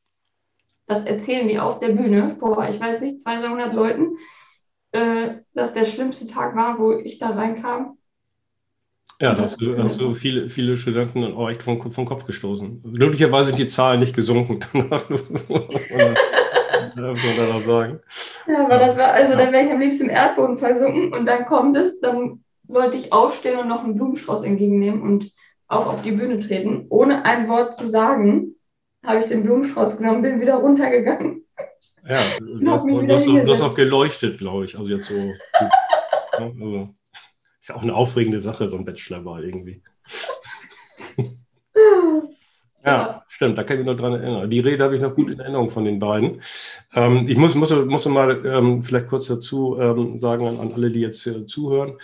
Das 0.89 1.05
erzählen 1.05 1.47
die 1.47 1.59
auf 1.59 1.79
der 1.79 1.89
Bühne 1.89 2.35
vor, 2.39 2.67
ich 2.67 2.79
weiß 2.79 3.01
nicht, 3.01 3.19
200, 3.19 3.51
300 3.51 3.73
Leuten, 3.75 4.17
äh, 4.91 5.35
dass 5.53 5.71
der 5.71 5.85
schlimmste 5.85 6.25
Tag 6.25 6.55
war, 6.55 6.79
wo 6.79 6.93
ich 6.93 7.19
da 7.19 7.29
reinkam. 7.29 7.99
Ja, 9.21 9.35
da 9.35 9.43
hast 9.43 9.61
du, 9.61 9.77
hast 9.77 10.01
du 10.01 10.15
viele, 10.15 10.49
viele 10.49 10.77
Studenten 10.77 11.23
auch 11.35 11.47
echt 11.49 11.61
vom, 11.61 11.91
vom 11.91 12.05
Kopf 12.05 12.25
gestoßen. 12.25 12.81
Glücklicherweise 12.81 13.51
sind 13.51 13.59
die 13.59 13.67
Zahlen 13.67 13.99
nicht 13.99 14.15
gesunken. 14.15 14.61
muss 14.73 14.89
man 17.23 17.37
da 17.37 17.53
noch 17.53 17.61
sagen. 17.61 17.99
Ja, 18.47 18.65
aber 18.65 18.79
das 18.79 18.97
war, 18.97 19.09
also 19.11 19.33
dann 19.33 19.53
wäre 19.53 19.65
ich 19.65 19.71
am 19.71 19.79
liebsten 19.79 20.05
im 20.05 20.09
Erdboden 20.09 20.57
versunken 20.57 21.13
und 21.13 21.27
dann 21.27 21.45
kommt 21.45 21.77
es, 21.77 21.99
dann 21.99 22.43
sollte 22.67 22.97
ich 22.97 23.13
aufstehen 23.13 23.59
und 23.59 23.67
noch 23.67 23.83
einen 23.83 23.93
Blumenstrauß 23.95 24.41
entgegennehmen 24.41 25.03
und 25.03 25.31
auch 25.67 25.85
auf 25.85 26.01
die 26.01 26.13
Bühne 26.13 26.39
treten. 26.39 26.87
Ohne 26.89 27.25
ein 27.25 27.47
Wort 27.47 27.75
zu 27.75 27.87
sagen, 27.87 28.48
habe 29.03 29.19
ich 29.19 29.27
den 29.27 29.43
Blumenstrauß 29.43 29.97
genommen, 29.97 30.21
bin 30.21 30.41
wieder 30.41 30.55
runtergegangen. 30.55 31.45
Ja, 32.07 32.21
du, 32.39 32.71
hast, 32.71 32.85
du, 32.85 33.13
hast, 33.13 33.25
du 33.25 33.51
hast 33.51 33.61
auch 33.61 33.75
geleuchtet, 33.75 34.37
glaube 34.37 34.65
ich. 34.65 34.77
Also 34.77 34.91
jetzt 34.91 35.07
so. 35.07 35.33
also, 36.31 36.89
ist 37.59 37.69
ja 37.69 37.75
auch 37.75 37.83
eine 37.83 37.93
aufregende 37.93 38.39
Sache, 38.39 38.69
so 38.69 38.77
ein 38.77 38.85
Bachelorwahl 38.85 39.43
irgendwie. 39.43 39.81
Ja, 42.85 43.23
stimmt, 43.27 43.57
da 43.57 43.63
kann 43.63 43.77
ich 43.77 43.85
mich 43.85 43.93
noch 43.93 44.01
dran 44.01 44.13
erinnern. 44.13 44.49
Die 44.49 44.61
Rede 44.61 44.83
habe 44.85 44.95
ich 44.95 45.01
noch 45.01 45.13
gut 45.13 45.29
in 45.29 45.39
Erinnerung 45.39 45.69
von 45.69 45.83
den 45.83 45.99
beiden. 45.99 46.41
Ähm, 46.93 47.27
ich 47.27 47.37
muss, 47.37 47.53
muss, 47.55 47.71
muss 47.85 48.05
mal 48.05 48.45
ähm, 48.45 48.83
vielleicht 48.83 49.07
kurz 49.07 49.27
dazu 49.27 49.77
ähm, 49.77 50.17
sagen 50.17 50.47
an, 50.47 50.59
an, 50.59 50.71
alle, 50.73 50.89
die 50.89 51.01
jetzt 51.01 51.27
äh, 51.27 51.45
zuhören 51.45 51.97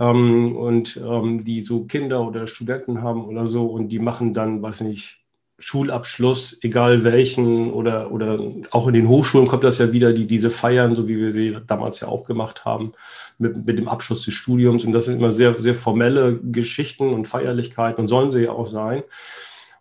ähm, 0.00 0.56
und 0.56 0.96
ähm, 0.96 1.44
die 1.44 1.62
so 1.62 1.84
Kinder 1.84 2.26
oder 2.26 2.48
Studenten 2.48 3.02
haben 3.02 3.24
oder 3.24 3.46
so 3.46 3.66
und 3.66 3.88
die 3.88 4.00
machen 4.00 4.34
dann, 4.34 4.60
weiß 4.62 4.80
nicht, 4.80 5.24
Schulabschluss, 5.58 6.58
egal 6.62 7.02
welchen 7.02 7.72
oder, 7.72 8.12
oder 8.12 8.38
auch 8.72 8.86
in 8.88 8.94
den 8.94 9.08
Hochschulen 9.08 9.48
kommt 9.48 9.64
das 9.64 9.78
ja 9.78 9.90
wieder, 9.90 10.12
die 10.12 10.26
diese 10.26 10.50
feiern, 10.50 10.94
so 10.94 11.08
wie 11.08 11.18
wir 11.18 11.32
sie 11.32 11.56
damals 11.66 12.00
ja 12.00 12.08
auch 12.08 12.24
gemacht 12.24 12.66
haben, 12.66 12.92
mit, 13.38 13.66
mit 13.66 13.78
dem 13.78 13.88
Abschluss 13.88 14.24
des 14.24 14.34
Studiums. 14.34 14.84
Und 14.84 14.92
das 14.92 15.06
sind 15.06 15.16
immer 15.16 15.30
sehr, 15.30 15.56
sehr 15.56 15.74
formelle 15.74 16.38
Geschichten 16.38 17.12
und 17.12 17.26
Feierlichkeiten 17.26 18.02
und 18.02 18.08
sollen 18.08 18.32
sie 18.32 18.44
ja 18.44 18.50
auch 18.50 18.66
sein. 18.66 19.02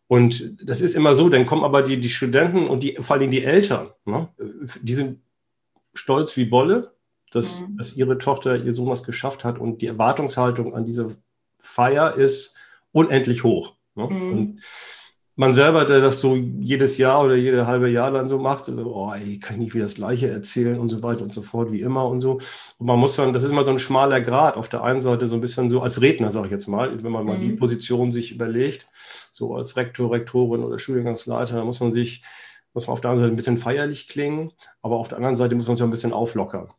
Und 0.08 0.58
das 0.64 0.82
ist 0.82 0.96
immer 0.96 1.14
so, 1.14 1.30
dann 1.30 1.46
kommen 1.46 1.64
aber 1.64 1.82
die, 1.82 2.00
die 2.00 2.10
Studenten 2.10 2.68
und 2.68 2.82
die, 2.84 2.98
vor 3.00 3.18
allem 3.18 3.32
die 3.32 3.44
Eltern, 3.44 3.90
ne? 4.06 4.30
die 4.82 4.94
sind 4.94 5.20
stolz 5.94 6.38
wie 6.38 6.46
Bolle, 6.46 6.94
dass, 7.32 7.62
mhm. 7.62 7.78
dass 7.78 7.98
ihre 7.98 8.18
Tochter, 8.18 8.56
ihr 8.56 8.74
Sohn 8.74 8.90
was 8.90 9.04
geschafft 9.04 9.44
hat 9.44 9.60
und 9.60 9.82
die 9.82 9.88
Erwartungshaltung 9.88 10.76
an 10.76 10.86
diese 10.86 11.08
Feier 11.60 12.16
ist 12.16 12.56
unendlich 12.92 13.44
hoch. 13.44 13.74
Ne? 13.96 14.08
Mhm. 14.08 14.32
Und 14.32 14.62
man 15.36 15.54
selber, 15.54 15.86
der 15.86 16.00
das 16.00 16.22
so 16.22 16.36
jedes 16.36 16.98
Jahr 16.98 17.24
oder 17.24 17.36
jede 17.36 17.68
halbe 17.68 17.90
Jahr 17.90 18.12
dann 18.12 18.30
so 18.30 18.40
macht, 18.40 18.70
oh, 18.70 19.12
ey, 19.14 19.38
kann 19.40 19.56
ich 19.56 19.62
nicht 19.62 19.74
wieder 19.74 19.86
das 19.86 19.96
Gleiche 19.96 20.30
erzählen 20.30 20.80
und 20.80 20.90
so 20.90 21.04
weiter 21.04 21.24
und 21.24 21.34
so 21.34 21.42
fort, 21.42 21.72
wie 21.72 21.82
immer 21.82 22.08
und 22.08 22.22
so. 22.22 22.40
Und 22.78 22.88
man 22.88 22.98
muss 22.98 23.18
dann, 23.18 23.34
das 23.34 23.44
ist 23.44 23.52
immer 23.52 23.66
so 23.66 23.72
ein 23.72 23.80
schmaler 23.80 24.22
Grad. 24.22 24.56
Auf 24.56 24.70
der 24.70 24.84
einen 24.84 25.02
Seite 25.02 25.28
so 25.28 25.36
ein 25.36 25.42
bisschen 25.42 25.70
so 25.70 25.82
als 25.82 26.02
Redner, 26.02 26.30
sage 26.30 26.48
ich 26.48 26.52
jetzt 26.52 26.68
mal, 26.68 27.04
wenn 27.04 27.12
man 27.12 27.26
mal 27.26 27.40
die 27.40 27.50
mhm. 27.50 27.58
Position 27.58 28.14
sich 28.14 28.32
überlegt, 28.32 28.88
so 29.34 29.56
als 29.56 29.76
Rektor, 29.76 30.12
Rektorin 30.12 30.64
oder 30.64 30.80
Studiengangsleiter, 30.80 31.56
da 31.58 31.66
muss 31.66 31.82
man 31.82 31.92
sich, 31.92 32.24
muss 32.74 32.88
man 32.88 32.94
auf 32.94 33.02
der 33.02 33.12
einen 33.12 33.20
Seite 33.20 33.34
ein 33.34 33.36
bisschen 33.36 33.58
feierlich 33.58 34.08
klingen, 34.08 34.52
aber 34.82 34.96
auf 34.96 35.10
der 35.10 35.18
anderen 35.18 35.36
Seite 35.36 35.56
muss 35.56 35.68
man 35.68 35.76
sich 35.76 35.84
auch 35.84 35.88
ein 35.88 35.92
bisschen 35.92 36.14
auflockern. 36.14 36.70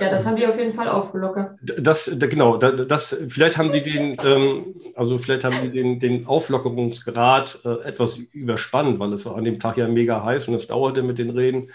Ja, 0.00 0.10
das 0.10 0.26
haben 0.26 0.36
die 0.36 0.46
auf 0.46 0.58
jeden 0.58 0.74
Fall 0.74 0.88
aufgelockert. 0.88 1.56
Das, 1.62 2.10
genau, 2.18 2.56
das, 2.56 3.16
vielleicht 3.28 3.58
haben 3.58 3.72
die 3.72 3.82
den, 3.82 4.16
ähm, 4.24 4.74
also 4.96 5.18
vielleicht 5.18 5.44
haben 5.44 5.62
die 5.62 5.70
den, 5.70 6.00
den 6.00 6.26
Auflockerungsgrad 6.26 7.60
äh, 7.64 7.88
etwas 7.88 8.16
überspannt, 8.16 8.98
weil 8.98 9.12
es 9.12 9.24
war 9.26 9.36
an 9.36 9.44
dem 9.44 9.60
Tag 9.60 9.76
ja 9.76 9.86
mega 9.86 10.24
heiß 10.24 10.48
und 10.48 10.54
es 10.54 10.66
dauerte 10.66 11.02
mit 11.02 11.18
den 11.18 11.30
Reden. 11.30 11.70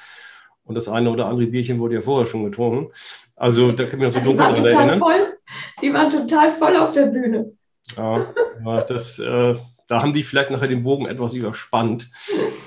Und 0.64 0.76
das 0.76 0.88
eine 0.88 1.10
oder 1.10 1.26
andere 1.26 1.48
Bierchen 1.48 1.80
wurde 1.80 1.96
ja 1.96 2.02
vorher 2.02 2.28
schon 2.28 2.44
getrunken. 2.44 2.92
Also 3.36 3.72
da 3.72 3.86
kann 3.86 4.00
ich 4.00 4.06
mich 4.06 4.14
so 4.14 4.20
dunkel 4.20 4.46
daran 4.46 4.66
erinnern. 4.66 5.00
Voll, 5.00 5.38
die 5.82 5.94
waren 5.94 6.12
total 6.12 6.58
voll 6.58 6.76
auf 6.76 6.92
der 6.92 7.08
Bühne. 7.08 7.54
Ja, 7.96 8.34
das, 8.82 9.18
äh, 9.18 9.56
da 9.88 10.02
haben 10.02 10.14
die 10.14 10.24
vielleicht 10.24 10.52
nachher 10.52 10.68
den 10.68 10.84
Bogen 10.84 11.08
etwas 11.08 11.34
überspannt. 11.34 12.10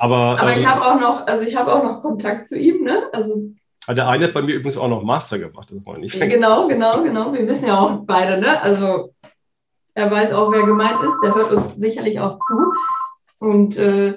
Aber, 0.01 0.41
Aber 0.41 0.57
ich 0.57 0.63
ähm, 0.63 0.69
habe 0.69 0.85
auch 0.85 1.01
noch, 1.01 1.27
also 1.27 1.47
ich 1.47 1.55
habe 1.55 1.73
auch 1.73 1.85
noch 1.85 2.03
Kontakt 2.03 2.49
zu 2.49 2.59
ihm, 2.59 2.83
ne? 2.83 3.05
Also 3.13 3.53
Ah, 3.87 3.95
der 3.95 4.09
eine 4.09 4.27
hat 4.27 4.35
bei 4.35 4.43
mir 4.43 4.55
übrigens 4.55 4.77
auch 4.77 4.89
noch 4.89 5.03
Master 5.03 5.39
gemacht. 5.39 5.73
Genau, 6.29 6.69
genau, 6.69 7.03
genau. 7.03 7.33
Wir 7.33 7.47
wissen 7.49 7.67
ja 7.67 7.79
auch 7.79 8.01
beide, 8.05 8.41
ne? 8.41 8.61
Also 8.61 9.13
er 9.95 10.11
weiß 10.11 10.33
auch, 10.33 10.53
wer 10.53 10.65
gemeint 10.65 11.03
ist. 11.03 11.21
Der 11.23 11.35
hört 11.35 11.53
uns 11.53 11.75
sicherlich 11.77 12.21
auch 12.21 12.39
zu. 12.39 12.73
Und 13.39 13.77
äh, 13.77 14.15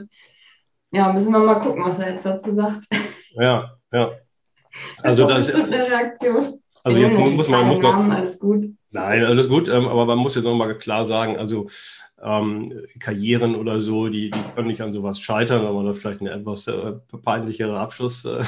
ja, 0.91 1.11
müssen 1.11 1.33
wir 1.33 1.39
mal 1.39 1.59
gucken, 1.59 1.83
was 1.83 1.99
er 1.99 2.11
jetzt 2.11 2.25
dazu 2.25 2.51
sagt. 2.51 2.85
Ja, 3.31 3.71
ja. 3.91 4.11
Also 5.03 5.27
das 5.27 5.49
ist 5.49 5.55
eine 5.55 5.87
Reaktion. 5.87 6.61
Also 6.83 6.99
jetzt 6.99 7.17
muss 7.17 7.47
man, 7.47 7.67
muss 7.67 7.81
man, 7.81 8.11
alles 8.11 8.39
gut. 8.39 8.65
Nein, 8.95 9.25
alles 9.25 9.49
gut, 9.49 9.67
ähm, 9.67 9.89
aber 9.89 10.05
man 10.05 10.17
muss 10.17 10.35
jetzt 10.35 10.45
nochmal 10.45 10.73
klar 10.77 11.05
sagen, 11.05 11.35
also 11.35 11.67
ähm, 12.23 12.71
Karrieren 12.97 13.53
oder 13.55 13.77
so, 13.77 14.07
die, 14.07 14.31
die 14.31 14.39
können 14.55 14.69
nicht 14.69 14.79
an 14.79 14.93
sowas 14.93 15.19
scheitern, 15.19 15.65
wenn 15.65 15.73
man 15.73 15.85
da 15.85 15.91
vielleicht 15.91 16.21
eine 16.21 16.31
etwas 16.31 16.65
äh, 16.67 16.93
peinlichere 17.21 17.77
Abschlussrede 17.77 18.45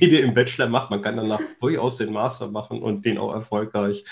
äh, 0.00 0.20
im 0.22 0.34
Bachelor 0.34 0.68
macht. 0.68 0.90
Man 0.90 1.02
kann 1.02 1.16
danach 1.16 1.38
durchaus 1.60 1.98
den 1.98 2.12
Master 2.12 2.50
machen 2.50 2.82
und 2.82 3.04
den 3.04 3.16
auch 3.16 3.32
erfolgreich 3.32 4.04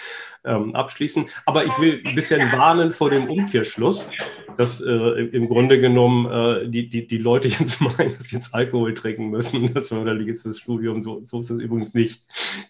ähm, 0.44 0.76
abschließen. 0.76 1.26
Aber 1.44 1.64
ich 1.64 1.76
will 1.80 2.00
ein 2.04 2.14
bisschen 2.14 2.52
warnen 2.52 2.92
vor 2.92 3.10
dem 3.10 3.28
Umkehrschluss, 3.28 4.08
dass 4.56 4.80
äh, 4.80 4.90
im 4.90 5.48
Grunde 5.48 5.80
genommen 5.80 6.30
äh, 6.30 6.68
die, 6.68 6.88
die, 6.88 7.08
die 7.08 7.18
Leute 7.18 7.48
jetzt 7.48 7.80
meinen, 7.98 8.14
dass 8.14 8.28
sie 8.28 8.36
jetzt 8.36 8.54
Alkohol 8.54 8.94
trinken 8.94 9.28
müssen 9.28 9.74
das 9.74 9.88
förderlich 9.88 10.28
ist 10.28 10.42
fürs 10.42 10.60
Studium. 10.60 11.02
So, 11.02 11.20
so 11.24 11.40
ist 11.40 11.50
es 11.50 11.58
übrigens 11.58 11.94
nicht. 11.94 12.22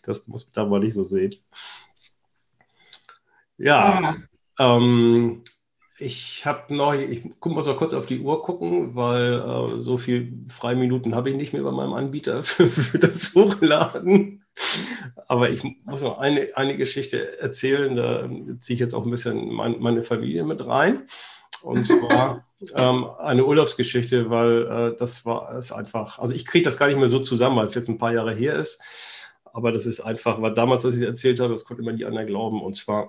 Das 0.07 0.27
muss 0.27 0.47
man 0.47 0.53
da 0.55 0.65
mal 0.65 0.81
nicht 0.81 0.95
so 0.95 1.05
sehen. 1.05 1.35
Ja, 3.59 4.17
ähm, 4.59 5.43
ich 5.99 6.45
habe 6.45 6.75
noch, 6.75 6.95
ich 6.95 7.25
muss 7.45 7.67
mal 7.67 7.77
kurz 7.77 7.93
auf 7.93 8.07
die 8.07 8.21
Uhr 8.21 8.43
gucken, 8.43 8.97
weil 8.97 9.35
äh, 9.35 9.67
so 9.67 9.97
viel 9.97 10.33
Freiminuten 10.49 11.15
habe 11.15 11.31
ich 11.31 11.37
nicht 11.37 11.53
mehr 11.53 11.63
bei 11.63 11.71
meinem 11.71 11.93
Anbieter 11.93 12.43
für, 12.43 12.67
für, 12.67 12.99
das 12.99 13.35
Hochladen. 13.35 14.45
Aber 15.29 15.51
ich 15.51 15.63
muss 15.85 16.03
noch 16.03 16.19
eine, 16.19 16.49
eine 16.57 16.77
Geschichte 16.77 17.39
erzählen, 17.41 17.95
da 17.97 18.29
ziehe 18.59 18.75
ich 18.75 18.81
jetzt 18.81 18.95
auch 18.95 19.05
ein 19.05 19.11
bisschen 19.11 19.53
mein, 19.53 19.79
meine 19.81 20.03
Familie 20.03 20.45
mit 20.45 20.67
rein. 20.67 21.07
Und 21.63 21.87
zwar 21.87 22.45
ähm, 22.75 23.07
eine 23.19 23.45
Urlaubsgeschichte, 23.45 24.31
weil 24.31 24.67
äh, 24.67 24.97
das 24.99 25.25
war 25.25 25.55
es 25.57 25.71
einfach, 25.71 26.19
also 26.19 26.35
ich 26.35 26.45
kriege 26.45 26.65
das 26.65 26.77
gar 26.77 26.89
nicht 26.89 26.99
mehr 26.99 27.09
so 27.09 27.21
zusammen, 27.21 27.57
weil 27.57 27.67
es 27.67 27.75
jetzt 27.75 27.89
ein 27.89 27.99
paar 27.99 28.13
Jahre 28.13 28.35
her 28.35 28.59
ist. 28.59 28.81
Aber 29.45 29.71
das 29.71 29.87
ist 29.87 30.01
einfach, 30.01 30.43
weil 30.43 30.55
damals, 30.55 30.85
als 30.85 30.97
ich 30.97 31.03
es 31.03 31.07
erzählt 31.07 31.39
habe, 31.39 31.53
das 31.55 31.65
konnte 31.65 31.85
man 31.85 31.95
nie 31.95 32.05
anderen 32.05 32.27
glauben. 32.27 32.61
Und 32.61 32.75
zwar, 32.75 33.09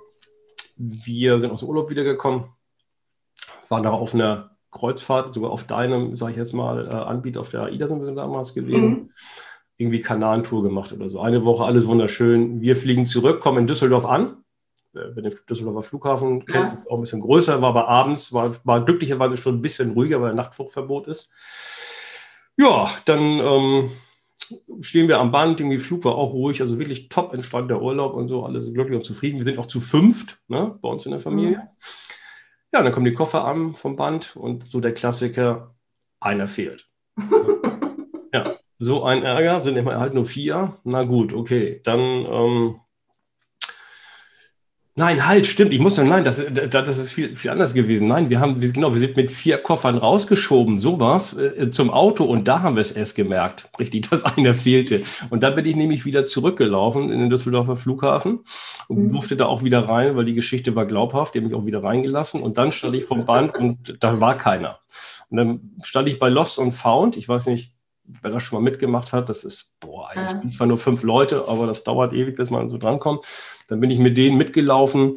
wir 0.75 1.39
sind 1.39 1.51
aus 1.51 1.61
dem 1.61 1.69
Urlaub 1.69 1.89
wiedergekommen 1.89 2.45
waren 3.69 3.83
da 3.83 3.91
auf 3.91 4.13
einer 4.13 4.51
Kreuzfahrt, 4.71 5.33
sogar 5.33 5.51
auf 5.51 5.65
deinem, 5.65 6.15
sage 6.15 6.33
ich 6.33 6.37
jetzt 6.37 6.53
mal, 6.53 6.85
äh, 6.87 6.89
Anbieter 6.89 7.39
auf 7.39 7.49
der 7.49 7.63
AIDA 7.63 7.87
sind 7.87 8.03
wir 8.03 8.11
damals 8.13 8.53
gewesen. 8.53 8.89
Mhm. 8.89 9.09
Irgendwie 9.77 10.01
Kanalentour 10.01 10.63
gemacht 10.63 10.93
oder 10.93 11.09
so. 11.09 11.19
Eine 11.19 11.43
Woche, 11.43 11.65
alles 11.65 11.87
wunderschön. 11.87 12.61
Wir 12.61 12.75
fliegen 12.75 13.07
zurück, 13.07 13.41
kommen 13.41 13.59
in 13.59 13.67
Düsseldorf 13.67 14.05
an. 14.05 14.37
Wenn 14.93 15.23
den 15.25 15.35
Düsseldorfer 15.49 15.83
Flughafen 15.83 16.45
kennt, 16.45 16.73
ja. 16.73 16.83
auch 16.89 16.95
ein 16.95 17.01
bisschen 17.01 17.19
größer, 17.19 17.61
war 17.61 17.69
aber 17.69 17.89
abends, 17.89 18.31
war, 18.31 18.55
war 18.63 18.85
glücklicherweise 18.85 19.35
schon 19.35 19.55
ein 19.55 19.61
bisschen 19.61 19.91
ruhiger, 19.91 20.21
weil 20.21 20.33
Nachtflugverbot 20.33 21.07
ist. 21.07 21.29
Ja, 22.55 22.89
dann 23.03 23.19
ähm, 23.21 23.91
stehen 24.81 25.07
wir 25.07 25.19
am 25.19 25.31
Band, 25.31 25.59
irgendwie 25.59 25.77
Flug 25.77 26.05
war 26.05 26.15
auch 26.15 26.33
ruhig, 26.33 26.61
also 26.61 26.77
wirklich 26.77 27.09
top 27.09 27.33
entspannter 27.33 27.81
Urlaub 27.81 28.13
und 28.13 28.27
so, 28.27 28.45
alle 28.45 28.59
sind 28.59 28.73
glücklich 28.73 28.97
und 28.97 29.03
zufrieden. 29.03 29.37
Wir 29.37 29.43
sind 29.43 29.57
auch 29.57 29.65
zu 29.65 29.81
fünft 29.81 30.39
ne, 30.47 30.77
bei 30.81 30.89
uns 30.89 31.05
in 31.05 31.11
der 31.11 31.19
Familie. 31.19 31.57
Mhm. 31.57 31.67
Ja, 32.73 32.81
dann 32.81 32.91
kommen 32.91 33.05
die 33.05 33.13
Koffer 33.13 33.45
an 33.45 33.73
vom 33.73 33.95
Band 33.95 34.35
und 34.35 34.69
so 34.69 34.81
der 34.81 34.93
Klassiker, 34.93 35.75
einer 36.19 36.47
fehlt. 36.47 36.89
ja, 38.33 38.57
so 38.79 39.03
ein 39.03 39.23
Ärger, 39.23 39.61
sind 39.61 39.77
immer 39.77 39.99
halt 39.99 40.13
nur 40.13 40.25
vier. 40.25 40.77
Na 40.83 41.03
gut, 41.03 41.33
okay, 41.33 41.81
dann 41.83 41.99
ähm, 41.99 42.75
Nein, 44.97 45.27
halt, 45.27 45.45
stimmt. 45.45 45.73
Ich 45.73 45.81
muss 45.81 45.97
sagen, 45.97 46.07
nein, 46.07 46.23
das, 46.23 46.41
das 46.69 46.97
ist 46.97 47.11
viel, 47.11 47.35
viel 47.35 47.51
anders 47.51 47.73
gewesen. 47.73 48.07
Nein, 48.07 48.29
wir 48.29 48.39
haben, 48.39 48.61
genau, 48.61 48.93
wir 48.93 49.01
sind 49.01 49.17
mit 49.17 49.29
vier 49.29 49.57
Koffern 49.57 49.97
rausgeschoben, 49.97 50.79
sowas, 50.79 51.37
äh, 51.37 51.69
zum 51.69 51.89
Auto 51.89 52.23
und 52.23 52.47
da 52.47 52.61
haben 52.61 52.77
wir 52.77 52.81
es 52.81 52.93
erst 52.93 53.17
gemerkt, 53.17 53.69
richtig, 53.77 54.09
dass 54.09 54.23
einer 54.37 54.53
fehlte. 54.53 55.01
Und 55.29 55.43
da 55.43 55.49
bin 55.49 55.65
ich 55.65 55.75
nämlich 55.75 56.05
wieder 56.05 56.25
zurückgelaufen 56.25 57.11
in 57.11 57.19
den 57.19 57.29
Düsseldorfer 57.29 57.75
Flughafen 57.75 58.39
und 58.87 59.03
mhm. 59.03 59.09
durfte 59.09 59.35
da 59.35 59.47
auch 59.47 59.63
wieder 59.63 59.81
rein, 59.89 60.15
weil 60.15 60.23
die 60.23 60.33
Geschichte 60.33 60.77
war 60.77 60.85
glaubhaft, 60.85 61.33
die 61.33 61.39
haben 61.39 61.47
mich 61.47 61.55
auch 61.55 61.65
wieder 61.65 61.83
reingelassen 61.83 62.41
und 62.41 62.57
dann 62.57 62.71
stand 62.71 62.95
ich 62.95 63.03
vom 63.03 63.25
Band 63.25 63.53
und 63.53 63.97
da 63.99 64.21
war 64.21 64.37
keiner. 64.37 64.79
Und 65.29 65.37
dann 65.37 65.71
stand 65.83 66.07
ich 66.07 66.19
bei 66.19 66.29
Lost 66.29 66.57
und 66.57 66.71
Found, 66.71 67.17
ich 67.17 67.27
weiß 67.27 67.47
nicht, 67.47 67.74
wer 68.07 68.31
das 68.31 68.43
schon 68.43 68.61
mal 68.61 68.69
mitgemacht 68.69 69.13
hat, 69.13 69.29
das 69.29 69.43
ist, 69.43 69.71
boah, 69.79 70.09
eigentlich 70.09 70.43
ja. 70.43 70.57
zwar 70.57 70.67
nur 70.67 70.77
fünf 70.77 71.03
Leute, 71.03 71.47
aber 71.47 71.67
das 71.67 71.83
dauert 71.83 72.13
ewig, 72.13 72.35
bis 72.35 72.49
man 72.49 72.69
so 72.69 72.77
drankommt. 72.77 73.25
Dann 73.67 73.79
bin 73.79 73.89
ich 73.89 73.99
mit 73.99 74.17
denen 74.17 74.37
mitgelaufen 74.37 75.13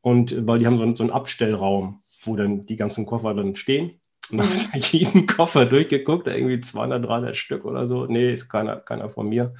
und 0.00 0.46
weil 0.46 0.58
die 0.58 0.66
haben 0.66 0.78
so, 0.78 0.94
so 0.94 1.04
einen 1.04 1.12
Abstellraum, 1.12 2.02
wo 2.24 2.36
dann 2.36 2.66
die 2.66 2.76
ganzen 2.76 3.06
Koffer 3.06 3.34
dann 3.34 3.56
stehen. 3.56 4.00
Und 4.30 4.38
dann 4.38 4.48
mhm. 4.48 4.52
habe 4.68 4.78
ich 4.78 4.92
jeden 4.92 5.26
Koffer 5.26 5.64
durchgeguckt, 5.64 6.26
irgendwie 6.26 6.60
200, 6.60 7.04
300 7.04 7.36
Stück 7.36 7.64
oder 7.64 7.86
so. 7.86 8.06
Nee, 8.06 8.32
ist 8.32 8.48
keiner, 8.48 8.76
keiner 8.76 9.08
von 9.08 9.28
mir. 9.28 9.54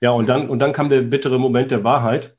Ja, 0.00 0.10
und 0.10 0.28
dann, 0.28 0.48
und 0.48 0.58
dann 0.60 0.72
kam 0.72 0.88
der 0.88 1.02
bittere 1.02 1.38
Moment 1.38 1.70
der 1.70 1.84
Wahrheit, 1.84 2.36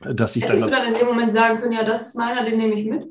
dass 0.00 0.36
ich 0.36 0.44
Hättest 0.44 0.62
dann. 0.62 0.68
Hättest 0.68 0.72
du 0.72 0.84
dann 0.84 0.94
in 0.94 0.98
dem 0.98 1.06
Moment 1.06 1.32
sagen 1.32 1.60
können, 1.60 1.72
ja, 1.72 1.84
das 1.84 2.08
ist 2.08 2.16
meiner, 2.16 2.44
den 2.44 2.58
nehme 2.58 2.74
ich 2.74 2.86
mit? 2.86 3.06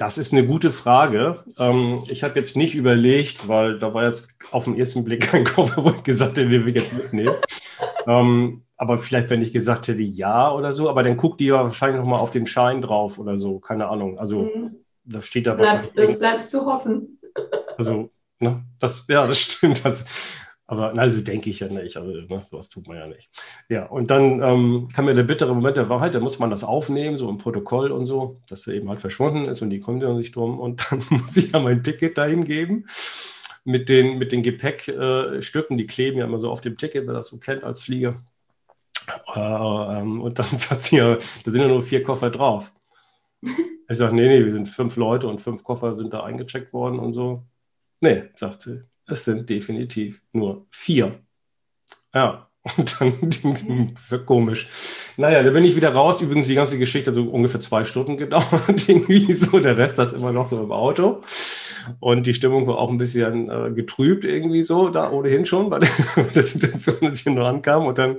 Das 0.00 0.16
ist 0.16 0.32
eine 0.32 0.46
gute 0.46 0.70
Frage. 0.70 1.44
Ähm, 1.58 2.02
ich 2.08 2.24
habe 2.24 2.38
jetzt 2.38 2.56
nicht 2.56 2.74
überlegt, 2.74 3.48
weil 3.48 3.78
da 3.78 3.92
war 3.92 4.06
jetzt 4.06 4.34
auf 4.50 4.64
den 4.64 4.78
ersten 4.78 5.04
Blick 5.04 5.20
kein 5.20 5.44
Koffer, 5.44 5.84
wo 5.84 5.90
ich 5.90 6.02
gesagt 6.02 6.38
hätte, 6.38 6.48
den 6.48 6.64
will 6.64 6.74
ich 6.74 6.82
jetzt 6.82 6.94
mitnehmen. 6.94 7.34
ähm, 8.06 8.62
aber 8.78 8.96
vielleicht, 8.96 9.28
wenn 9.28 9.42
ich 9.42 9.52
gesagt 9.52 9.88
hätte, 9.88 10.02
ja 10.02 10.50
oder 10.54 10.72
so, 10.72 10.88
aber 10.88 11.02
dann 11.02 11.18
guckt 11.18 11.38
die 11.40 11.48
ja 11.48 11.56
wahrscheinlich 11.56 12.00
nochmal 12.00 12.20
auf 12.20 12.30
den 12.30 12.46
Schein 12.46 12.80
drauf 12.80 13.18
oder 13.18 13.36
so, 13.36 13.58
keine 13.58 13.88
Ahnung. 13.88 14.18
Also 14.18 14.44
mhm. 14.44 14.76
da 15.04 15.20
steht 15.20 15.46
da 15.46 15.52
bleibt, 15.52 15.98
Das 15.98 16.18
bleibt 16.18 16.48
zu 16.48 16.64
hoffen. 16.64 17.20
Also, 17.76 18.08
ne, 18.38 18.64
das, 18.78 19.04
ja, 19.06 19.26
das 19.26 19.38
stimmt. 19.38 19.84
Das, 19.84 20.06
aber 20.70 20.96
also 20.96 21.20
denke 21.20 21.50
ich 21.50 21.58
ja 21.58 21.66
nicht. 21.66 21.96
Also 21.96 22.12
ne, 22.12 22.42
sowas 22.48 22.68
tut 22.68 22.86
man 22.86 22.96
ja 22.96 23.08
nicht. 23.08 23.28
Ja, 23.68 23.86
und 23.86 24.08
dann 24.12 24.40
ähm, 24.40 24.88
kam 24.94 25.06
mir 25.06 25.14
der 25.14 25.24
bittere 25.24 25.52
Moment 25.52 25.76
der 25.76 25.88
Wahrheit, 25.88 26.14
da 26.14 26.20
muss 26.20 26.38
man 26.38 26.48
das 26.48 26.62
aufnehmen, 26.62 27.18
so 27.18 27.28
im 27.28 27.38
Protokoll 27.38 27.90
und 27.90 28.06
so, 28.06 28.40
dass 28.48 28.68
er 28.68 28.74
eben 28.74 28.88
halt 28.88 29.00
verschwunden 29.00 29.46
ist 29.46 29.62
und 29.62 29.70
die 29.70 29.80
kommen 29.80 30.00
ja 30.00 30.12
nicht 30.12 30.36
drum. 30.36 30.60
Und 30.60 30.86
dann 30.90 31.02
muss 31.10 31.36
ich 31.36 31.50
ja 31.50 31.58
mein 31.58 31.82
Ticket 31.82 32.16
dahin 32.16 32.44
geben 32.44 32.86
mit 33.64 33.88
den, 33.88 34.18
mit 34.18 34.30
den 34.30 34.44
Gepäckstücken, 34.44 35.76
die 35.76 35.88
kleben 35.88 36.18
ja 36.18 36.24
immer 36.24 36.38
so 36.38 36.52
auf 36.52 36.60
dem 36.60 36.76
Ticket, 36.76 37.04
wer 37.08 37.14
das 37.14 37.26
so 37.26 37.38
kennt 37.38 37.64
als 37.64 37.82
Flieger. 37.82 38.22
Äh, 39.34 39.40
ähm, 39.40 40.20
und 40.20 40.38
dann 40.38 40.46
sagt 40.56 40.84
sie 40.84 40.98
ja, 40.98 41.16
da 41.16 41.50
sind 41.50 41.60
ja 41.60 41.66
nur 41.66 41.82
vier 41.82 42.04
Koffer 42.04 42.30
drauf. 42.30 42.72
Ich 43.92 43.98
sage, 43.98 44.14
nee, 44.14 44.28
nee, 44.28 44.44
wir 44.44 44.52
sind 44.52 44.68
fünf 44.68 44.94
Leute 44.94 45.26
und 45.26 45.40
fünf 45.40 45.64
Koffer 45.64 45.96
sind 45.96 46.14
da 46.14 46.22
eingecheckt 46.22 46.72
worden 46.72 47.00
und 47.00 47.12
so. 47.12 47.42
Nee, 48.00 48.26
sagt 48.36 48.62
sie, 48.62 48.84
es 49.10 49.24
sind 49.24 49.48
definitiv 49.48 50.22
nur 50.32 50.66
vier. 50.70 51.20
Ja, 52.14 52.50
und 52.76 53.00
dann 53.00 53.94
so 54.08 54.18
komisch. 54.18 54.68
Naja, 55.16 55.42
da 55.42 55.50
bin 55.50 55.64
ich 55.64 55.76
wieder 55.76 55.92
raus. 55.92 56.20
Übrigens, 56.20 56.46
die 56.46 56.54
ganze 56.54 56.78
Geschichte 56.78 57.10
hat 57.10 57.14
so 57.14 57.24
ungefähr 57.24 57.60
zwei 57.60 57.84
Stunden 57.84 58.16
gedauert. 58.16 58.88
Irgendwie 58.88 59.32
so. 59.32 59.58
Der 59.60 59.76
Rest 59.76 59.98
ist 59.98 60.12
immer 60.12 60.32
noch 60.32 60.46
so 60.46 60.62
im 60.62 60.72
Auto. 60.72 61.22
Und 62.00 62.26
die 62.26 62.34
Stimmung 62.34 62.66
war 62.66 62.78
auch 62.78 62.90
ein 62.90 62.98
bisschen 62.98 63.48
äh, 63.48 63.70
getrübt, 63.72 64.26
irgendwie 64.26 64.62
so, 64.62 64.90
da 64.90 65.10
ohnehin 65.10 65.46
schon, 65.46 65.70
bei 65.70 65.78
der, 65.78 65.88
der 66.34 66.42
Situation, 66.42 67.08
als 67.08 67.20
ich 67.20 67.26
nur 67.26 67.48
ankam. 67.48 67.86
Und 67.86 67.96
dann 67.96 68.18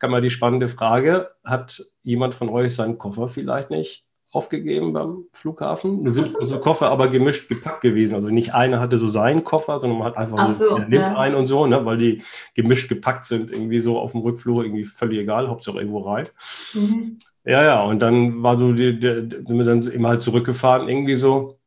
kam 0.00 0.10
mal 0.10 0.20
die 0.20 0.30
spannende 0.30 0.66
Frage: 0.66 1.30
Hat 1.44 1.84
jemand 2.02 2.34
von 2.34 2.48
euch 2.48 2.74
seinen 2.74 2.98
Koffer 2.98 3.28
vielleicht 3.28 3.70
nicht 3.70 4.05
aufgegeben 4.36 4.92
beim 4.92 5.24
Flughafen. 5.32 6.02
Nun 6.02 6.14
sind 6.14 6.36
unsere 6.36 6.60
Koffer 6.60 6.90
aber 6.90 7.08
gemischt 7.08 7.48
gepackt 7.48 7.80
gewesen. 7.80 8.14
Also 8.14 8.28
nicht 8.28 8.54
einer 8.54 8.78
hatte 8.80 8.98
so 8.98 9.08
seinen 9.08 9.42
Koffer, 9.44 9.80
sondern 9.80 9.98
man 9.98 10.08
hat 10.08 10.16
einfach 10.16 10.50
so, 10.50 10.68
so, 10.68 10.78
nimmt 10.78 10.92
ja. 10.92 11.16
einen 11.16 11.34
und 11.34 11.46
so, 11.46 11.66
ne, 11.66 11.84
weil 11.84 11.98
die 11.98 12.22
gemischt 12.54 12.88
gepackt 12.88 13.24
sind, 13.24 13.50
irgendwie 13.50 13.80
so 13.80 13.98
auf 13.98 14.12
dem 14.12 14.20
Rückflur, 14.20 14.64
irgendwie 14.64 14.84
völlig 14.84 15.20
egal, 15.20 15.48
Hauptsache 15.48 15.78
irgendwo 15.78 16.00
rein. 16.00 16.28
Mhm. 16.74 17.18
Ja, 17.44 17.62
ja, 17.64 17.82
und 17.82 18.00
dann 18.00 18.42
war 18.42 18.58
so, 18.58 18.72
die, 18.72 18.98
die, 18.98 19.28
sind 19.46 19.56
wir 19.56 19.64
dann 19.64 19.82
immer 19.82 20.10
halt 20.10 20.22
zurückgefahren, 20.22 20.88
irgendwie 20.88 21.14
so. 21.14 21.58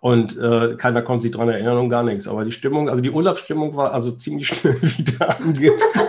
Und 0.00 0.36
äh, 0.36 0.76
keiner 0.76 1.00
konnte 1.02 1.22
sich 1.22 1.30
daran 1.30 1.48
erinnern 1.48 1.78
und 1.78 1.88
gar 1.88 2.02
nichts. 2.02 2.28
Aber 2.28 2.44
die 2.44 2.52
Stimmung, 2.52 2.88
also 2.90 3.00
die 3.00 3.10
Urlaubsstimmung 3.10 3.74
war 3.76 3.92
also 3.92 4.10
ziemlich 4.10 4.48
schnell 4.58 4.82
wieder 4.82 5.40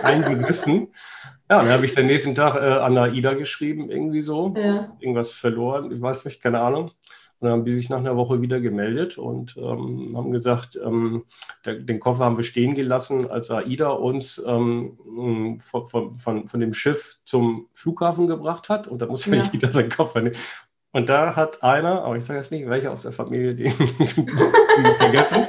eingerissen. 0.04 0.88
Ja, 1.52 1.58
dann 1.58 1.70
habe 1.70 1.84
ich 1.84 1.92
den 1.92 2.06
nächsten 2.06 2.34
Tag 2.34 2.54
äh, 2.54 2.60
an 2.60 2.96
AIDA 2.96 3.34
geschrieben, 3.34 3.90
irgendwie 3.90 4.22
so. 4.22 4.54
Ja. 4.56 4.96
Irgendwas 5.00 5.34
verloren, 5.34 5.92
ich 5.92 6.00
weiß 6.00 6.24
nicht, 6.24 6.42
keine 6.42 6.60
Ahnung. 6.60 6.84
Und 6.84 6.92
dann 7.40 7.50
haben 7.50 7.64
die 7.66 7.74
sich 7.74 7.90
nach 7.90 7.98
einer 7.98 8.16
Woche 8.16 8.40
wieder 8.40 8.58
gemeldet 8.58 9.18
und 9.18 9.54
ähm, 9.58 10.14
haben 10.16 10.32
gesagt, 10.32 10.80
ähm, 10.82 11.24
der, 11.66 11.74
den 11.74 12.00
Koffer 12.00 12.24
haben 12.24 12.38
wir 12.38 12.44
stehen 12.44 12.72
gelassen, 12.74 13.30
als 13.30 13.50
AIDA 13.50 13.90
uns 13.90 14.42
ähm, 14.46 15.58
von, 15.60 15.86
von, 15.86 16.18
von, 16.18 16.46
von, 16.46 16.60
dem 16.60 16.72
Schiff 16.72 17.18
zum 17.26 17.68
Flughafen 17.74 18.26
gebracht 18.26 18.70
hat. 18.70 18.88
Und 18.88 19.02
da 19.02 19.06
musste 19.06 19.36
ja. 19.36 19.46
jeder 19.52 19.70
seinen 19.70 19.90
Koffer 19.90 20.22
nehmen. 20.22 20.36
Und 20.92 21.10
da 21.10 21.36
hat 21.36 21.62
einer, 21.62 22.02
aber 22.02 22.16
ich 22.16 22.24
sage 22.24 22.38
jetzt 22.38 22.50
nicht, 22.50 22.66
welcher 22.66 22.92
aus 22.92 23.02
der 23.02 23.12
Familie, 23.12 23.54
den, 23.56 23.74
den 23.76 24.96
vergessen. 24.96 25.48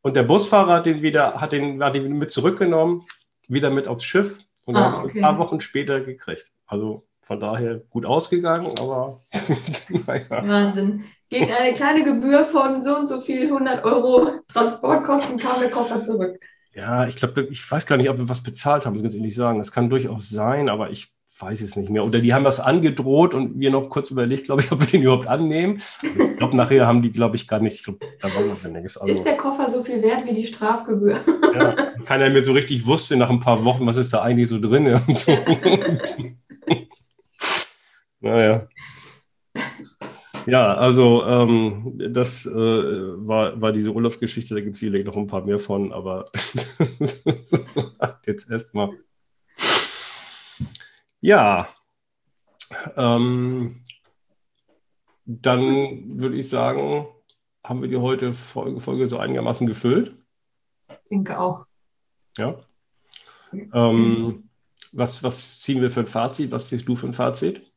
Und 0.00 0.16
der 0.16 0.22
Busfahrer 0.22 0.72
hat 0.72 0.86
den 0.86 1.02
wieder, 1.02 1.34
hat 1.38 1.52
den, 1.52 1.84
hat 1.84 1.94
den 1.94 2.16
mit 2.16 2.30
zurückgenommen, 2.30 3.02
wieder 3.46 3.68
mit 3.68 3.88
aufs 3.88 4.04
Schiff 4.04 4.46
und 4.66 4.76
ah, 4.76 5.02
okay. 5.02 5.18
ein 5.18 5.22
paar 5.22 5.38
Wochen 5.38 5.60
später 5.60 6.00
gekriegt. 6.00 6.52
Also 6.66 7.06
von 7.20 7.40
daher 7.40 7.78
gut 7.90 8.04
ausgegangen, 8.04 8.70
aber 8.78 9.22
naja. 10.06 10.46
Wahnsinn. 10.46 11.04
Gegen 11.28 11.50
eine 11.50 11.74
kleine 11.74 12.04
Gebühr 12.04 12.46
von 12.46 12.82
so 12.82 12.96
und 12.96 13.08
so 13.08 13.20
viel 13.20 13.44
100 13.44 13.84
Euro 13.84 14.30
Transportkosten 14.48 15.38
kam 15.38 15.60
der 15.60 15.70
Koffer 15.70 16.02
zurück. 16.04 16.38
Ja, 16.72 17.06
ich 17.06 17.16
glaube, 17.16 17.48
ich 17.50 17.68
weiß 17.68 17.86
gar 17.86 17.96
nicht, 17.96 18.10
ob 18.10 18.18
wir 18.18 18.28
was 18.28 18.42
bezahlt 18.42 18.84
haben, 18.84 18.92
muss 18.92 19.00
ich 19.00 19.04
ganz 19.04 19.16
ehrlich 19.16 19.34
sagen. 19.34 19.58
Das 19.58 19.72
kann 19.72 19.90
durchaus 19.90 20.28
sein, 20.28 20.68
aber 20.68 20.90
ich 20.90 21.15
weiß 21.38 21.60
es 21.60 21.76
nicht 21.76 21.90
mehr. 21.90 22.04
Oder 22.04 22.20
die 22.20 22.32
haben 22.32 22.44
das 22.44 22.60
angedroht 22.60 23.34
und 23.34 23.58
wir 23.58 23.70
noch 23.70 23.90
kurz 23.90 24.10
überlegt, 24.10 24.44
glaube 24.44 24.62
ich, 24.62 24.72
ob 24.72 24.80
wir 24.80 24.86
den 24.86 25.02
überhaupt 25.02 25.28
annehmen. 25.28 25.80
Ich 26.02 26.36
glaube, 26.36 26.56
nachher 26.56 26.86
haben 26.86 27.02
die, 27.02 27.12
glaube 27.12 27.36
ich, 27.36 27.46
gar 27.46 27.60
nicht. 27.60 27.76
Ich 27.76 27.84
glaub, 27.84 28.00
da 28.20 28.34
war 28.34 28.42
noch 28.42 28.62
nichts. 28.64 28.96
Also, 28.96 29.12
ist 29.12 29.24
der 29.24 29.36
Koffer 29.36 29.68
so 29.68 29.82
viel 29.82 30.02
wert 30.02 30.26
wie 30.26 30.34
die 30.34 30.46
Strafgebühr? 30.46 31.20
Ja, 31.54 31.92
keiner 32.04 32.30
mehr 32.30 32.44
so 32.44 32.52
richtig 32.52 32.86
wusste 32.86 33.16
nach 33.16 33.30
ein 33.30 33.40
paar 33.40 33.64
Wochen, 33.64 33.86
was 33.86 33.96
ist 33.96 34.12
da 34.12 34.22
eigentlich 34.22 34.48
so 34.48 34.60
drin 34.60 34.86
und 34.86 35.16
so. 35.16 35.32
naja. 38.20 38.66
Ja, 40.46 40.74
also 40.74 41.24
ähm, 41.24 41.94
das 42.12 42.46
äh, 42.46 42.50
war, 42.52 43.60
war 43.60 43.72
diese 43.72 43.92
Urlaubsgeschichte, 43.92 44.54
da 44.54 44.60
gibt 44.60 44.74
es 44.74 44.80
sicherlich 44.80 45.04
noch 45.04 45.16
ein 45.16 45.26
paar 45.26 45.44
mehr 45.44 45.58
von, 45.58 45.92
aber 45.92 46.30
jetzt 48.26 48.50
erstmal. 48.50 48.90
Ja, 51.20 51.68
ähm, 52.96 53.82
dann 55.24 56.20
würde 56.20 56.36
ich 56.36 56.48
sagen, 56.48 57.06
haben 57.64 57.82
wir 57.82 57.88
die 57.88 57.96
heute 57.96 58.32
Folge, 58.32 58.80
Folge 58.80 59.06
so 59.06 59.18
einigermaßen 59.18 59.66
gefüllt. 59.66 60.16
Ich 60.88 61.08
denke 61.10 61.38
auch. 61.38 61.66
Ja. 62.36 62.60
Ähm, 63.52 64.48
was, 64.92 65.22
was 65.22 65.58
ziehen 65.60 65.82
wir 65.82 65.90
für 65.90 66.00
ein 66.00 66.06
Fazit? 66.06 66.50
Was 66.52 66.68
ziehst 66.68 66.86
du 66.88 66.94
für 66.96 67.06
ein 67.06 67.12
Fazit? 67.12 67.72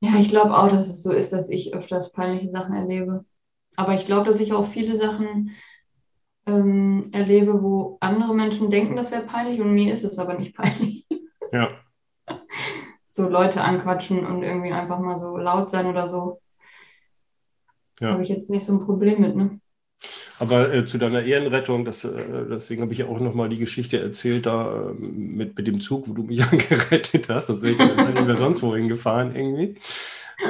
Ja, 0.00 0.18
ich 0.18 0.28
glaube 0.28 0.56
auch, 0.56 0.68
dass 0.68 0.88
es 0.88 1.02
so 1.02 1.12
ist, 1.12 1.32
dass 1.32 1.48
ich 1.48 1.74
öfters 1.74 2.12
peinliche 2.12 2.48
Sachen 2.48 2.74
erlebe. 2.74 3.24
Aber 3.76 3.94
ich 3.94 4.04
glaube, 4.04 4.26
dass 4.26 4.40
ich 4.40 4.52
auch 4.52 4.66
viele 4.66 4.96
Sachen 4.96 5.50
ähm, 6.46 7.08
erlebe, 7.12 7.62
wo 7.62 7.96
andere 8.00 8.34
Menschen 8.34 8.70
denken, 8.70 8.96
das 8.96 9.10
wäre 9.10 9.24
peinlich 9.24 9.60
und 9.60 9.74
mir 9.74 9.92
ist 9.92 10.04
es 10.04 10.18
aber 10.18 10.34
nicht 10.34 10.54
peinlich. 10.54 11.06
Ja. 11.54 11.70
So 13.10 13.28
Leute 13.28 13.62
anquatschen 13.62 14.26
und 14.26 14.42
irgendwie 14.42 14.72
einfach 14.72 14.98
mal 14.98 15.16
so 15.16 15.36
laut 15.36 15.70
sein 15.70 15.86
oder 15.86 16.08
so. 16.08 16.40
Ja. 18.00 18.10
Habe 18.10 18.24
ich 18.24 18.28
jetzt 18.28 18.50
nicht 18.50 18.66
so 18.66 18.72
ein 18.72 18.84
Problem 18.84 19.20
mit, 19.20 19.36
ne? 19.36 19.60
Aber 20.40 20.74
äh, 20.74 20.84
zu 20.84 20.98
deiner 20.98 21.22
Ehrenrettung, 21.22 21.84
das, 21.84 22.04
äh, 22.04 22.10
deswegen 22.50 22.82
habe 22.82 22.92
ich 22.92 22.98
ja 22.98 23.06
auch 23.06 23.20
nochmal 23.20 23.48
die 23.48 23.58
Geschichte 23.58 24.00
erzählt, 24.00 24.46
da 24.46 24.90
äh, 24.90 24.94
mit, 24.94 25.56
mit 25.56 25.68
dem 25.68 25.78
Zug, 25.78 26.08
wo 26.08 26.12
du 26.12 26.24
mich 26.24 26.42
angerettet 26.52 27.28
hast. 27.28 27.50
Also 27.50 27.64
ich 27.64 27.78
bin 27.78 28.26
nicht 28.26 28.38
sonst 28.38 28.60
wohin 28.60 28.88
gefahren 28.88 29.36
irgendwie. 29.36 29.76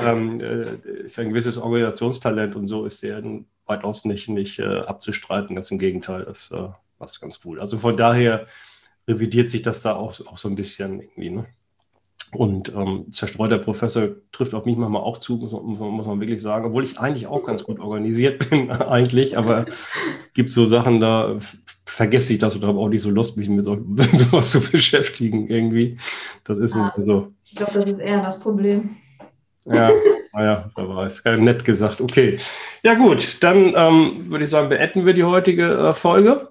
Ähm, 0.01 0.41
äh, 0.41 0.77
ist 1.05 1.17
ja 1.17 1.25
ein 1.25 1.29
gewisses 1.29 1.59
Organisationstalent 1.59 2.57
und 2.57 2.69
so 2.69 2.87
ist 2.87 3.03
der 3.03 3.23
weitaus 3.67 4.07
nicht, 4.07 4.31
nicht 4.31 4.59
äh, 4.59 4.79
abzustreiten. 4.79 5.55
Ganz 5.55 5.71
im 5.71 5.79
Gegenteil, 5.79 6.25
das 6.25 6.51
äh, 6.51 6.69
passt 6.99 7.21
ganz 7.21 7.41
cool. 7.45 7.61
Also 7.61 7.77
von 7.77 7.95
daher 7.95 8.47
revidiert 9.07 9.51
sich 9.51 9.63
das 9.63 9.83
da 9.83 9.95
auch, 9.95 10.15
auch 10.27 10.37
so 10.37 10.49
ein 10.49 10.55
bisschen 10.55 11.01
irgendwie. 11.01 11.31
Ne? 11.31 11.47
Und 12.33 12.73
ähm, 12.75 13.13
zerstreuter 13.13 13.59
Professor 13.59 14.09
trifft 14.33 14.55
auf 14.55 14.65
mich 14.65 14.77
manchmal 14.77 15.03
auch 15.03 15.19
zu, 15.19 15.37
muss 15.37 15.53
man, 15.53 15.91
muss 15.91 16.07
man, 16.07 16.21
wirklich 16.21 16.43
sagen, 16.43 16.67
obwohl 16.67 16.85
ich 16.85 16.99
eigentlich 16.99 17.27
auch 17.27 17.45
ganz 17.45 17.63
gut 17.63 17.79
organisiert 17.79 18.51
bin, 18.51 18.71
eigentlich, 18.71 19.39
aber 19.39 19.67
es 20.27 20.35
gibt 20.35 20.51
so 20.51 20.65
Sachen, 20.65 21.01
da 21.01 21.37
vergesse 21.85 22.33
ich 22.33 22.41
das 22.41 22.57
oder 22.57 22.69
habe 22.69 22.79
auch 22.79 22.89
nicht 22.89 23.03
so 23.03 23.11
Lust, 23.11 23.37
mich 23.37 23.49
mit 23.49 23.65
so, 23.65 23.77
sowas 24.13 24.51
zu 24.51 24.61
beschäftigen 24.61 25.49
irgendwie. 25.49 25.97
Das 26.43 26.59
ist 26.59 26.75
ja, 26.75 26.93
so. 26.97 27.33
Ich 27.45 27.55
glaube, 27.55 27.73
das 27.75 27.87
ist 27.87 28.01
eher 28.01 28.23
das 28.23 28.41
Problem. 28.41 28.97
Ja, 29.67 29.91
naja, 30.33 30.71
wer 30.75 30.89
weiß. 30.89 31.23
Nett 31.39 31.65
gesagt. 31.65 32.01
Okay. 32.01 32.39
Ja, 32.83 32.95
gut, 32.95 33.43
dann 33.43 33.73
ähm, 33.77 34.31
würde 34.31 34.45
ich 34.45 34.51
sagen, 34.51 34.69
beenden 34.69 35.07
wir 35.07 35.15
die 35.15 35.25
heutige 35.25 35.73
äh, 35.73 35.93
Folge 35.93 36.49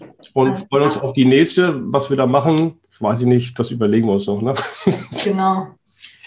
und 0.00 0.48
Alles 0.48 0.66
freuen 0.68 0.84
uns 0.84 0.98
auf 0.98 1.12
die 1.12 1.24
nächste. 1.24 1.80
Was 1.92 2.10
wir 2.10 2.16
da 2.16 2.26
machen, 2.26 2.78
weiß 3.00 3.22
ich 3.22 3.26
nicht, 3.26 3.58
das 3.58 3.70
überlegen 3.70 4.06
wir 4.06 4.14
uns 4.14 4.26
noch. 4.26 4.42
Ne? 4.42 4.54
Genau. 5.24 5.68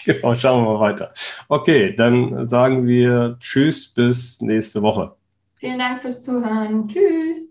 genau, 0.04 0.34
schauen 0.34 0.64
wir 0.64 0.72
mal 0.72 0.80
weiter. 0.80 1.12
Okay, 1.48 1.94
dann 1.94 2.48
sagen 2.48 2.86
wir 2.86 3.36
Tschüss 3.40 3.88
bis 3.88 4.40
nächste 4.40 4.82
Woche. 4.82 5.14
Vielen 5.56 5.78
Dank 5.78 6.02
fürs 6.02 6.22
Zuhören. 6.22 6.88
Tschüss. 6.88 7.49